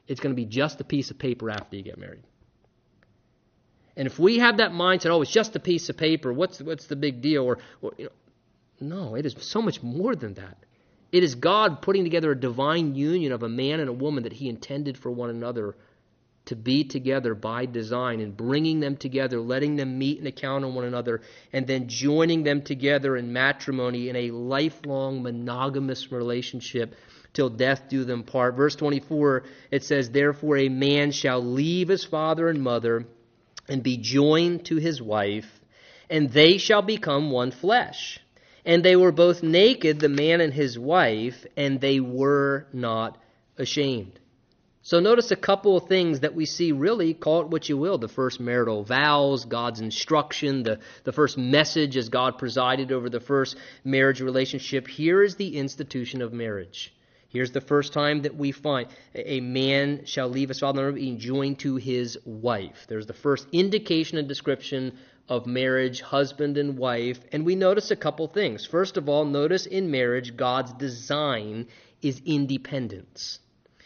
it's 0.07 0.21
going 0.21 0.35
to 0.35 0.37
be 0.37 0.45
just 0.45 0.81
a 0.81 0.85
piece 0.85 1.11
of 1.11 1.19
paper 1.19 1.51
after 1.51 1.77
you 1.77 1.83
get 1.83 1.99
married. 1.99 2.23
And 3.97 4.07
if 4.07 4.19
we 4.19 4.39
have 4.39 4.59
that 4.59 4.73
mindset, 4.73 5.11
oh, 5.11 5.23
it's 5.23 5.31
just 5.31 5.57
a 5.57 5.61
piece 5.61 5.89
of 5.89 5.97
paper, 5.97 6.33
what's, 6.33 6.61
what's 6.61 6.87
the 6.87 6.97
big 6.97 7.23
deal? 7.23 7.45
Or, 7.45 7.59
or 7.81 7.93
you 7.97 8.05
know, 8.05 8.11
no, 8.81 9.15
it 9.15 9.25
is 9.25 9.35
so 9.39 9.63
much 9.63 9.83
more 9.83 10.15
than 10.15 10.35
that. 10.35 10.57
It 11.13 11.23
is 11.23 11.35
God 11.35 11.83
putting 11.83 12.05
together 12.05 12.33
a 12.33 12.39
divine 12.39 12.95
union 12.95 13.33
of 13.33 13.43
a 13.43 13.49
man 13.49 13.81
and 13.81 13.89
a 13.89 13.93
woman 13.93 14.25
that 14.25 14.33
He 14.33 14.49
intended 14.49 14.99
for 14.99 15.11
one 15.11 15.31
another 15.31 15.77
to 16.47 16.57
be 16.57 16.85
together 16.85 17.35
by 17.35 17.67
design 17.67 18.21
and 18.21 18.37
bringing 18.37 18.81
them 18.81 18.97
together, 18.97 19.41
letting 19.41 19.77
them 19.77 19.99
meet 19.99 20.19
and 20.19 20.27
account 20.27 20.65
on 20.65 20.75
one 20.75 20.85
another, 20.85 21.21
and 21.53 21.67
then 21.67 21.89
joining 21.89 22.43
them 22.43 22.63
together 22.63 23.17
in 23.17 23.33
matrimony 23.33 24.09
in 24.09 24.17
a 24.17 24.31
lifelong 24.31 25.23
monogamous 25.23 26.11
relationship 26.11 26.95
till 27.33 27.49
death 27.49 27.89
do 27.89 28.05
them 28.05 28.25
part. 28.25 28.57
Verse 28.57 28.77
24, 28.77 29.45
it 29.71 29.85
says, 29.85 30.11
Therefore 30.11 30.57
a 30.59 30.69
man 30.69 31.13
shall 31.13 31.43
leave 31.43 31.89
his 31.89 32.05
father 32.05 32.49
and 32.49 32.63
mother 32.63 33.07
and 33.69 33.83
be 33.83 33.97
joined 33.97 34.67
to 34.67 34.77
his 34.77 35.01
wife, 35.01 35.61
and 36.11 36.31
they 36.31 36.59
shall 36.59 36.83
become 36.83 37.31
one 37.31 37.53
flesh. 37.53 38.19
And 38.65 38.85
they 38.85 38.97
were 38.97 39.13
both 39.13 39.43
naked, 39.43 39.99
the 39.99 40.09
man 40.09 40.41
and 40.41 40.53
his 40.53 40.79
wife, 40.79 41.47
and 41.57 41.81
they 41.81 41.99
were 41.99 42.67
not 42.73 43.19
ashamed. 43.59 44.21
So 44.85 44.99
notice 44.99 45.31
a 45.31 45.37
couple 45.37 45.77
of 45.77 45.87
things 45.87 46.21
that 46.21 46.35
we 46.35 46.45
see 46.45 46.73
really, 46.73 47.15
call 47.15 47.43
it 47.43 47.49
what 47.49 47.69
you 47.69 47.79
will, 47.79 47.99
the 47.99 48.09
first 48.09 48.41
marital 48.41 48.83
vows, 48.83 49.45
God's 49.45 49.81
instruction, 49.81 50.65
the, 50.65 50.81
the 51.05 51.13
first 51.13 51.39
message 51.39 51.97
as 51.97 52.09
God 52.09 52.37
presided 52.37 52.91
over 52.91 53.09
the 53.09 53.21
first 53.21 53.57
marriage 53.85 54.21
relationship. 54.21 54.89
Here 54.89 55.23
is 55.23 55.37
the 55.37 55.57
institution 55.57 56.21
of 56.21 56.33
marriage. 56.33 56.93
Here's 57.29 57.53
the 57.53 57.61
first 57.61 57.93
time 57.93 58.23
that 58.23 58.35
we 58.35 58.51
find 58.51 58.89
a 59.15 59.39
man 59.41 60.05
shall 60.05 60.29
leave 60.29 60.49
his 60.49 60.59
father 60.59 60.89
and 60.89 60.97
being 60.97 61.19
joined 61.21 61.61
to 61.61 61.77
his 61.77 62.19
wife. 62.25 62.87
There's 62.89 63.07
the 63.07 63.13
first 63.13 63.47
indication 63.53 64.19
and 64.19 64.27
description 64.27 64.99
of 65.29 65.47
marriage, 65.47 66.01
husband 66.01 66.59
and 66.59 66.77
wife. 66.77 67.21
And 67.31 67.47
we 67.47 67.55
notice 67.55 67.93
a 67.93 67.97
couple 67.97 68.27
things. 68.27 68.67
First 68.67 68.97
of 68.97 69.09
all, 69.09 69.25
notice 69.25 69.67
in 69.67 69.93
marriage, 69.93 70.37
God's 70.37 70.73
design 70.73 71.69
is 72.03 72.21
independence. 72.27 73.39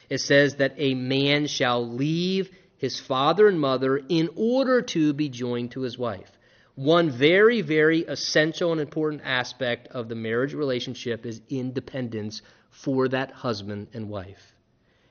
It 0.09 0.19
says 0.19 0.57
that 0.57 0.75
a 0.77 0.95
man 0.95 1.47
shall 1.47 1.87
leave 1.87 2.51
his 2.77 3.01
father 3.01 3.49
and 3.49 3.61
mother 3.61 4.01
in 4.09 4.29
order 4.37 4.83
to 4.83 5.13
be 5.13 5.29
joined 5.29 5.73
to 5.73 5.81
his 5.81 5.99
wife. 5.99 6.31
One 6.75 7.11
very, 7.11 7.63
very 7.63 8.03
essential 8.03 8.71
and 8.73 8.81
important 8.81 9.23
aspect 9.25 9.89
of 9.89 10.09
the 10.09 10.15
marriage 10.15 10.53
relationship 10.53 11.25
is 11.25 11.41
independence 11.49 12.43
for 12.71 13.09
that 13.09 13.33
husband 13.33 13.89
and 13.95 14.11
wife. 14.11 14.55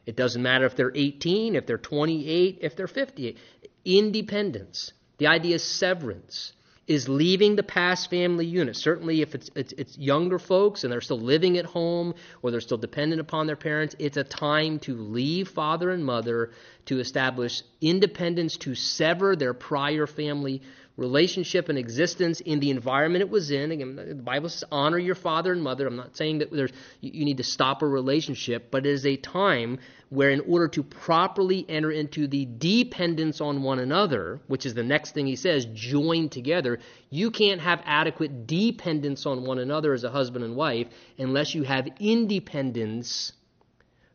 It 0.06 0.16
doesn't 0.16 0.44
matter 0.44 0.66
if 0.66 0.76
they're 0.76 0.92
18, 0.94 1.56
if 1.56 1.66
they're 1.66 1.80
28, 1.80 2.60
if 2.62 2.76
they're 2.76 2.88
58. 2.88 3.38
Independence. 3.84 4.94
The 5.18 5.28
idea 5.28 5.56
is 5.56 5.64
severance, 5.64 6.54
is 6.88 7.10
leaving 7.10 7.56
the 7.56 7.64
past 7.64 8.10
family 8.10 8.46
unit. 8.46 8.76
Certainly, 8.76 9.22
if 9.22 9.34
it's, 9.34 9.50
it's, 9.56 9.74
it's, 9.74 9.98
younger 9.98 10.38
folks 10.38 10.84
and 10.84 10.94
they're 10.94 11.02
still 11.02 11.20
living 11.20 11.58
at 11.58 11.66
home 11.66 12.14
or 12.42 12.52
they're 12.52 12.62
still 12.62 12.78
dependent 12.78 13.20
upon 13.20 13.48
their 13.48 13.56
parents, 13.56 13.96
it's 13.98 14.18
a 14.18 14.24
time 14.24 14.78
to 14.80 14.96
leave 14.96 15.50
father 15.50 15.90
and 15.92 16.06
mother 16.06 16.52
to 16.86 17.00
establish 17.00 17.64
independence, 17.82 18.58
to 18.58 18.76
sever 18.76 19.36
their 19.36 19.54
prior 19.54 20.06
family 20.06 20.62
relationship 20.98 21.68
and 21.68 21.78
existence 21.78 22.40
in 22.40 22.60
the 22.60 22.70
environment 22.70 23.22
it 23.22 23.30
was 23.30 23.52
in. 23.52 23.72
Again, 23.72 23.96
the 23.96 24.16
Bible 24.16 24.50
says 24.50 24.64
honor 24.72 24.98
your 24.98 25.16
father 25.16 25.52
and 25.52 25.62
mother. 25.62 25.88
I'm 25.88 25.96
not 25.96 26.16
saying 26.16 26.40
that 26.40 26.52
there's, 26.52 26.72
you 27.02 27.26
need 27.26 27.38
to 27.38 27.44
stop 27.44 27.82
a 27.82 27.88
relationship, 27.88 28.72
but 28.72 28.86
it 28.86 28.92
is 28.92 29.06
a 29.06 29.18
time 29.18 29.80
where, 30.10 30.30
in 30.30 30.40
order 30.42 30.68
to 30.70 30.84
properly 30.84 31.66
enter 31.68 31.92
into 31.92 32.28
the 32.28 32.46
dependence 32.46 33.42
on 33.42 33.64
one 33.64 33.80
another, 33.80 34.40
which 34.48 34.66
is 34.66 34.74
the 34.74 34.84
next 34.84 35.14
thing 35.14 35.26
he 35.26 35.36
says, 35.36 35.66
join 35.74 36.30
together, 36.30 36.80
you 37.10 37.32
can't 37.32 37.60
have 37.60 37.82
adequate 37.86 38.48
dependence 38.48 39.26
on 39.26 39.44
one 39.44 39.60
another 39.60 39.94
as 39.94 40.04
a 40.04 40.12
husband 40.12 40.46
and 40.46 40.56
wife 40.56 40.88
unless 41.18 41.54
you 41.54 41.64
have 41.64 41.88
independence 42.00 43.34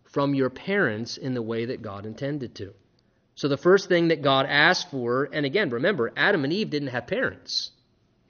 from 0.05 0.35
your 0.35 0.51
parents 0.51 1.18
in 1.18 1.35
the 1.35 1.43
way 1.43 1.66
that 1.66 1.83
God 1.83 2.07
intended 2.07 2.55
to. 2.57 2.72
So 3.41 3.49
the 3.49 3.57
first 3.57 3.88
thing 3.88 4.09
that 4.09 4.20
God 4.20 4.45
asked 4.47 4.91
for, 4.91 5.26
and 5.32 5.47
again, 5.47 5.70
remember, 5.70 6.12
Adam 6.14 6.45
and 6.45 6.53
Eve 6.53 6.68
didn't 6.68 6.88
have 6.88 7.07
parents. 7.07 7.70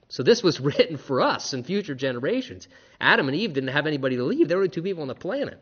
So 0.07 0.23
this 0.23 0.41
was 0.41 0.61
written 0.61 0.95
for 0.95 1.19
us 1.19 1.51
and 1.51 1.65
future 1.65 1.95
generations. 1.95 2.69
Adam 3.01 3.27
and 3.27 3.35
Eve 3.35 3.51
didn't 3.51 3.73
have 3.73 3.87
anybody 3.87 4.15
to 4.15 4.23
leave. 4.23 4.47
There 4.47 4.55
were 4.55 4.61
only 4.61 4.69
two 4.69 4.81
people 4.81 5.01
on 5.01 5.09
the 5.09 5.15
planet. 5.15 5.61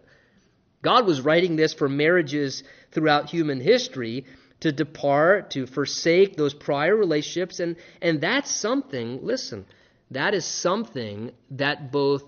God 0.83 1.07
was 1.07 1.21
writing 1.21 1.55
this 1.55 1.73
for 1.73 1.89
marriages 1.89 2.61
throughout 2.91 3.31
human 3.31 3.59
history 3.59 4.25
to 4.59 4.71
depart, 4.71 5.49
to 5.49 5.65
forsake 5.65 6.35
those 6.35 6.53
prior 6.53 6.95
relationships. 6.95 7.59
And, 7.59 7.75
and 8.03 8.21
that's 8.21 8.51
something, 8.51 9.25
listen, 9.25 9.65
that 10.11 10.35
is 10.35 10.45
something 10.45 11.31
that 11.49 11.91
both 11.91 12.21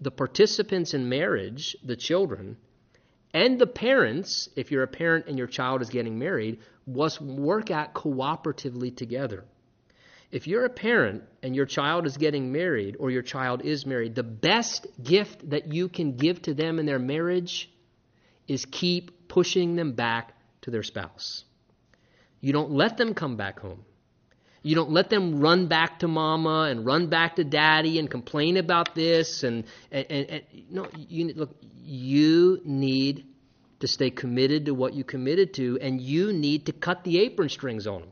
the 0.00 0.10
participants 0.10 0.94
in 0.94 1.10
marriage, 1.10 1.76
the 1.84 1.96
children, 1.96 2.56
and 3.34 3.58
the 3.58 3.66
parents, 3.66 4.48
if 4.56 4.70
you're 4.70 4.82
a 4.82 4.88
parent 4.88 5.26
and 5.26 5.38
your 5.38 5.46
child 5.46 5.80
is 5.82 5.88
getting 5.88 6.18
married, 6.18 6.60
must 6.86 7.20
work 7.20 7.70
at 7.70 7.94
cooperatively 7.94 8.94
together. 8.96 9.44
If 10.30 10.46
you're 10.46 10.64
a 10.64 10.70
parent 10.70 11.24
and 11.42 11.54
your 11.54 11.66
child 11.66 12.06
is 12.06 12.16
getting 12.16 12.52
married 12.52 12.96
or 12.98 13.10
your 13.10 13.22
child 13.22 13.62
is 13.64 13.84
married, 13.86 14.14
the 14.14 14.22
best 14.22 14.86
gift 15.02 15.50
that 15.50 15.72
you 15.72 15.88
can 15.88 16.16
give 16.16 16.40
to 16.42 16.54
them 16.54 16.78
in 16.78 16.86
their 16.86 16.98
marriage 16.98 17.70
is 18.48 18.64
keep 18.64 19.28
pushing 19.28 19.76
them 19.76 19.92
back 19.92 20.34
to 20.62 20.70
their 20.70 20.82
spouse. 20.82 21.44
You 22.40 22.52
don't 22.52 22.72
let 22.72 22.96
them 22.96 23.14
come 23.14 23.36
back 23.36 23.60
home. 23.60 23.84
You 24.62 24.76
don't 24.76 24.90
let 24.90 25.10
them 25.10 25.40
run 25.40 25.66
back 25.66 25.98
to 26.00 26.08
mama 26.08 26.68
and 26.70 26.86
run 26.86 27.08
back 27.08 27.36
to 27.36 27.44
daddy 27.44 27.98
and 27.98 28.08
complain 28.10 28.56
about 28.56 28.94
this 28.94 29.42
and 29.42 29.64
and, 29.90 30.06
and, 30.08 30.30
and 30.30 30.42
no 30.70 30.88
you 30.94 31.32
look 31.34 31.56
you 31.84 32.60
need 32.64 33.26
to 33.80 33.88
stay 33.88 34.10
committed 34.10 34.66
to 34.66 34.74
what 34.74 34.94
you 34.94 35.02
committed 35.02 35.54
to 35.54 35.78
and 35.80 36.00
you 36.00 36.32
need 36.32 36.66
to 36.66 36.72
cut 36.72 37.02
the 37.02 37.18
apron 37.18 37.48
strings 37.48 37.86
on 37.86 38.00
them. 38.00 38.10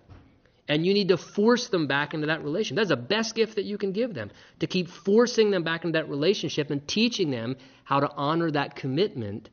And 0.68 0.86
you 0.86 0.94
need 0.94 1.08
to 1.08 1.16
force 1.16 1.68
them 1.68 1.86
back 1.86 2.14
into 2.14 2.26
that 2.28 2.44
relationship. 2.44 2.76
That's 2.76 2.90
the 2.90 2.96
best 2.96 3.34
gift 3.34 3.56
that 3.56 3.64
you 3.64 3.78
can 3.78 3.92
give 3.92 4.14
them. 4.14 4.30
To 4.60 4.66
keep 4.68 4.88
forcing 4.88 5.50
them 5.50 5.64
back 5.64 5.84
into 5.84 5.98
that 5.98 6.08
relationship 6.08 6.70
and 6.70 6.86
teaching 6.86 7.30
them 7.30 7.56
how 7.84 8.00
to 8.00 8.10
honor 8.16 8.50
that 8.52 8.76
commitment 8.76 9.48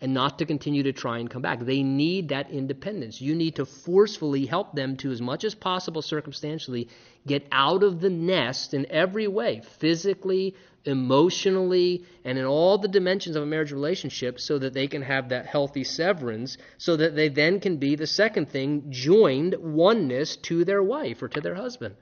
and 0.00 0.12
not 0.12 0.38
to 0.38 0.46
continue 0.46 0.82
to 0.82 0.92
try 0.92 1.18
and 1.18 1.30
come 1.30 1.42
back. 1.42 1.60
They 1.60 1.82
need 1.82 2.28
that 2.28 2.50
independence. 2.50 3.20
You 3.20 3.34
need 3.34 3.56
to 3.56 3.64
forcefully 3.64 4.46
help 4.46 4.74
them 4.74 4.96
to, 4.98 5.10
as 5.10 5.20
much 5.20 5.44
as 5.44 5.54
possible, 5.54 6.02
circumstantially, 6.02 6.88
get 7.26 7.46
out 7.50 7.82
of 7.82 8.00
the 8.00 8.10
nest 8.10 8.74
in 8.74 8.86
every 8.90 9.28
way 9.28 9.62
physically, 9.78 10.54
emotionally, 10.84 12.04
and 12.24 12.36
in 12.36 12.44
all 12.44 12.76
the 12.76 12.88
dimensions 12.88 13.36
of 13.36 13.42
a 13.42 13.46
marriage 13.46 13.72
relationship 13.72 14.38
so 14.38 14.58
that 14.58 14.74
they 14.74 14.86
can 14.86 15.02
have 15.02 15.30
that 15.30 15.46
healthy 15.46 15.84
severance, 15.84 16.58
so 16.76 16.96
that 16.96 17.16
they 17.16 17.28
then 17.28 17.60
can 17.60 17.78
be 17.78 17.96
the 17.96 18.06
second 18.06 18.50
thing 18.50 18.84
joined 18.90 19.54
oneness 19.58 20.36
to 20.36 20.64
their 20.64 20.82
wife 20.82 21.22
or 21.22 21.28
to 21.28 21.40
their 21.40 21.54
husband. 21.54 21.94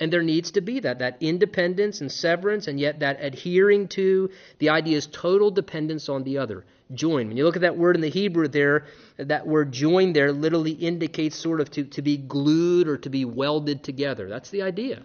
And 0.00 0.12
there 0.12 0.22
needs 0.22 0.50
to 0.52 0.60
be 0.60 0.80
that, 0.80 0.98
that 0.98 1.18
independence 1.20 2.00
and 2.00 2.10
severance, 2.10 2.66
and 2.66 2.80
yet 2.80 2.98
that 3.00 3.18
adhering 3.20 3.86
to 3.88 4.30
the 4.58 4.70
idea 4.70 4.96
is 4.96 5.06
total 5.06 5.52
dependence 5.52 6.08
on 6.08 6.24
the 6.24 6.38
other. 6.38 6.64
Join. 6.94 7.28
When 7.28 7.36
you 7.36 7.44
look 7.44 7.56
at 7.56 7.62
that 7.62 7.76
word 7.76 7.96
in 7.96 8.02
the 8.02 8.08
Hebrew 8.08 8.48
there, 8.48 8.86
that 9.16 9.46
word 9.46 9.72
join 9.72 10.12
there 10.12 10.32
literally 10.32 10.72
indicates 10.72 11.36
sort 11.36 11.60
of 11.60 11.70
to, 11.72 11.84
to 11.84 12.02
be 12.02 12.16
glued 12.16 12.88
or 12.88 12.96
to 12.98 13.10
be 13.10 13.24
welded 13.24 13.82
together. 13.84 14.28
That's 14.28 14.50
the 14.50 14.62
idea. 14.62 15.02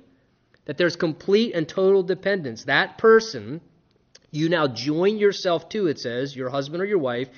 That 0.65 0.77
there's 0.77 0.95
complete 0.95 1.53
and 1.55 1.67
total 1.67 2.03
dependence. 2.03 2.65
That 2.65 2.97
person, 2.97 3.61
you 4.31 4.49
now 4.49 4.67
join 4.67 5.17
yourself 5.17 5.69
to, 5.69 5.87
it 5.87 5.99
says, 5.99 6.35
your 6.35 6.49
husband 6.49 6.81
or 6.81 6.85
your 6.85 6.99
wife. 6.99 7.29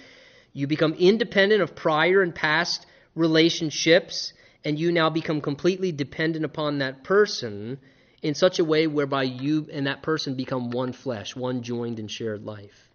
You 0.54 0.68
become 0.68 0.94
independent 0.94 1.62
of 1.62 1.76
prior 1.76 2.22
and 2.22 2.36
past 2.36 2.86
relationships 3.16 4.34
and 4.64 4.78
you 4.78 4.92
now 4.92 5.10
become 5.10 5.42
completely 5.42 5.92
dependent 5.92 6.46
upon 6.46 6.80
that 6.80 7.04
person 7.04 7.80
in 8.22 8.36
such 8.36 8.60
a 8.60 8.66
way 8.66 8.88
whereby 8.88 9.24
you 9.24 9.68
and 9.72 9.88
that 9.88 10.04
person 10.04 10.36
become 10.36 10.70
one 10.70 10.94
flesh, 10.94 11.36
one 11.36 11.64
joined 11.64 12.00
and 12.00 12.12
shared 12.12 12.44
life. 12.44 12.91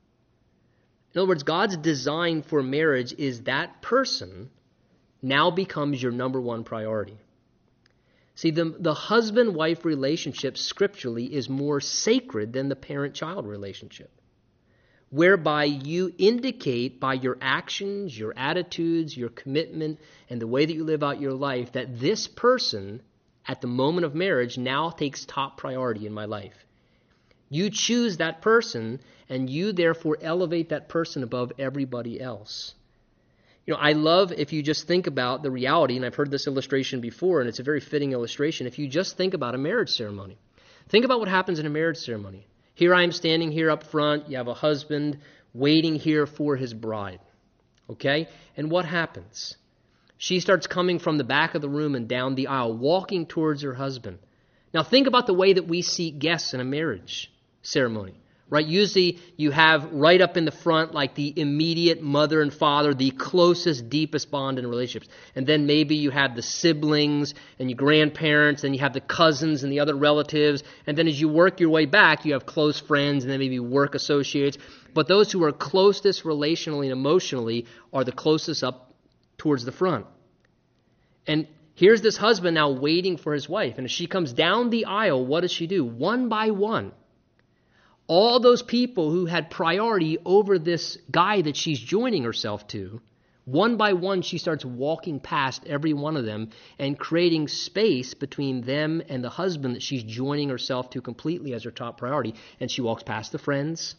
In 1.17 1.21
other 1.21 1.29
words, 1.29 1.45
God's 1.45 1.79
design 1.79 2.43
for 2.43 2.63
marriage 2.63 3.15
is 3.17 3.45
that 3.45 3.81
person 3.81 4.51
now 5.23 5.51
becomes 5.51 6.03
your 6.03 6.13
number 6.13 6.39
one 6.39 6.63
priority. 6.63 7.17
See, 8.35 8.51
the, 8.51 8.77
the 8.79 8.93
husband 8.93 9.55
wife 9.55 9.87
relationship 9.87 10.59
scripturally 10.59 11.25
is 11.25 11.49
more 11.49 11.81
sacred 11.81 12.53
than 12.53 12.69
the 12.69 12.77
parent 12.77 13.15
child 13.15 13.47
relationship 13.47 14.11
whereby 15.09 15.65
you 15.65 16.13
indicate 16.19 17.01
by 17.01 17.15
your 17.15 17.39
actions, 17.41 18.19
your 18.19 18.35
attitudes, 18.37 19.17
your 19.17 19.29
commitment, 19.31 19.99
and 20.29 20.41
the 20.41 20.47
way 20.47 20.67
that 20.67 20.75
you 20.75 20.85
live 20.85 21.03
out 21.03 21.21
your 21.21 21.33
life 21.33 21.73
that 21.73 21.99
this 21.99 22.27
person 22.27 23.01
at 23.47 23.61
the 23.63 23.67
moment 23.67 24.05
of 24.05 24.15
marriage 24.15 24.59
now 24.59 24.91
takes 24.91 25.25
top 25.25 25.57
priority 25.57 26.07
in 26.07 26.13
my 26.13 26.25
life. 26.27 26.67
You 27.49 27.71
choose 27.71 28.17
that 28.17 28.43
person, 28.43 29.01
and 29.29 29.51
you 29.51 29.73
therefore 29.73 30.19
elevate 30.21 30.69
that 30.69 30.89
person 30.89 31.23
above 31.23 31.53
everybody 31.59 32.21
else. 32.21 32.75
You 33.67 33.75
know, 33.75 33.81
I 33.81 33.93
love 33.93 34.33
if 34.33 34.53
you 34.53 34.63
just 34.63 34.87
think 34.87 35.09
about 35.09 35.43
the 35.43 35.51
reality, 35.51 35.97
and 35.97 36.05
I've 36.05 36.15
heard 36.15 36.31
this 36.31 36.47
illustration 36.47 37.01
before, 37.01 37.41
and 37.41 37.49
it's 37.49 37.59
a 37.59 37.65
very 37.65 37.81
fitting 37.81 38.13
illustration. 38.13 38.67
If 38.67 38.79
you 38.79 38.87
just 38.87 39.17
think 39.17 39.35
about 39.35 39.57
a 39.57 39.59
marriage 39.59 39.91
ceremony, 39.91 40.39
think 40.89 41.05
about 41.05 41.19
what 41.19 41.29
happens 41.29 41.59
in 41.59 41.67
a 41.67 41.71
marriage 41.71 41.97
ceremony. 41.97 42.47
Here 42.75 42.95
I 42.95 43.03
am 43.03 43.11
standing 43.11 43.51
here 43.51 43.71
up 43.71 43.83
front. 43.85 44.29
You 44.29 44.37
have 44.37 44.47
a 44.47 44.55
husband 44.55 45.19
waiting 45.53 45.97
here 45.97 46.27
for 46.27 46.55
his 46.55 46.73
bride. 46.75 47.19
Okay? 47.91 48.29
And 48.57 48.71
what 48.71 48.85
happens? 48.85 49.57
She 50.19 50.39
starts 50.39 50.67
coming 50.69 51.01
from 51.01 51.19
the 51.19 51.25
back 51.25 51.55
of 51.55 51.63
the 51.63 51.69
room 51.69 51.95
and 51.95 52.09
down 52.09 52.37
the 52.37 52.47
aisle, 52.47 52.77
walking 52.77 53.27
towards 53.27 53.63
her 53.63 53.75
husband. 53.75 54.19
Now, 54.73 54.85
think 54.85 55.07
about 55.07 55.27
the 55.27 55.35
way 55.35 55.55
that 55.55 55.67
we 55.67 55.83
seat 55.83 56.19
guests 56.19 56.55
in 56.55 56.61
a 56.61 56.65
marriage 56.65 57.33
ceremony 57.63 58.15
right? 58.49 58.65
Usually 58.65 59.19
you 59.37 59.51
have 59.51 59.93
right 59.93 60.21
up 60.21 60.37
in 60.37 60.45
the 60.45 60.53
front, 60.53 60.95
like 60.95 61.17
the 61.17 61.33
immediate 61.37 62.01
mother 62.01 62.41
and 62.41 62.55
father, 62.55 62.95
the 62.95 63.11
closest, 63.11 63.89
deepest 63.91 64.31
bond 64.31 64.59
in 64.59 64.67
relationships. 64.67 65.13
And 65.35 65.47
then 65.47 65.67
maybe 65.67 65.97
you 65.97 66.11
have 66.11 66.37
the 66.37 66.43
siblings 66.43 67.35
and 67.59 67.69
your 67.69 67.77
grandparents, 67.77 68.63
and 68.63 68.75
you 68.75 68.81
have 68.83 68.93
the 68.93 69.01
cousins 69.01 69.65
and 69.65 69.73
the 69.73 69.81
other 69.81 69.97
relatives. 69.97 70.63
And 70.87 70.97
then 70.97 71.09
as 71.09 71.21
you 71.21 71.29
work 71.29 71.59
your 71.59 71.71
way 71.71 71.87
back, 71.87 72.25
you 72.25 72.35
have 72.35 72.47
close 72.47 72.79
friends 72.81 73.25
and 73.25 73.33
then 73.33 73.41
maybe 73.41 73.59
work 73.59 73.97
associates. 73.97 74.59
But 74.95 75.09
those 75.09 75.33
who 75.33 75.43
are 75.43 75.53
closest 75.53 76.23
relationally 76.23 76.85
and 76.85 76.93
emotionally 76.93 77.67
are 77.93 78.05
the 78.05 78.13
closest 78.13 78.63
up 78.63 78.95
towards 79.39 79.65
the 79.65 79.73
front. 79.73 80.07
And 81.27 81.49
here's 81.75 82.01
this 82.01 82.17
husband 82.17 82.55
now 82.55 82.71
waiting 82.71 83.17
for 83.17 83.35
his 83.35 83.49
wife. 83.49 83.77
And 83.77 83.87
as 83.87 83.91
she 83.91 84.07
comes 84.07 84.33
down 84.33 84.71
the 84.71 84.85
aisle, 84.85 85.27
what 85.27 85.41
does 85.41 85.51
she 85.51 85.67
do? 85.67 85.85
One 85.85 86.29
by 86.29 86.51
one 86.51 86.93
all 88.07 88.41
those 88.41 88.63
people 88.63 89.11
who 89.11 89.27
had 89.27 89.51
priority 89.51 90.19
over 90.25 90.59
this 90.59 90.99
guy 91.11 91.43
that 91.43 91.57
she's 91.57 91.79
joining 91.79 92.23
herself 92.23 92.67
to, 92.69 93.01
one 93.47 93.77
by 93.77 93.93
one, 93.93 94.23
she 94.23 94.39
starts 94.39 94.65
walking 94.65 95.21
past 95.21 95.65
every 95.67 95.93
one 95.93 96.17
of 96.17 96.25
them 96.25 96.51
and 96.81 96.99
creating 96.99 97.47
space 97.47 98.13
between 98.13 98.63
them 98.63 99.01
and 99.09 99.23
the 99.23 99.31
husband 99.31 99.77
that 99.77 99.83
she's 99.83 100.03
joining 100.03 100.49
herself 100.49 100.91
to 100.91 101.01
completely 101.01 101.55
as 101.55 101.63
her 101.63 101.71
top 101.71 101.99
priority. 101.99 102.35
And 102.59 102.69
she 102.69 102.81
walks 102.81 103.05
past 103.05 103.31
the 103.31 103.39
friends 103.39 103.95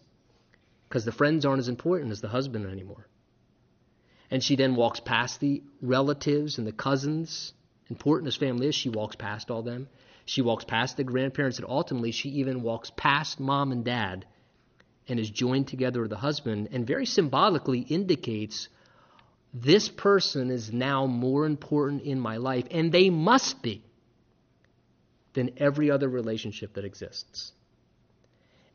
because 0.87 1.05
the 1.05 1.13
friends 1.13 1.45
aren't 1.45 1.59
as 1.59 1.69
important 1.69 2.11
as 2.11 2.19
the 2.19 2.27
husband 2.27 2.65
anymore. 2.65 3.07
And 4.29 4.43
she 4.43 4.57
then 4.57 4.75
walks 4.75 4.99
past 4.99 5.39
the 5.39 5.63
relatives 5.81 6.57
and 6.57 6.67
the 6.67 6.73
cousins, 6.73 7.53
important 7.89 8.27
as 8.27 8.35
family 8.35 8.67
is, 8.67 8.75
she 8.75 8.89
walks 8.89 9.15
past 9.15 9.49
all 9.49 9.61
them. 9.61 9.87
She 10.27 10.41
walks 10.41 10.65
past 10.65 10.97
the 10.97 11.05
grandparents, 11.05 11.57
and 11.57 11.65
ultimately, 11.69 12.11
she 12.11 12.27
even 12.29 12.61
walks 12.61 12.91
past 12.97 13.39
mom 13.39 13.71
and 13.71 13.85
dad 13.85 14.25
and 15.07 15.21
is 15.21 15.29
joined 15.29 15.69
together 15.69 16.01
with 16.01 16.09
the 16.09 16.17
husband, 16.17 16.67
and 16.73 16.85
very 16.85 17.05
symbolically 17.05 17.79
indicates 17.79 18.67
this 19.53 19.87
person 19.87 20.51
is 20.51 20.73
now 20.73 21.05
more 21.05 21.45
important 21.45 22.01
in 22.01 22.19
my 22.19 22.35
life, 22.35 22.65
and 22.71 22.91
they 22.91 23.09
must 23.09 23.61
be, 23.61 23.85
than 25.31 25.51
every 25.57 25.89
other 25.89 26.09
relationship 26.09 26.73
that 26.73 26.83
exists. 26.83 27.53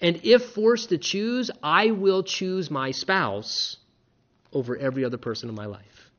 And 0.01 0.21
if 0.25 0.43
forced 0.55 0.89
to 0.89 0.97
choose, 0.97 1.51
I 1.63 1.91
will 1.91 2.23
choose 2.23 2.71
my 2.71 2.93
spouse 2.93 3.77
over 4.55 4.75
every 4.75 5.05
other 5.05 5.19
person 5.19 5.51
in 5.51 5.55
my 5.55 5.67
life. 5.67 6.11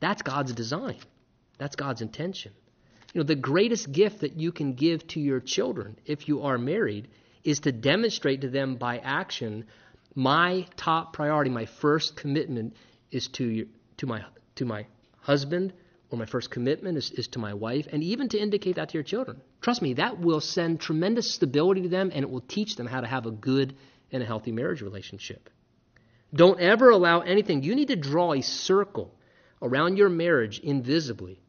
That's 0.00 0.20
God's 0.20 0.52
design. 0.52 0.98
That's 1.56 1.76
God's 1.76 2.02
intention. 2.02 2.52
You 3.12 3.20
know, 3.20 3.26
the 3.26 3.34
greatest 3.34 3.90
gift 3.90 4.20
that 4.20 4.36
you 4.38 4.52
can 4.52 4.74
give 4.74 5.06
to 5.08 5.20
your 5.20 5.40
children 5.40 5.96
if 6.06 6.28
you 6.28 6.42
are 6.42 6.58
married 6.58 7.08
is 7.42 7.60
to 7.60 7.72
demonstrate 7.72 8.42
to 8.42 8.48
them 8.48 8.76
by 8.76 8.98
action 8.98 9.66
my 10.14 10.66
top 10.76 11.12
priority, 11.12 11.50
my 11.50 11.66
first 11.66 12.16
commitment 12.16 12.74
is 13.10 13.28
to 13.28 13.66
to 13.98 14.06
my 14.06 14.24
to 14.56 14.64
my 14.64 14.86
husband 15.20 15.72
or 16.10 16.18
my 16.18 16.26
first 16.26 16.50
commitment 16.50 16.98
is, 16.98 17.12
is 17.12 17.28
to 17.28 17.38
my 17.38 17.54
wife, 17.54 17.86
and 17.92 18.02
even 18.02 18.28
to 18.28 18.38
indicate 18.38 18.74
that 18.76 18.88
to 18.88 18.94
your 18.94 19.04
children. 19.04 19.40
Trust 19.60 19.80
me, 19.80 19.94
that 19.94 20.18
will 20.18 20.40
send 20.40 20.80
tremendous 20.80 21.32
stability 21.32 21.82
to 21.82 21.88
them 21.88 22.10
and 22.12 22.24
it 22.24 22.30
will 22.30 22.40
teach 22.40 22.74
them 22.74 22.86
how 22.86 23.00
to 23.00 23.06
have 23.06 23.26
a 23.26 23.30
good 23.30 23.76
and 24.10 24.22
a 24.22 24.26
healthy 24.26 24.50
marriage 24.50 24.82
relationship. 24.82 25.48
Don't 26.34 26.60
ever 26.60 26.90
allow 26.90 27.20
anything. 27.20 27.62
You 27.62 27.76
need 27.76 27.88
to 27.88 27.96
draw 27.96 28.32
a 28.32 28.40
circle 28.40 29.14
around 29.62 29.96
your 29.98 30.08
marriage 30.08 30.58
invisibly 30.58 31.40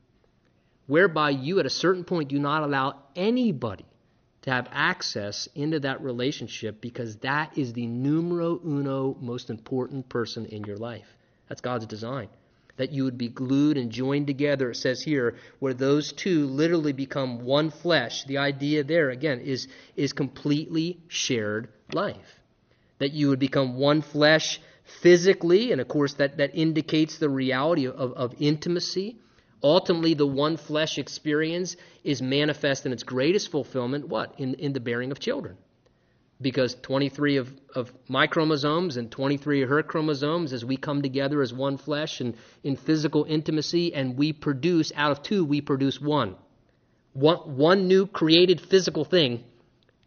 whereby 0.91 1.29
you 1.29 1.57
at 1.57 1.65
a 1.65 1.69
certain 1.69 2.03
point 2.03 2.27
do 2.27 2.37
not 2.37 2.63
allow 2.63 2.93
anybody 3.15 3.85
to 4.41 4.51
have 4.51 4.67
access 4.73 5.47
into 5.55 5.79
that 5.79 6.01
relationship 6.01 6.81
because 6.81 7.15
that 7.19 7.57
is 7.57 7.71
the 7.71 7.87
numero 7.87 8.59
uno 8.65 9.15
most 9.21 9.49
important 9.49 10.09
person 10.09 10.45
in 10.47 10.65
your 10.65 10.75
life. 10.75 11.07
That's 11.47 11.61
God's 11.61 11.85
design. 11.85 12.27
That 12.75 12.91
you 12.91 13.05
would 13.05 13.17
be 13.17 13.29
glued 13.29 13.77
and 13.77 13.89
joined 13.89 14.27
together, 14.27 14.71
it 14.71 14.75
says 14.75 15.01
here, 15.01 15.37
where 15.59 15.73
those 15.73 16.11
two 16.11 16.45
literally 16.47 16.91
become 16.91 17.45
one 17.45 17.71
flesh. 17.71 18.25
The 18.25 18.39
idea 18.39 18.83
there, 18.83 19.11
again, 19.11 19.39
is, 19.39 19.69
is 19.95 20.11
completely 20.11 20.99
shared 21.07 21.69
life. 21.93 22.41
That 22.99 23.13
you 23.13 23.29
would 23.29 23.39
become 23.39 23.77
one 23.77 24.01
flesh 24.01 24.59
physically, 25.01 25.71
and 25.71 25.79
of 25.79 25.87
course, 25.87 26.15
that, 26.15 26.35
that 26.39 26.53
indicates 26.53 27.17
the 27.17 27.29
reality 27.29 27.87
of, 27.87 27.95
of 27.95 28.35
intimacy 28.39 29.20
Ultimately, 29.63 30.13
the 30.13 30.25
one 30.25 30.57
flesh 30.57 30.97
experience 30.97 31.75
is 32.03 32.21
manifest 32.21 32.85
in 32.85 32.91
its 32.91 33.03
greatest 33.03 33.51
fulfillment, 33.51 34.07
what? 34.07 34.33
In, 34.39 34.55
in 34.55 34.73
the 34.73 34.79
bearing 34.79 35.11
of 35.11 35.19
children. 35.19 35.57
Because 36.41 36.73
23 36.81 37.37
of, 37.37 37.53
of 37.75 37.93
my 38.07 38.25
chromosomes 38.25 38.97
and 38.97 39.11
23 39.11 39.61
of 39.61 39.69
her 39.69 39.83
chromosomes, 39.83 40.53
as 40.53 40.65
we 40.65 40.77
come 40.77 41.03
together 41.03 41.41
as 41.43 41.53
one 41.53 41.77
flesh 41.77 42.19
and 42.19 42.35
in 42.63 42.75
physical 42.75 43.25
intimacy, 43.25 43.93
and 43.93 44.17
we 44.17 44.33
produce, 44.33 44.91
out 44.95 45.11
of 45.11 45.21
two, 45.21 45.45
we 45.45 45.61
produce 45.61 46.01
one. 46.01 46.35
One, 47.13 47.57
one 47.57 47.87
new 47.87 48.07
created 48.07 48.59
physical 48.59 49.05
thing 49.05 49.43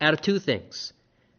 out 0.00 0.14
of 0.14 0.20
two 0.20 0.40
things. 0.40 0.92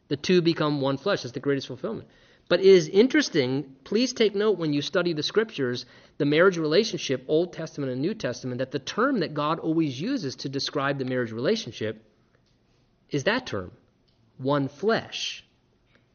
The 0.07 0.15
two 0.15 0.41
become 0.41 0.79
one 0.79 0.97
flesh. 0.97 1.23
That's 1.23 1.33
the 1.33 1.39
greatest 1.41 1.67
fulfillment. 1.67 2.07
But 2.47 2.59
it 2.59 2.67
is 2.67 2.87
interesting, 2.87 3.75
please 3.83 4.13
take 4.13 4.35
note 4.35 4.57
when 4.57 4.71
you 4.71 4.81
study 4.81 5.13
the 5.13 5.23
scriptures, 5.23 5.85
the 6.17 6.25
marriage 6.25 6.57
relationship, 6.57 7.25
Old 7.27 7.53
Testament 7.53 7.91
and 7.91 8.01
New 8.01 8.13
Testament, 8.13 8.59
that 8.59 8.71
the 8.71 8.79
term 8.79 9.21
that 9.21 9.33
God 9.33 9.59
always 9.59 9.99
uses 9.99 10.35
to 10.37 10.49
describe 10.49 10.99
the 10.99 11.05
marriage 11.05 11.31
relationship 11.31 12.03
is 13.09 13.23
that 13.23 13.47
term, 13.47 13.71
one 14.37 14.67
flesh, 14.67 15.43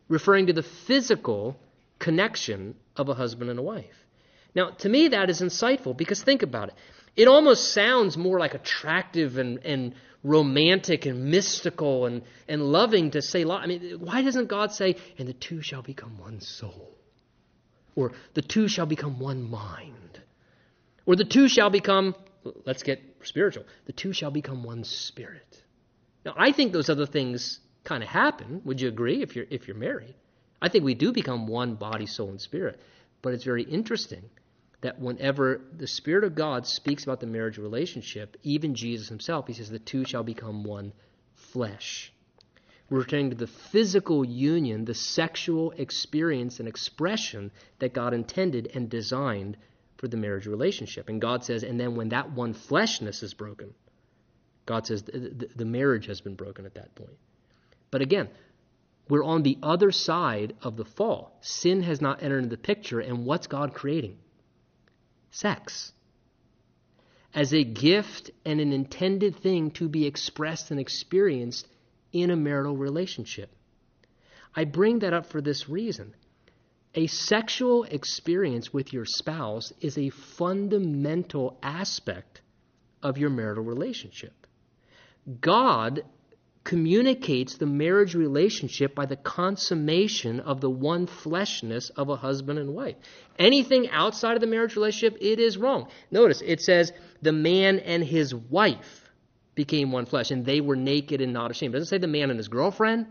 referring 0.09 0.47
to 0.47 0.53
the 0.53 0.63
physical 0.63 1.57
connection 1.99 2.77
of 2.97 3.09
a 3.09 3.15
husband 3.15 3.51
and 3.51 3.59
a 3.59 3.63
wife. 3.63 4.07
Now, 4.55 4.71
to 4.71 4.89
me, 4.89 5.09
that 5.09 5.31
is 5.31 5.41
insightful 5.41 5.97
because 5.97 6.23
think 6.23 6.43
about 6.43 6.69
it. 6.69 6.75
It 7.17 7.29
almost 7.29 7.73
sounds 7.73 8.17
more 8.17 8.39
like 8.39 8.55
attractive 8.55 9.37
and, 9.37 9.59
and 9.65 9.95
romantic 10.23 11.07
and 11.07 11.27
mystical 11.31 12.07
and, 12.07 12.23
and 12.49 12.63
loving 12.63 13.11
to 13.13 13.23
say, 13.23 13.45
I 13.45 13.67
mean, 13.67 13.97
why 14.01 14.23
doesn't 14.23 14.49
God 14.49 14.73
say, 14.73 14.97
and 15.19 15.27
the 15.27 15.33
two 15.33 15.63
shall 15.63 15.83
become 15.83 16.19
one 16.19 16.41
soul? 16.41 16.97
Or 17.97 18.13
the 18.35 18.43
two 18.43 18.69
shall 18.69 18.87
become 18.87 19.19
one 19.19 19.49
mind? 19.49 20.21
Or 21.07 21.17
the 21.17 21.25
two 21.25 21.49
shall 21.49 21.71
become, 21.71 22.15
let's 22.67 22.83
get 22.83 23.01
spiritual, 23.23 23.65
the 23.87 23.93
two 23.93 24.13
shall 24.13 24.31
become 24.31 24.63
one 24.63 24.85
spirit. 24.85 25.63
Now, 26.25 26.35
I 26.37 26.53
think 26.53 26.73
those 26.73 26.91
other 26.91 27.07
things 27.07 27.61
kind 27.85 28.03
of 28.03 28.09
happen. 28.09 28.61
Would 28.65 28.81
you 28.81 28.89
agree 28.89 29.23
if 29.23 29.35
you're, 29.35 29.47
if 29.51 29.67
you're 29.67 29.77
married? 29.77 30.15
I 30.61 30.69
think 30.69 30.85
we 30.85 30.95
do 30.95 31.13
become 31.13 31.47
one 31.47 31.77
body, 31.77 32.07
soul, 32.07 32.29
and 32.29 32.41
spirit. 32.41 32.79
But 33.23 33.33
it's 33.33 33.45
very 33.45 33.63
interesting 33.63 34.23
that 34.83 34.99
whenever 34.99 35.61
the 35.77 35.87
Spirit 35.87 36.25
of 36.25 36.35
God 36.35 36.67
speaks 36.67 37.05
about 37.05 37.21
the 37.21 37.27
marriage 37.27 37.59
relationship, 37.59 38.37
even 38.43 38.75
Jesus 38.75 39.09
himself, 39.09 39.47
he 39.47 39.53
says 39.53 39.69
the 39.69 39.79
two 39.79 40.05
shall 40.05 40.23
become 40.23 40.65
one 40.65 40.93
flesh. 41.35 42.13
We're 42.89 43.01
returning 43.01 43.31
to 43.31 43.37
the 43.37 43.47
physical 43.47 44.25
union, 44.25 44.85
the 44.85 44.95
sexual 44.95 45.71
experience 45.73 46.59
and 46.59 46.69
expression 46.69 47.53
that 47.79 47.95
God 47.95 48.15
intended 48.15 48.71
and 48.75 48.91
designed 48.91 49.57
for 49.97 50.09
the 50.09 50.17
marriage 50.17 50.47
relationship. 50.47 51.09
And 51.09 51.21
God 51.21 51.45
says, 51.45 51.63
and 51.63 51.79
then 51.79 51.95
when 51.95 52.09
that 52.09 52.33
one 52.33 52.55
fleshness 52.55 53.23
is 53.23 53.35
broken, 53.35 53.75
God 54.67 54.87
says 54.87 55.03
the, 55.03 55.65
marriage 55.65 56.07
has 56.07 56.21
been 56.21 56.35
broken 56.35 56.67
at 56.67 56.75
that 56.75 56.95
point. 56.95 57.17
But 57.91 58.03
again, 58.03 58.29
we're 59.09 59.25
on 59.25 59.43
the 59.43 59.59
other 59.63 59.93
side 59.93 60.55
of 60.63 60.77
the 60.77 60.85
fall. 60.85 61.37
Sin 61.43 61.83
has 61.83 62.01
not 62.01 62.23
entered 62.23 62.39
into 62.45 62.57
the 62.57 62.63
picture, 62.63 63.01
and 63.01 63.25
what's 63.25 63.47
God 63.47 63.75
creating? 63.75 64.19
Sex 65.31 65.93
as 67.35 67.53
a 67.55 67.65
gift 67.65 68.31
and 68.45 68.61
an 68.61 68.73
intended 68.73 69.37
thing 69.37 69.71
to 69.71 69.89
be 69.89 70.07
expressed 70.07 70.71
and 70.71 70.81
experienced 70.81 71.67
in 72.13 72.31
a 72.31 72.37
marital 72.37 72.77
relationship. 72.77 73.51
I 74.55 74.65
bring 74.65 74.99
that 75.01 75.13
up 75.13 75.27
for 75.27 75.41
this 75.41 75.69
reason. 75.69 76.15
A 76.95 77.07
sexual 77.07 77.85
experience 77.85 78.73
with 78.73 78.93
your 78.93 79.05
spouse 79.05 79.73
is 79.81 79.97
a 79.97 80.11
fundamental 80.11 81.57
aspect 81.63 82.41
of 83.01 83.17
your 83.17 83.31
marital 83.31 83.63
relationship. 83.63 84.33
God 85.41 86.03
communicates 86.65 87.57
the 87.57 87.67
marriage 87.67 88.15
relationship 88.15 88.95
by 88.95 89.07
the 89.07 89.17
consummation 89.17 90.41
of 90.41 90.61
the 90.61 90.71
one 90.71 91.07
fleshness 91.07 91.91
of 91.91 92.09
a 92.09 92.17
husband 92.17 92.59
and 92.59 92.75
wife. 92.75 92.97
Anything 93.39 93.89
outside 93.91 94.35
of 94.35 94.41
the 94.41 94.47
marriage 94.47 94.77
relationship, 94.77 95.17
it 95.21 95.41
is 95.41 95.57
wrong. 95.57 95.89
Notice 96.11 96.43
it 96.45 96.61
says 96.61 96.93
the 97.23 97.33
man 97.33 97.79
and 97.79 98.05
his 98.05 98.35
wife 98.35 99.11
became 99.55 99.91
one 99.91 100.07
flesh, 100.07 100.31
and 100.31 100.45
they 100.45 100.61
were 100.61 100.77
naked 100.77 101.21
and 101.21 101.33
not 101.33 101.51
ashamed. 101.51 101.75
It 101.75 101.79
doesn't 101.79 101.91
say 101.91 101.99
the 101.99 102.07
man 102.07 102.31
and 102.31 102.39
his 102.39 102.49
girlfriend. 102.49 103.07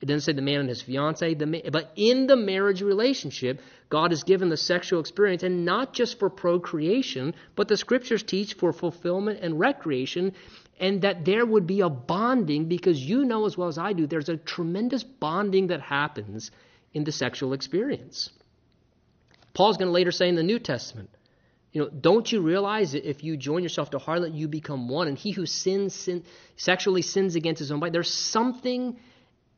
It 0.00 0.06
doesn't 0.06 0.22
say 0.22 0.32
the 0.32 0.42
man 0.42 0.60
and 0.60 0.68
his 0.68 0.82
fiance. 0.82 1.34
The 1.34 1.70
but 1.70 1.92
in 1.94 2.26
the 2.26 2.36
marriage 2.36 2.80
relationship, 2.80 3.60
God 3.90 4.12
has 4.12 4.24
given 4.24 4.48
the 4.48 4.56
sexual 4.56 5.00
experience, 5.00 5.42
and 5.42 5.64
not 5.64 5.92
just 5.92 6.18
for 6.18 6.30
procreation, 6.30 7.34
but 7.54 7.68
the 7.68 7.76
scriptures 7.76 8.22
teach 8.22 8.54
for 8.54 8.72
fulfillment 8.72 9.40
and 9.42 9.60
recreation 9.60 10.32
and 10.80 11.02
that 11.02 11.26
there 11.26 11.44
would 11.44 11.66
be 11.66 11.82
a 11.82 11.90
bonding 11.90 12.64
because 12.64 12.98
you 12.98 13.24
know 13.24 13.44
as 13.44 13.56
well 13.56 13.68
as 13.68 13.76
I 13.76 13.92
do, 13.92 14.06
there's 14.06 14.30
a 14.30 14.38
tremendous 14.38 15.04
bonding 15.04 15.68
that 15.68 15.82
happens 15.82 16.50
in 16.94 17.04
the 17.04 17.12
sexual 17.12 17.52
experience. 17.52 18.30
Paul's 19.52 19.76
going 19.76 19.88
to 19.88 19.92
later 19.92 20.10
say 20.10 20.28
in 20.28 20.36
the 20.36 20.42
New 20.42 20.58
Testament, 20.58 21.10
you 21.72 21.82
know, 21.82 21.90
don't 21.90 22.32
you 22.32 22.40
realize 22.40 22.92
that 22.92 23.08
if 23.08 23.22
you 23.22 23.36
join 23.36 23.62
yourself 23.62 23.90
to 23.90 23.98
harlot, 23.98 24.34
you 24.34 24.48
become 24.48 24.88
one, 24.88 25.06
and 25.06 25.16
he 25.16 25.30
who 25.30 25.46
sins 25.46 25.94
sin, 25.94 26.24
sexually 26.56 27.02
sins 27.02 27.36
against 27.36 27.60
his 27.60 27.70
own 27.70 27.78
body. 27.78 27.92
There's 27.92 28.12
something 28.12 28.98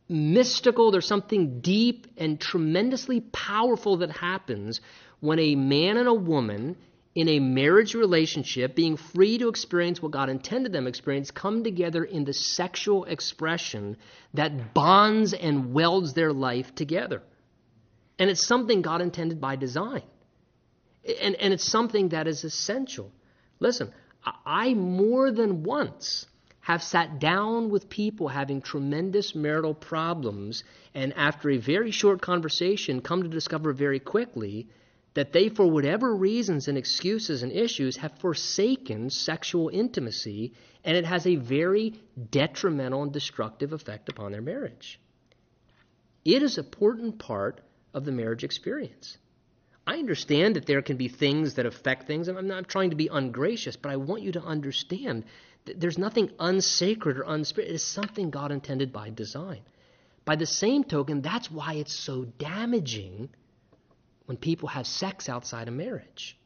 mystical, 0.09 0.91
there's 0.91 1.07
something 1.07 1.61
deep 1.61 2.09
and 2.19 2.39
tremendously 2.39 3.21
powerful 3.21 3.99
that 3.99 4.11
happens 4.11 4.81
when 5.21 5.39
a 5.39 5.55
man 5.55 5.97
and 5.97 6.09
a 6.09 6.13
woman 6.13 6.77
in 7.15 7.29
a 7.29 7.41
marriage 7.41 7.95
relationship, 7.95 8.75
being 8.75 8.97
free 8.97 9.37
to 9.39 9.49
experience 9.49 10.01
what 10.01 10.13
God 10.13 10.31
intended 10.31 10.73
them 10.73 10.87
experience, 10.87 11.31
come 11.31 11.63
together 11.63 12.05
in 12.05 12.25
the 12.25 12.33
sexual 12.33 13.05
expression 13.05 13.97
that 14.35 14.73
bonds 14.73 15.35
and 15.35 15.75
welds 15.75 16.15
their 16.15 16.33
life 16.33 16.75
together. 16.75 17.23
And 18.19 18.31
it's 18.31 18.47
something 18.47 18.83
God 18.83 19.03
intended 19.03 19.41
by 19.41 19.57
design. 19.57 20.03
And, 21.21 21.35
and 21.35 21.53
it's 21.53 21.69
something 21.69 22.11
that 22.11 22.27
is 22.27 22.45
essential. 22.45 23.11
Listen, 23.61 23.93
I 24.47 24.73
more 24.75 25.31
than 25.31 25.65
once 25.65 26.27
have 26.61 26.83
sat 26.83 27.19
down 27.19 27.71
with 27.71 27.91
people 27.91 28.29
having 28.29 28.63
tremendous 28.63 29.35
marital 29.35 29.75
problems, 29.75 30.63
and 30.95 31.13
after 31.15 31.51
a 31.51 31.59
very 31.59 31.91
short 31.91 32.23
conversation, 32.23 33.01
come 33.01 33.25
to 33.25 33.29
discover 33.29 33.73
very 33.73 33.99
quickly 33.99 34.69
that 35.15 35.33
they, 35.33 35.49
for 35.49 35.67
whatever 35.67 36.15
reasons 36.15 36.69
and 36.69 36.79
excuses 36.79 37.43
and 37.43 37.53
issues, 37.53 37.97
have 37.99 38.19
forsaken 38.19 39.11
sexual 39.11 39.69
intimacy, 39.69 40.55
and 40.85 40.97
it 40.97 41.05
has 41.05 41.27
a 41.27 41.37
very 41.37 42.01
detrimental 42.31 43.03
and 43.03 43.13
destructive 43.13 43.73
effect 43.73 44.09
upon 44.09 44.33
their 44.33 44.41
marriage. 44.41 44.99
It 46.25 46.43
is 46.43 46.57
an 46.57 46.65
important 46.65 47.19
part 47.19 47.61
of 47.93 48.05
the 48.05 48.13
marriage 48.13 48.45
experience. 48.45 49.19
I 49.87 49.95
understand 49.99 50.57
that 50.57 50.67
there 50.67 50.83
can 50.83 50.97
be 50.97 51.09
things 51.09 51.55
that 51.55 51.67
affect 51.67 52.07
things, 52.07 52.29
and 52.29 52.39
I'm 52.39 52.47
not 52.47 52.69
trying 52.69 52.91
to 52.91 52.97
be 52.97 53.09
ungracious, 53.09 53.77
but 53.77 53.91
I 53.91 53.97
want 53.97 54.23
you 54.23 54.33
to 54.33 54.43
understand 54.43 55.25
that 55.65 55.81
there's 55.81 55.99
nothing 55.99 56.31
unsacred 56.39 57.19
or 57.19 57.25
unspiritual. 57.27 57.73
It 57.73 57.75
is 57.75 57.83
something 57.83 58.31
God 58.31 58.53
intended 58.53 58.93
by 58.93 59.11
design. 59.11 59.61
By 60.25 60.37
the 60.37 60.47
same 60.47 60.85
token, 60.85 61.21
that's 61.21 61.51
why 61.51 61.75
it's 61.75 61.93
so 61.93 62.25
damaging 62.25 63.31
when 64.33 64.39
people 64.39 64.71
have 64.71 64.87
sex 64.87 65.29
outside 65.29 65.69
of 65.69 65.75
marriage. 65.75 66.39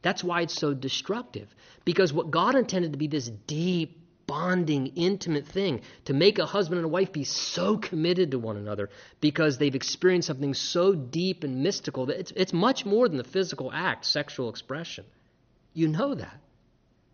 That's 0.00 0.24
why 0.24 0.40
it's 0.40 0.54
so 0.54 0.72
destructive. 0.72 1.54
Because 1.84 2.14
what 2.14 2.30
God 2.30 2.54
intended 2.54 2.92
to 2.92 2.98
be 2.98 3.08
this 3.08 3.28
deep, 3.46 4.00
bonding, 4.26 4.86
intimate 4.96 5.46
thing, 5.46 5.82
to 6.06 6.14
make 6.14 6.38
a 6.38 6.46
husband 6.46 6.78
and 6.78 6.86
a 6.86 6.88
wife 6.88 7.12
be 7.12 7.24
so 7.24 7.76
committed 7.76 8.30
to 8.30 8.38
one 8.38 8.56
another 8.56 8.88
because 9.20 9.58
they've 9.58 9.74
experienced 9.74 10.28
something 10.28 10.54
so 10.54 10.94
deep 10.94 11.44
and 11.44 11.62
mystical 11.62 12.06
that 12.06 12.18
it's, 12.18 12.32
it's 12.34 12.54
much 12.54 12.86
more 12.86 13.06
than 13.06 13.18
the 13.18 13.24
physical 13.24 13.70
act, 13.70 14.06
sexual 14.06 14.48
expression. 14.48 15.04
You 15.74 15.88
know 15.88 16.14
that. 16.14 16.40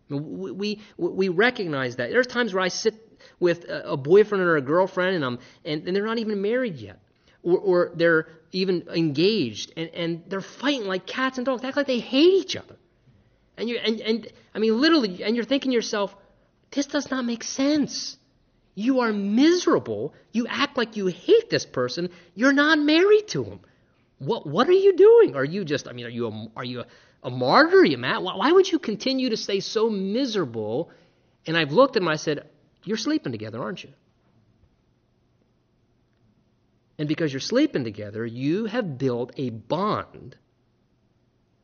We, 0.09 0.51
we, 0.53 0.81
we 0.97 1.27
recognize 1.27 1.97
that. 1.97 2.11
There's 2.11 2.27
times 2.27 2.53
where 2.53 2.63
I 2.63 2.69
sit 2.69 2.95
with 3.41 3.65
a 3.67 3.97
boyfriend 3.97 4.41
or 4.41 4.55
a 4.55 4.61
girlfriend 4.61 5.17
and, 5.17 5.25
I'm, 5.25 5.39
and, 5.65 5.85
and 5.85 5.93
they're 5.93 6.05
not 6.05 6.19
even 6.19 6.41
married 6.41 6.77
yet 6.77 7.01
or, 7.45 7.59
or 7.59 7.91
they're 7.95 8.27
even 8.51 8.87
engaged 8.93 9.71
and, 9.77 9.89
and 9.93 10.23
they're 10.27 10.41
fighting 10.41 10.85
like 10.85 11.05
cats 11.05 11.37
and 11.37 11.45
dogs. 11.45 11.61
They 11.61 11.67
act 11.67 11.77
like 11.77 11.87
they 11.87 11.99
hate 11.99 12.33
each 12.33 12.55
other. 12.55 12.75
And 13.57 13.69
you 13.69 13.77
and, 13.77 14.01
and 14.01 14.27
I 14.53 14.59
mean 14.59 14.79
literally 14.81 15.23
and 15.23 15.35
you're 15.35 15.45
thinking 15.45 15.71
to 15.71 15.75
yourself, 15.75 16.15
this 16.71 16.87
does 16.87 17.09
not 17.11 17.23
make 17.23 17.43
sense. 17.43 18.17
You 18.73 18.99
are 19.01 19.13
miserable. 19.13 20.13
You 20.33 20.47
act 20.47 20.77
like 20.77 20.97
you 20.97 21.07
hate 21.07 21.49
this 21.49 21.65
person. 21.65 22.09
You're 22.33 22.53
not 22.53 22.79
married 22.79 23.27
to 23.29 23.43
him. 23.43 23.59
What 24.19 24.45
what 24.47 24.67
are 24.67 24.73
you 24.73 24.97
doing? 24.97 25.35
Are 25.35 25.45
you 25.45 25.63
just 25.63 25.87
I 25.87 25.93
mean 25.93 26.05
are 26.05 26.09
you 26.09 26.27
a, 26.27 26.47
are 26.57 26.65
you 26.65 26.81
a, 26.81 26.85
a 27.23 27.29
martyr? 27.29 27.85
You 27.85 27.97
Matt? 27.97 28.23
Why, 28.23 28.35
why 28.35 28.51
would 28.51 28.69
you 28.69 28.79
continue 28.79 29.29
to 29.29 29.37
stay 29.37 29.59
so 29.59 29.89
miserable? 29.89 30.89
And 31.45 31.55
I've 31.55 31.71
looked 31.71 31.95
at 31.95 32.01
him 32.01 32.07
I 32.07 32.15
said, 32.15 32.47
You're 32.83 32.97
sleeping 32.97 33.31
together, 33.31 33.61
aren't 33.61 33.83
you? 33.83 33.91
And 36.97 37.07
because 37.07 37.33
you're 37.33 37.39
sleeping 37.39 37.83
together, 37.83 38.25
you 38.25 38.65
have 38.65 38.97
built 38.97 39.31
a 39.37 39.49
bond 39.49 40.37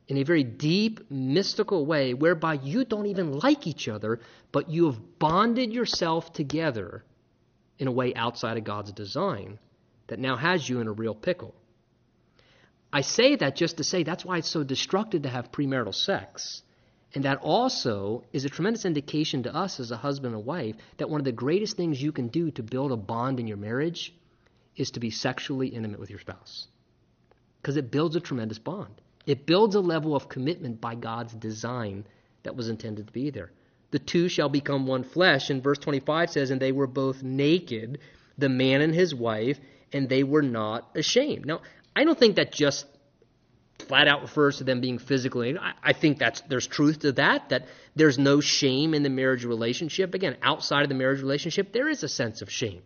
in 0.08 0.18
a 0.18 0.24
very 0.24 0.44
deep, 0.44 1.10
mystical 1.10 1.86
way 1.86 2.12
whereby 2.14 2.54
you 2.54 2.84
don't 2.84 3.06
even 3.06 3.32
like 3.32 3.66
each 3.66 3.88
other, 3.88 4.20
but 4.52 4.68
you 4.70 4.86
have 4.86 5.18
bonded 5.18 5.72
yourself 5.72 6.32
together 6.32 7.04
in 7.78 7.88
a 7.88 7.92
way 7.92 8.14
outside 8.14 8.58
of 8.58 8.64
God's 8.64 8.92
design 8.92 9.58
that 10.08 10.18
now 10.18 10.36
has 10.36 10.68
you 10.68 10.80
in 10.80 10.86
a 10.86 10.92
real 10.92 11.14
pickle. 11.14 11.54
I 12.92 13.00
say 13.00 13.36
that 13.36 13.56
just 13.56 13.78
to 13.78 13.84
say 13.84 14.02
that's 14.02 14.24
why 14.24 14.38
it's 14.38 14.50
so 14.50 14.64
destructive 14.64 15.22
to 15.22 15.30
have 15.30 15.50
premarital 15.50 15.94
sex 15.94 16.62
And 17.14 17.24
that 17.24 17.38
also 17.38 18.24
is 18.32 18.44
a 18.44 18.48
tremendous 18.48 18.84
indication 18.84 19.42
to 19.42 19.54
us 19.54 19.80
as 19.80 19.90
a 19.90 19.96
husband 19.96 20.34
and 20.34 20.44
wife 20.44 20.76
that 20.96 21.10
one 21.10 21.20
of 21.20 21.24
the 21.24 21.32
greatest 21.32 21.76
things 21.76 22.02
you 22.02 22.12
can 22.12 22.28
do 22.28 22.50
to 22.52 22.62
build 22.62 22.92
a 22.92 22.96
bond 22.96 23.38
in 23.38 23.46
your 23.46 23.58
marriage 23.58 24.14
is 24.76 24.90
to 24.92 25.00
be 25.00 25.10
sexually 25.10 25.68
intimate 25.68 26.00
with 26.00 26.10
your 26.10 26.20
spouse. 26.20 26.66
Because 27.60 27.76
it 27.76 27.90
builds 27.90 28.16
a 28.16 28.20
tremendous 28.20 28.58
bond. 28.58 29.00
It 29.26 29.46
builds 29.46 29.74
a 29.74 29.80
level 29.80 30.16
of 30.16 30.28
commitment 30.28 30.80
by 30.80 30.94
God's 30.94 31.32
design 31.32 32.04
that 32.42 32.56
was 32.56 32.68
intended 32.68 33.06
to 33.06 33.12
be 33.12 33.30
there. 33.30 33.52
The 33.92 33.98
two 33.98 34.28
shall 34.28 34.48
become 34.48 34.86
one 34.86 35.04
flesh. 35.04 35.50
And 35.50 35.62
verse 35.62 35.78
25 35.78 36.30
says, 36.30 36.50
And 36.50 36.60
they 36.60 36.72
were 36.72 36.86
both 36.86 37.22
naked, 37.22 37.98
the 38.36 38.48
man 38.48 38.80
and 38.80 38.94
his 38.94 39.14
wife, 39.14 39.60
and 39.92 40.08
they 40.08 40.24
were 40.24 40.42
not 40.42 40.90
ashamed. 40.96 41.46
Now, 41.46 41.60
I 41.94 42.04
don't 42.04 42.18
think 42.18 42.36
that 42.36 42.52
just 42.52 42.86
flat 43.78 44.08
out 44.08 44.22
refers 44.22 44.58
to 44.58 44.64
them 44.64 44.80
being 44.80 44.98
physically. 44.98 45.56
I, 45.58 45.74
I 45.82 45.92
think 45.92 46.18
that's 46.18 46.40
there's 46.42 46.66
truth 46.66 47.00
to 47.00 47.12
that. 47.12 47.50
That 47.50 47.66
there's 47.94 48.18
no 48.18 48.40
shame 48.40 48.94
in 48.94 49.02
the 49.02 49.10
marriage 49.10 49.44
relationship. 49.44 50.14
Again, 50.14 50.36
outside 50.42 50.82
of 50.82 50.88
the 50.88 50.94
marriage 50.94 51.20
relationship, 51.20 51.72
there 51.72 51.88
is 51.88 52.02
a 52.02 52.08
sense 52.08 52.42
of 52.42 52.50
shame. 52.50 52.82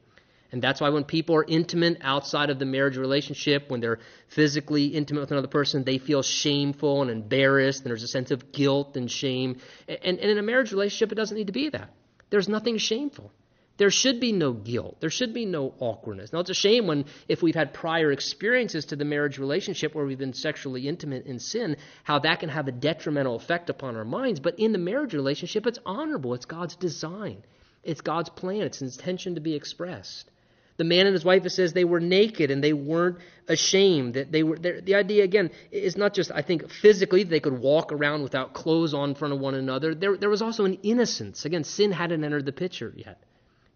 And 0.52 0.62
that's 0.62 0.80
why 0.80 0.88
when 0.90 1.04
people 1.04 1.34
are 1.36 1.44
intimate 1.46 1.98
outside 2.00 2.50
of 2.50 2.58
the 2.58 2.64
marriage 2.64 2.96
relationship, 2.96 3.68
when 3.68 3.80
they're 3.80 3.98
physically 4.28 4.86
intimate 4.86 5.20
with 5.20 5.32
another 5.32 5.48
person, 5.48 5.84
they 5.84 5.98
feel 5.98 6.22
shameful 6.22 7.02
and 7.02 7.10
embarrassed, 7.10 7.82
and 7.82 7.90
there's 7.90 8.02
a 8.02 8.08
sense 8.08 8.30
of 8.30 8.52
guilt 8.52 8.96
and 8.96 9.10
shame. 9.10 9.58
And, 9.88 10.18
and 10.18 10.30
in 10.30 10.38
a 10.38 10.42
marriage 10.42 10.72
relationship, 10.72 11.12
it 11.12 11.16
doesn't 11.16 11.36
need 11.36 11.48
to 11.48 11.52
be 11.52 11.68
that. 11.70 11.90
There's 12.30 12.48
nothing 12.48 12.78
shameful. 12.78 13.32
There 13.78 13.90
should 13.90 14.20
be 14.20 14.32
no 14.32 14.52
guilt. 14.52 15.00
There 15.00 15.10
should 15.10 15.34
be 15.34 15.44
no 15.44 15.74
awkwardness. 15.80 16.32
Now, 16.32 16.40
it's 16.40 16.50
a 16.50 16.54
shame 16.54 16.86
when, 16.86 17.04
if 17.28 17.42
we've 17.42 17.54
had 17.54 17.74
prior 17.74 18.10
experiences 18.10 18.86
to 18.86 18.96
the 18.96 19.04
marriage 19.04 19.38
relationship 19.38 19.94
where 19.94 20.06
we've 20.06 20.18
been 20.18 20.32
sexually 20.32 20.88
intimate 20.88 21.26
in 21.26 21.38
sin, 21.38 21.76
how 22.02 22.18
that 22.20 22.40
can 22.40 22.48
have 22.48 22.68
a 22.68 22.72
detrimental 22.72 23.36
effect 23.36 23.68
upon 23.68 23.96
our 23.96 24.04
minds. 24.04 24.40
But 24.40 24.58
in 24.58 24.72
the 24.72 24.78
marriage 24.78 25.12
relationship, 25.12 25.66
it's 25.66 25.78
honorable. 25.84 26.32
It's 26.32 26.46
God's 26.46 26.76
design, 26.76 27.42
it's 27.82 28.00
God's 28.00 28.30
plan, 28.30 28.62
it's 28.62 28.80
intention 28.80 29.34
to 29.34 29.40
be 29.42 29.54
expressed. 29.54 30.30
The 30.76 30.84
man 30.84 31.06
and 31.06 31.14
his 31.14 31.24
wife, 31.24 31.44
it 31.46 31.50
says 31.50 31.72
they 31.72 31.84
were 31.84 32.00
naked 32.00 32.50
and 32.50 32.62
they 32.62 32.72
weren't 32.72 33.18
ashamed. 33.48 34.14
That 34.14 34.30
they 34.30 34.42
were. 34.42 34.58
The 34.58 34.94
idea 34.94 35.24
again 35.24 35.50
is 35.70 35.96
not 35.96 36.12
just 36.12 36.30
I 36.30 36.42
think 36.42 36.70
physically 36.70 37.22
they 37.24 37.40
could 37.40 37.58
walk 37.58 37.92
around 37.92 38.22
without 38.22 38.52
clothes 38.52 38.92
on 38.92 39.10
in 39.10 39.14
front 39.14 39.32
of 39.32 39.40
one 39.40 39.54
another. 39.54 39.94
There, 39.94 40.16
there 40.16 40.30
was 40.30 40.42
also 40.42 40.64
an 40.64 40.78
innocence. 40.82 41.44
Again, 41.44 41.64
sin 41.64 41.92
hadn't 41.92 42.22
entered 42.24 42.44
the 42.44 42.52
picture 42.52 42.92
yet. 42.94 43.22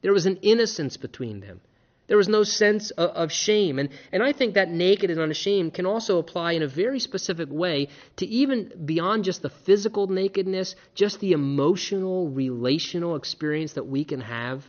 There 0.03 0.13
was 0.13 0.27
an 0.27 0.37
innocence 0.43 0.97
between 0.97 1.41
them. 1.41 1.61
There 2.07 2.17
was 2.17 2.29
no 2.29 2.43
sense 2.43 2.91
of, 2.91 3.11
of, 3.11 3.31
shame. 3.31 3.79
And, 3.79 3.91
and 4.11 4.21
I 4.21 4.33
think 4.33 4.55
that 4.55 4.69
naked 4.69 5.11
and 5.11 5.21
unashamed 5.21 5.75
can 5.75 5.87
also 5.87 6.19
apply 6.19 6.53
in 6.53 6.63
a 6.63 6.67
very 6.67 6.99
specific 6.99 7.49
way 7.49 7.87
to 8.17 8.27
even 8.27 8.73
beyond 8.85 9.23
just 9.23 9.43
the 9.43 9.49
physical 9.49 10.09
nakedness, 10.09 10.75
just 10.97 11.21
the 11.21 11.31
emotional, 11.31 12.29
relational 12.29 13.15
experience 13.15 13.75
that 13.75 13.87
we 13.87 14.05
can 14.05 14.23
have 14.23 14.69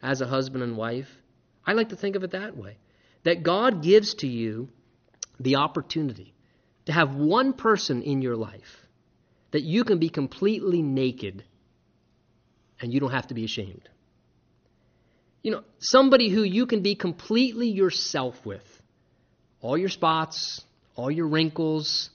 as 0.00 0.22
a 0.22 0.26
husband 0.26 0.62
and 0.62 0.78
wife. 0.78 1.10
I 1.68 1.74
like 1.74 1.90
to 1.90 1.96
think 1.96 2.16
of 2.16 2.24
it 2.24 2.30
that 2.30 2.56
way 2.56 2.78
that 3.24 3.42
God 3.42 3.82
gives 3.82 4.14
to 4.14 4.26
you 4.26 4.70
the 5.38 5.56
opportunity 5.56 6.32
to 6.86 6.92
have 6.92 7.14
one 7.14 7.52
person 7.52 8.00
in 8.00 8.22
your 8.22 8.36
life 8.36 8.86
that 9.50 9.60
you 9.60 9.84
can 9.84 9.98
be 9.98 10.08
completely 10.08 10.80
naked 10.80 11.44
and 12.80 12.90
you 12.90 13.00
don't 13.00 13.10
have 13.10 13.26
to 13.26 13.34
be 13.34 13.44
ashamed. 13.44 13.86
You 15.42 15.50
know, 15.50 15.64
somebody 15.78 16.30
who 16.30 16.42
you 16.42 16.64
can 16.64 16.80
be 16.80 16.94
completely 16.94 17.68
yourself 17.68 18.46
with. 18.46 18.64
All 19.60 19.76
your 19.76 19.90
spots, 19.90 20.64
all 20.96 21.10
your 21.10 21.28
wrinkles, 21.28 22.08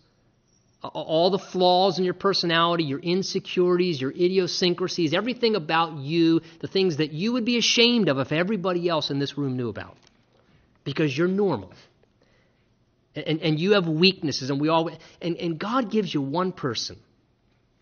all 0.84 1.30
the 1.30 1.40
flaws 1.40 1.98
in 1.98 2.06
your 2.06 2.14
personality, 2.14 2.84
your 2.84 3.00
insecurities, 3.00 4.02
your 4.02 4.12
idiosyncrasies, 4.12 5.14
everything 5.14 5.56
about 5.56 5.98
you, 5.98 6.42
the 6.60 6.68
things 6.68 6.98
that 6.98 7.14
you 7.14 7.34
would 7.34 7.46
be 7.46 7.58
ashamed 7.58 8.10
of 8.10 8.20
if 8.20 8.32
everybody 8.32 8.90
else 8.90 9.10
in 9.10 9.20
this 9.20 9.38
room 9.38 9.56
knew 9.56 9.70
about. 9.70 9.96
Because 10.84 11.18
you're 11.18 11.30
normal. 11.30 11.72
And, 13.16 13.42
and 13.42 13.60
you 13.60 13.74
have 13.74 13.88
weaknesses, 13.88 14.50
and 14.50 14.60
we 14.60 14.70
all 14.70 14.90
and, 15.22 15.38
and 15.38 15.60
God 15.60 15.92
gives 15.92 16.14
you 16.14 16.22
one 16.22 16.52
person. 16.52 16.98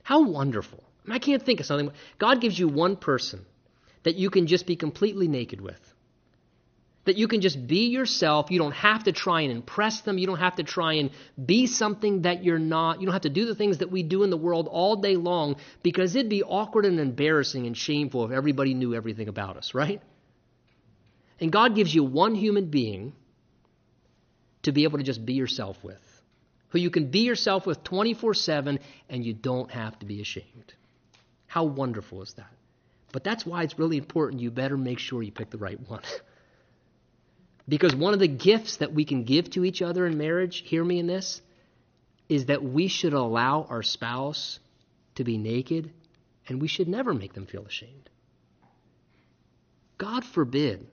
How 0.04 0.24
wonderful. 0.24 0.84
I 1.10 1.20
can't 1.20 1.42
think 1.42 1.62
of 1.62 1.66
something. 1.66 1.90
God 2.20 2.42
gives 2.42 2.60
you 2.60 2.68
one 2.68 2.98
person 2.98 3.46
that 4.04 4.16
you 4.16 4.30
can 4.30 4.46
just 4.46 4.68
be 4.68 4.76
completely 4.76 5.28
naked 5.28 5.62
with. 5.62 5.80
That 7.06 7.18
you 7.18 7.28
can 7.28 7.42
just 7.42 7.66
be 7.66 7.88
yourself. 7.88 8.52
You 8.52 8.60
don't 8.60 8.74
have 8.74 9.06
to 9.06 9.12
try 9.12 9.42
and 9.42 9.52
impress 9.52 10.02
them. 10.02 10.20
You 10.20 10.28
don't 10.28 10.38
have 10.38 10.58
to 10.58 10.64
try 10.64 10.94
and 10.94 11.10
be 11.44 11.66
something 11.66 12.24
that 12.24 12.44
you're 12.44 12.60
not. 12.60 13.00
You 13.00 13.08
don't 13.08 13.14
have 13.14 13.24
to 13.24 13.30
do 13.30 13.46
the 13.46 13.56
things 13.56 13.80
that 13.80 13.90
we 13.90 14.04
do 14.04 14.22
in 14.22 14.30
the 14.30 14.38
world 14.38 14.68
all 14.70 14.96
day 14.96 15.16
long 15.16 15.56
because 15.82 16.16
it'd 16.16 16.30
be 16.30 16.44
awkward 16.44 16.86
and 16.86 17.00
embarrassing 17.00 17.66
and 17.66 17.76
shameful 17.76 18.26
if 18.26 18.32
everybody 18.32 18.76
knew 18.76 18.94
everything 18.94 19.30
about 19.30 19.58
us, 19.58 19.74
right? 19.74 20.00
And 21.40 21.52
God 21.52 21.76
gives 21.76 21.94
you 21.94 22.04
one 22.04 22.36
human 22.36 22.68
being 22.68 23.14
to 24.62 24.72
be 24.72 24.84
able 24.84 25.00
to 25.00 25.04
just 25.04 25.26
be 25.26 25.34
yourself 25.34 25.84
with, 25.84 26.22
who 26.70 26.78
you 26.78 26.92
can 26.92 27.10
be 27.10 27.22
yourself 27.22 27.66
with 27.66 27.84
24 27.84 28.36
7 28.36 28.80
and 29.10 29.26
you 29.26 29.34
don't 29.34 29.72
have 29.72 29.98
to 30.00 30.06
be 30.06 30.22
ashamed. 30.22 30.74
How 31.48 31.64
wonderful 31.64 32.22
is 32.22 32.34
that? 32.36 32.52
But 33.12 33.24
that's 33.24 33.46
why 33.46 33.64
it's 33.64 33.78
really 33.78 33.98
important 33.98 34.42
you 34.42 34.52
better 34.52 34.78
make 34.78 35.00
sure 35.00 35.22
you 35.22 35.32
pick 35.32 35.50
the 35.50 35.58
right 35.58 35.80
one. 35.90 36.04
Because 37.68 37.96
one 37.96 38.14
of 38.14 38.20
the 38.20 38.28
gifts 38.28 38.78
that 38.78 38.94
we 38.94 39.06
can 39.06 39.24
give 39.24 39.50
to 39.52 39.64
each 39.64 39.82
other 39.82 40.06
in 40.06 40.18
marriage, 40.18 40.64
hear 40.66 40.84
me 40.84 41.00
in 41.00 41.08
this, 41.08 41.42
is 42.28 42.46
that 42.46 42.64
we 42.64 42.88
should 42.88 43.14
allow 43.14 43.64
our 43.70 43.84
spouse 43.84 44.60
to 45.16 45.24
be 45.24 45.38
naked 45.38 45.92
and 46.48 46.62
we 46.62 46.68
should 46.68 46.88
never 46.88 47.14
make 47.14 47.34
them 47.34 47.46
feel 47.46 47.66
ashamed. 47.66 48.10
God 49.98 50.26
forbid 50.26 50.88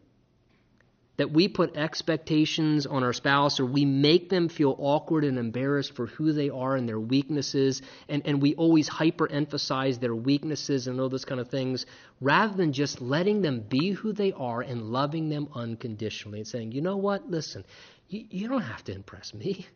that 1.19 1.33
we 1.33 1.49
put 1.49 1.77
expectations 1.77 2.87
on 2.87 3.03
our 3.03 3.13
spouse 3.13 3.59
or 3.61 3.67
we 3.67 3.85
make 3.85 4.31
them 4.31 4.49
feel 4.49 4.77
awkward 4.79 5.25
and 5.25 5.37
embarrassed 5.37 5.95
for 5.95 6.07
who 6.07 6.33
they 6.33 6.49
are 6.49 6.77
and 6.77 6.89
their 6.89 7.01
weaknesses, 7.01 7.83
and, 8.09 8.23
and 8.25 8.41
we 8.41 8.55
always 8.55 8.87
hyper 8.89 9.31
emphasize 9.31 9.99
their 9.99 10.15
weaknesses 10.15 10.87
and 10.87 11.01
all 11.01 11.09
those 11.09 11.25
kind 11.25 11.41
of 11.41 11.49
things, 11.49 11.87
rather 12.21 12.57
than 12.57 12.73
just 12.73 13.01
letting 13.01 13.43
them 13.43 13.61
be 13.69 13.91
who 13.91 14.13
they 14.13 14.33
are 14.33 14.61
and 14.61 14.81
loving 14.81 15.29
them 15.29 15.49
unconditionally 15.55 16.39
and 16.39 16.49
saying, 16.49 16.71
you 16.73 16.81
know 16.81 16.97
what, 16.97 17.29
listen, 17.29 17.65
you, 18.09 18.25
you 18.31 18.49
don't 18.49 18.63
have 18.63 18.85
to 18.85 18.95
impress 18.95 19.35
me. 19.35 19.67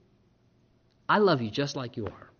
I 1.08 1.18
love 1.18 1.42
you 1.42 1.50
just 1.50 1.74
like 1.74 1.96
you 1.96 2.06
are. 2.06 2.30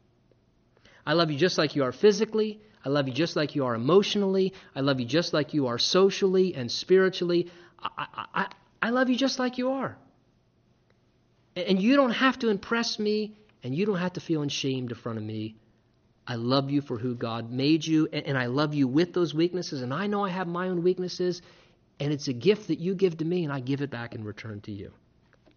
I 1.04 1.14
love 1.14 1.32
you 1.32 1.36
just 1.36 1.58
like 1.58 1.74
you 1.74 1.82
are 1.82 1.92
physically. 1.92 2.60
I 2.84 2.88
love 2.88 3.08
you 3.08 3.14
just 3.14 3.34
like 3.34 3.56
you 3.56 3.66
are 3.66 3.74
emotionally. 3.74 4.54
I 4.76 4.80
love 4.80 5.00
you 5.00 5.06
just 5.06 5.32
like 5.32 5.54
you 5.54 5.66
are 5.66 5.78
socially 5.78 6.54
and 6.54 6.70
spiritually. 6.70 7.50
I, 7.82 8.06
I, 8.32 8.46
I 8.82 8.90
love 8.90 9.08
you 9.08 9.16
just 9.16 9.38
like 9.38 9.56
you 9.56 9.70
are. 9.70 9.96
And 11.54 11.80
you 11.80 11.96
don't 11.96 12.10
have 12.10 12.38
to 12.40 12.48
impress 12.48 12.98
me, 12.98 13.36
and 13.62 13.74
you 13.74 13.86
don't 13.86 13.98
have 13.98 14.14
to 14.14 14.20
feel 14.20 14.42
ashamed 14.42 14.90
in 14.90 14.96
front 14.96 15.18
of 15.18 15.24
me. 15.24 15.56
I 16.26 16.34
love 16.34 16.70
you 16.70 16.80
for 16.80 16.98
who 16.98 17.14
God 17.14 17.50
made 17.50 17.86
you, 17.86 18.08
and 18.12 18.36
I 18.36 18.46
love 18.46 18.74
you 18.74 18.88
with 18.88 19.12
those 19.12 19.34
weaknesses, 19.34 19.82
and 19.82 19.94
I 19.94 20.08
know 20.08 20.24
I 20.24 20.30
have 20.30 20.48
my 20.48 20.68
own 20.68 20.82
weaknesses, 20.82 21.42
and 22.00 22.12
it's 22.12 22.28
a 22.28 22.32
gift 22.32 22.68
that 22.68 22.80
you 22.80 22.94
give 22.94 23.18
to 23.18 23.24
me, 23.24 23.44
and 23.44 23.52
I 23.52 23.60
give 23.60 23.82
it 23.82 23.90
back 23.90 24.14
in 24.14 24.24
return 24.24 24.60
to 24.62 24.72
you. 24.72 24.92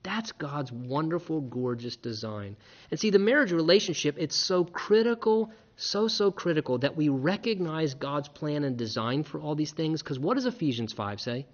That's 0.03 0.31
God's 0.31 0.71
wonderful, 0.71 1.41
gorgeous 1.41 1.95
design. 1.95 2.57
And 2.91 2.99
see, 2.99 3.09
the 3.09 3.17
marriage 3.17 3.51
relationship, 3.51 4.17
it's 4.19 4.35
so 4.35 4.65
critical, 4.65 5.51
so, 5.77 6.07
so 6.07 6.29
critical 6.29 6.77
that 6.79 6.95
we 6.95 7.09
recognize 7.09 7.95
God's 7.95 8.27
plan 8.27 8.63
and 8.63 8.77
design 8.77 9.23
for 9.23 9.39
all 9.39 9.55
these 9.55 9.71
things, 9.71 10.03
because 10.03 10.19
what 10.19 10.35
does 10.35 10.45
Ephesians 10.45 10.93
5 10.93 11.21
say? 11.21 11.47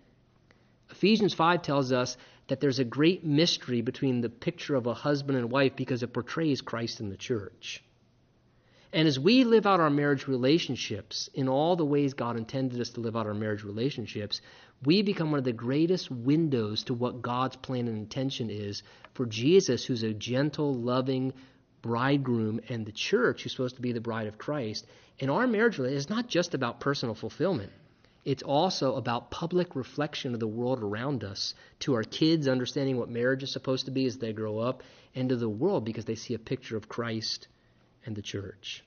Ephesians 0.91 1.33
5 1.33 1.61
tells 1.61 1.91
us 1.91 2.17
that 2.47 2.59
there's 2.59 2.79
a 2.79 2.85
great 2.85 3.23
mystery 3.23 3.81
between 3.81 4.21
the 4.21 4.29
picture 4.29 4.75
of 4.75 4.87
a 4.87 4.93
husband 4.93 5.37
and 5.37 5.51
wife 5.51 5.75
because 5.75 6.03
it 6.03 6.13
portrays 6.13 6.61
Christ 6.61 6.99
in 6.99 7.09
the 7.09 7.17
church. 7.17 7.83
And 8.93 9.07
as 9.07 9.17
we 9.17 9.45
live 9.45 9.65
out 9.65 9.79
our 9.79 9.89
marriage 9.89 10.27
relationships 10.27 11.29
in 11.33 11.47
all 11.47 11.77
the 11.77 11.85
ways 11.85 12.13
God 12.13 12.35
intended 12.35 12.81
us 12.81 12.89
to 12.91 12.99
live 12.99 13.15
out 13.15 13.25
our 13.25 13.33
marriage 13.33 13.63
relationships, 13.63 14.41
we 14.83 15.01
become 15.01 15.31
one 15.31 15.37
of 15.37 15.45
the 15.45 15.53
greatest 15.53 16.11
windows 16.11 16.83
to 16.85 16.93
what 16.93 17.21
God's 17.21 17.55
plan 17.55 17.87
and 17.87 17.97
intention 17.97 18.49
is 18.49 18.83
for 19.13 19.25
Jesus, 19.25 19.85
who's 19.85 20.03
a 20.03 20.13
gentle, 20.13 20.73
loving 20.73 21.33
bridegroom, 21.81 22.59
and 22.67 22.85
the 22.85 22.91
church, 22.91 23.43
who's 23.43 23.53
supposed 23.53 23.77
to 23.77 23.81
be 23.81 23.93
the 23.93 24.01
bride 24.01 24.27
of 24.27 24.37
Christ. 24.37 24.85
And 25.19 25.31
our 25.31 25.47
marriage 25.47 25.79
is 25.79 26.09
not 26.09 26.27
just 26.27 26.53
about 26.53 26.79
personal 26.79 27.15
fulfillment. 27.15 27.71
It's 28.23 28.43
also 28.43 28.95
about 28.95 29.31
public 29.31 29.75
reflection 29.75 30.33
of 30.33 30.39
the 30.39 30.47
world 30.47 30.83
around 30.83 31.23
us 31.23 31.55
to 31.79 31.95
our 31.95 32.03
kids 32.03 32.47
understanding 32.47 32.97
what 32.97 33.09
marriage 33.09 33.41
is 33.41 33.51
supposed 33.51 33.85
to 33.85 33.91
be 33.91 34.05
as 34.05 34.17
they 34.17 34.31
grow 34.31 34.59
up, 34.59 34.83
and 35.15 35.29
to 35.29 35.35
the 35.35 35.49
world 35.49 35.85
because 35.85 36.05
they 36.05 36.15
see 36.15 36.33
a 36.33 36.39
picture 36.39 36.77
of 36.77 36.87
Christ 36.87 37.47
and 38.05 38.15
the 38.15 38.21
church. 38.21 38.83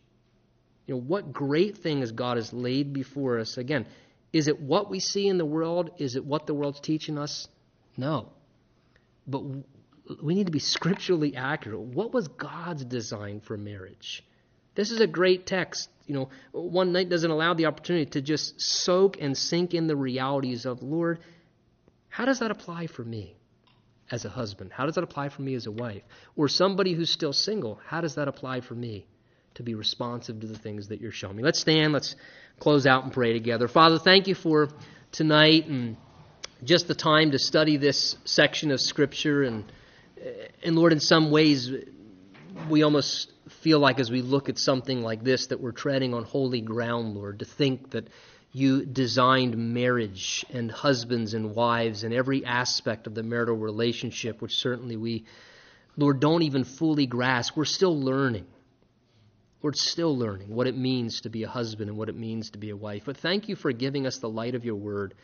You 0.86 0.94
know, 0.94 1.00
what 1.00 1.32
great 1.32 1.78
thing 1.78 1.98
things 1.98 2.12
God 2.12 2.36
has 2.36 2.52
laid 2.52 2.92
before 2.92 3.38
us. 3.38 3.56
Again, 3.56 3.86
is 4.32 4.48
it 4.48 4.60
what 4.60 4.90
we 4.90 5.00
see 5.00 5.28
in 5.28 5.38
the 5.38 5.44
world? 5.44 5.90
Is 5.98 6.16
it 6.16 6.24
what 6.24 6.46
the 6.46 6.54
world's 6.54 6.80
teaching 6.80 7.18
us? 7.18 7.48
No. 7.96 8.28
But 9.26 9.42
we 10.22 10.34
need 10.34 10.46
to 10.46 10.52
be 10.52 10.58
scripturally 10.58 11.36
accurate. 11.36 11.80
What 11.80 12.12
was 12.12 12.28
God's 12.28 12.84
design 12.84 13.40
for 13.40 13.56
marriage? 13.56 14.24
This 14.74 14.90
is 14.90 15.00
a 15.00 15.06
great 15.06 15.46
text. 15.46 15.88
You 16.06 16.14
know, 16.14 16.28
one 16.52 16.92
night 16.92 17.08
doesn't 17.08 17.30
allow 17.30 17.54
the 17.54 17.66
opportunity 17.66 18.06
to 18.10 18.20
just 18.20 18.60
soak 18.60 19.16
and 19.20 19.36
sink 19.36 19.72
in 19.72 19.86
the 19.86 19.96
realities 19.96 20.66
of, 20.66 20.82
Lord, 20.82 21.20
how 22.08 22.24
does 22.26 22.40
that 22.40 22.50
apply 22.50 22.88
for 22.88 23.02
me 23.02 23.36
as 24.10 24.24
a 24.24 24.28
husband? 24.28 24.70
How 24.72 24.86
does 24.86 24.96
that 24.96 25.04
apply 25.04 25.30
for 25.30 25.42
me 25.42 25.54
as 25.54 25.66
a 25.66 25.72
wife? 25.72 26.02
Or 26.36 26.48
somebody 26.48 26.92
who's 26.92 27.10
still 27.10 27.32
single, 27.32 27.80
how 27.86 28.00
does 28.00 28.16
that 28.16 28.28
apply 28.28 28.60
for 28.60 28.74
me 28.74 29.06
to 29.54 29.62
be 29.62 29.74
responsive 29.74 30.40
to 30.40 30.46
the 30.46 30.58
things 30.58 30.88
that 30.88 31.00
you're 31.00 31.12
showing 31.12 31.36
me? 31.36 31.42
Let's 31.42 31.60
stand, 31.60 31.92
let's 31.92 32.16
close 32.60 32.86
out 32.86 33.04
and 33.04 33.12
pray 33.12 33.32
together. 33.32 33.66
Father, 33.66 33.98
thank 33.98 34.28
you 34.28 34.34
for 34.34 34.68
tonight 35.10 35.66
and 35.66 35.96
just 36.62 36.86
the 36.86 36.94
time 36.94 37.30
to 37.30 37.38
study 37.38 37.76
this 37.76 38.16
section 38.24 38.70
of 38.70 38.80
Scripture. 38.80 39.42
And, 39.42 39.64
and 40.62 40.76
Lord, 40.76 40.92
in 40.92 41.00
some 41.00 41.30
ways, 41.30 41.70
we 42.68 42.82
almost 42.82 43.32
feel 43.48 43.78
like 43.78 43.98
as 43.98 44.10
we 44.10 44.22
look 44.22 44.48
at 44.48 44.58
something 44.58 45.02
like 45.02 45.22
this 45.22 45.48
that 45.48 45.60
we're 45.60 45.72
treading 45.72 46.14
on 46.14 46.24
holy 46.24 46.60
ground, 46.60 47.14
Lord, 47.14 47.40
to 47.40 47.44
think 47.44 47.90
that 47.90 48.08
you 48.52 48.86
designed 48.86 49.56
marriage 49.56 50.44
and 50.50 50.70
husbands 50.70 51.34
and 51.34 51.54
wives 51.54 52.04
and 52.04 52.14
every 52.14 52.44
aspect 52.44 53.06
of 53.06 53.14
the 53.14 53.22
marital 53.22 53.56
relationship, 53.56 54.40
which 54.40 54.54
certainly 54.56 54.96
we, 54.96 55.24
Lord, 55.96 56.20
don't 56.20 56.42
even 56.42 56.64
fully 56.64 57.06
grasp. 57.06 57.56
We're 57.56 57.64
still 57.64 57.98
learning. 58.00 58.46
We're 59.60 59.72
still 59.72 60.16
learning 60.16 60.54
what 60.54 60.66
it 60.66 60.76
means 60.76 61.22
to 61.22 61.30
be 61.30 61.42
a 61.42 61.48
husband 61.48 61.88
and 61.88 61.98
what 61.98 62.08
it 62.08 62.16
means 62.16 62.50
to 62.50 62.58
be 62.58 62.70
a 62.70 62.76
wife. 62.76 63.02
But 63.06 63.16
thank 63.16 63.48
you 63.48 63.56
for 63.56 63.72
giving 63.72 64.06
us 64.06 64.18
the 64.18 64.28
light 64.28 64.54
of 64.54 64.64
your 64.64 64.76
word 64.76 65.14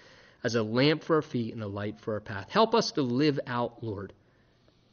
as 0.42 0.54
a 0.54 0.62
lamp 0.62 1.04
for 1.04 1.16
our 1.16 1.22
feet 1.22 1.54
and 1.54 1.62
a 1.62 1.68
light 1.68 2.00
for 2.00 2.14
our 2.14 2.20
path. 2.20 2.48
Help 2.50 2.74
us 2.74 2.92
to 2.92 3.02
live 3.02 3.38
out, 3.46 3.84
Lord, 3.84 4.12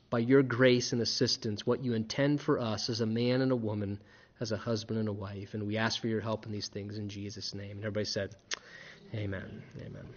by 0.09 0.19
your 0.19 0.43
grace 0.43 0.93
and 0.93 1.01
assistance, 1.01 1.65
what 1.65 1.83
you 1.83 1.93
intend 1.93 2.41
for 2.41 2.59
us 2.59 2.89
as 2.89 3.01
a 3.01 3.05
man 3.05 3.41
and 3.41 3.51
a 3.51 3.55
woman, 3.55 3.99
as 4.39 4.51
a 4.51 4.57
husband 4.57 4.99
and 4.99 5.09
a 5.09 5.13
wife. 5.13 5.53
And 5.53 5.67
we 5.67 5.77
ask 5.77 5.99
for 5.99 6.07
your 6.07 6.21
help 6.21 6.45
in 6.45 6.51
these 6.51 6.67
things 6.67 6.97
in 6.97 7.09
Jesus' 7.09 7.53
name. 7.53 7.71
And 7.71 7.79
everybody 7.79 8.05
said, 8.05 8.35
Amen. 9.13 9.63
Amen. 9.79 10.07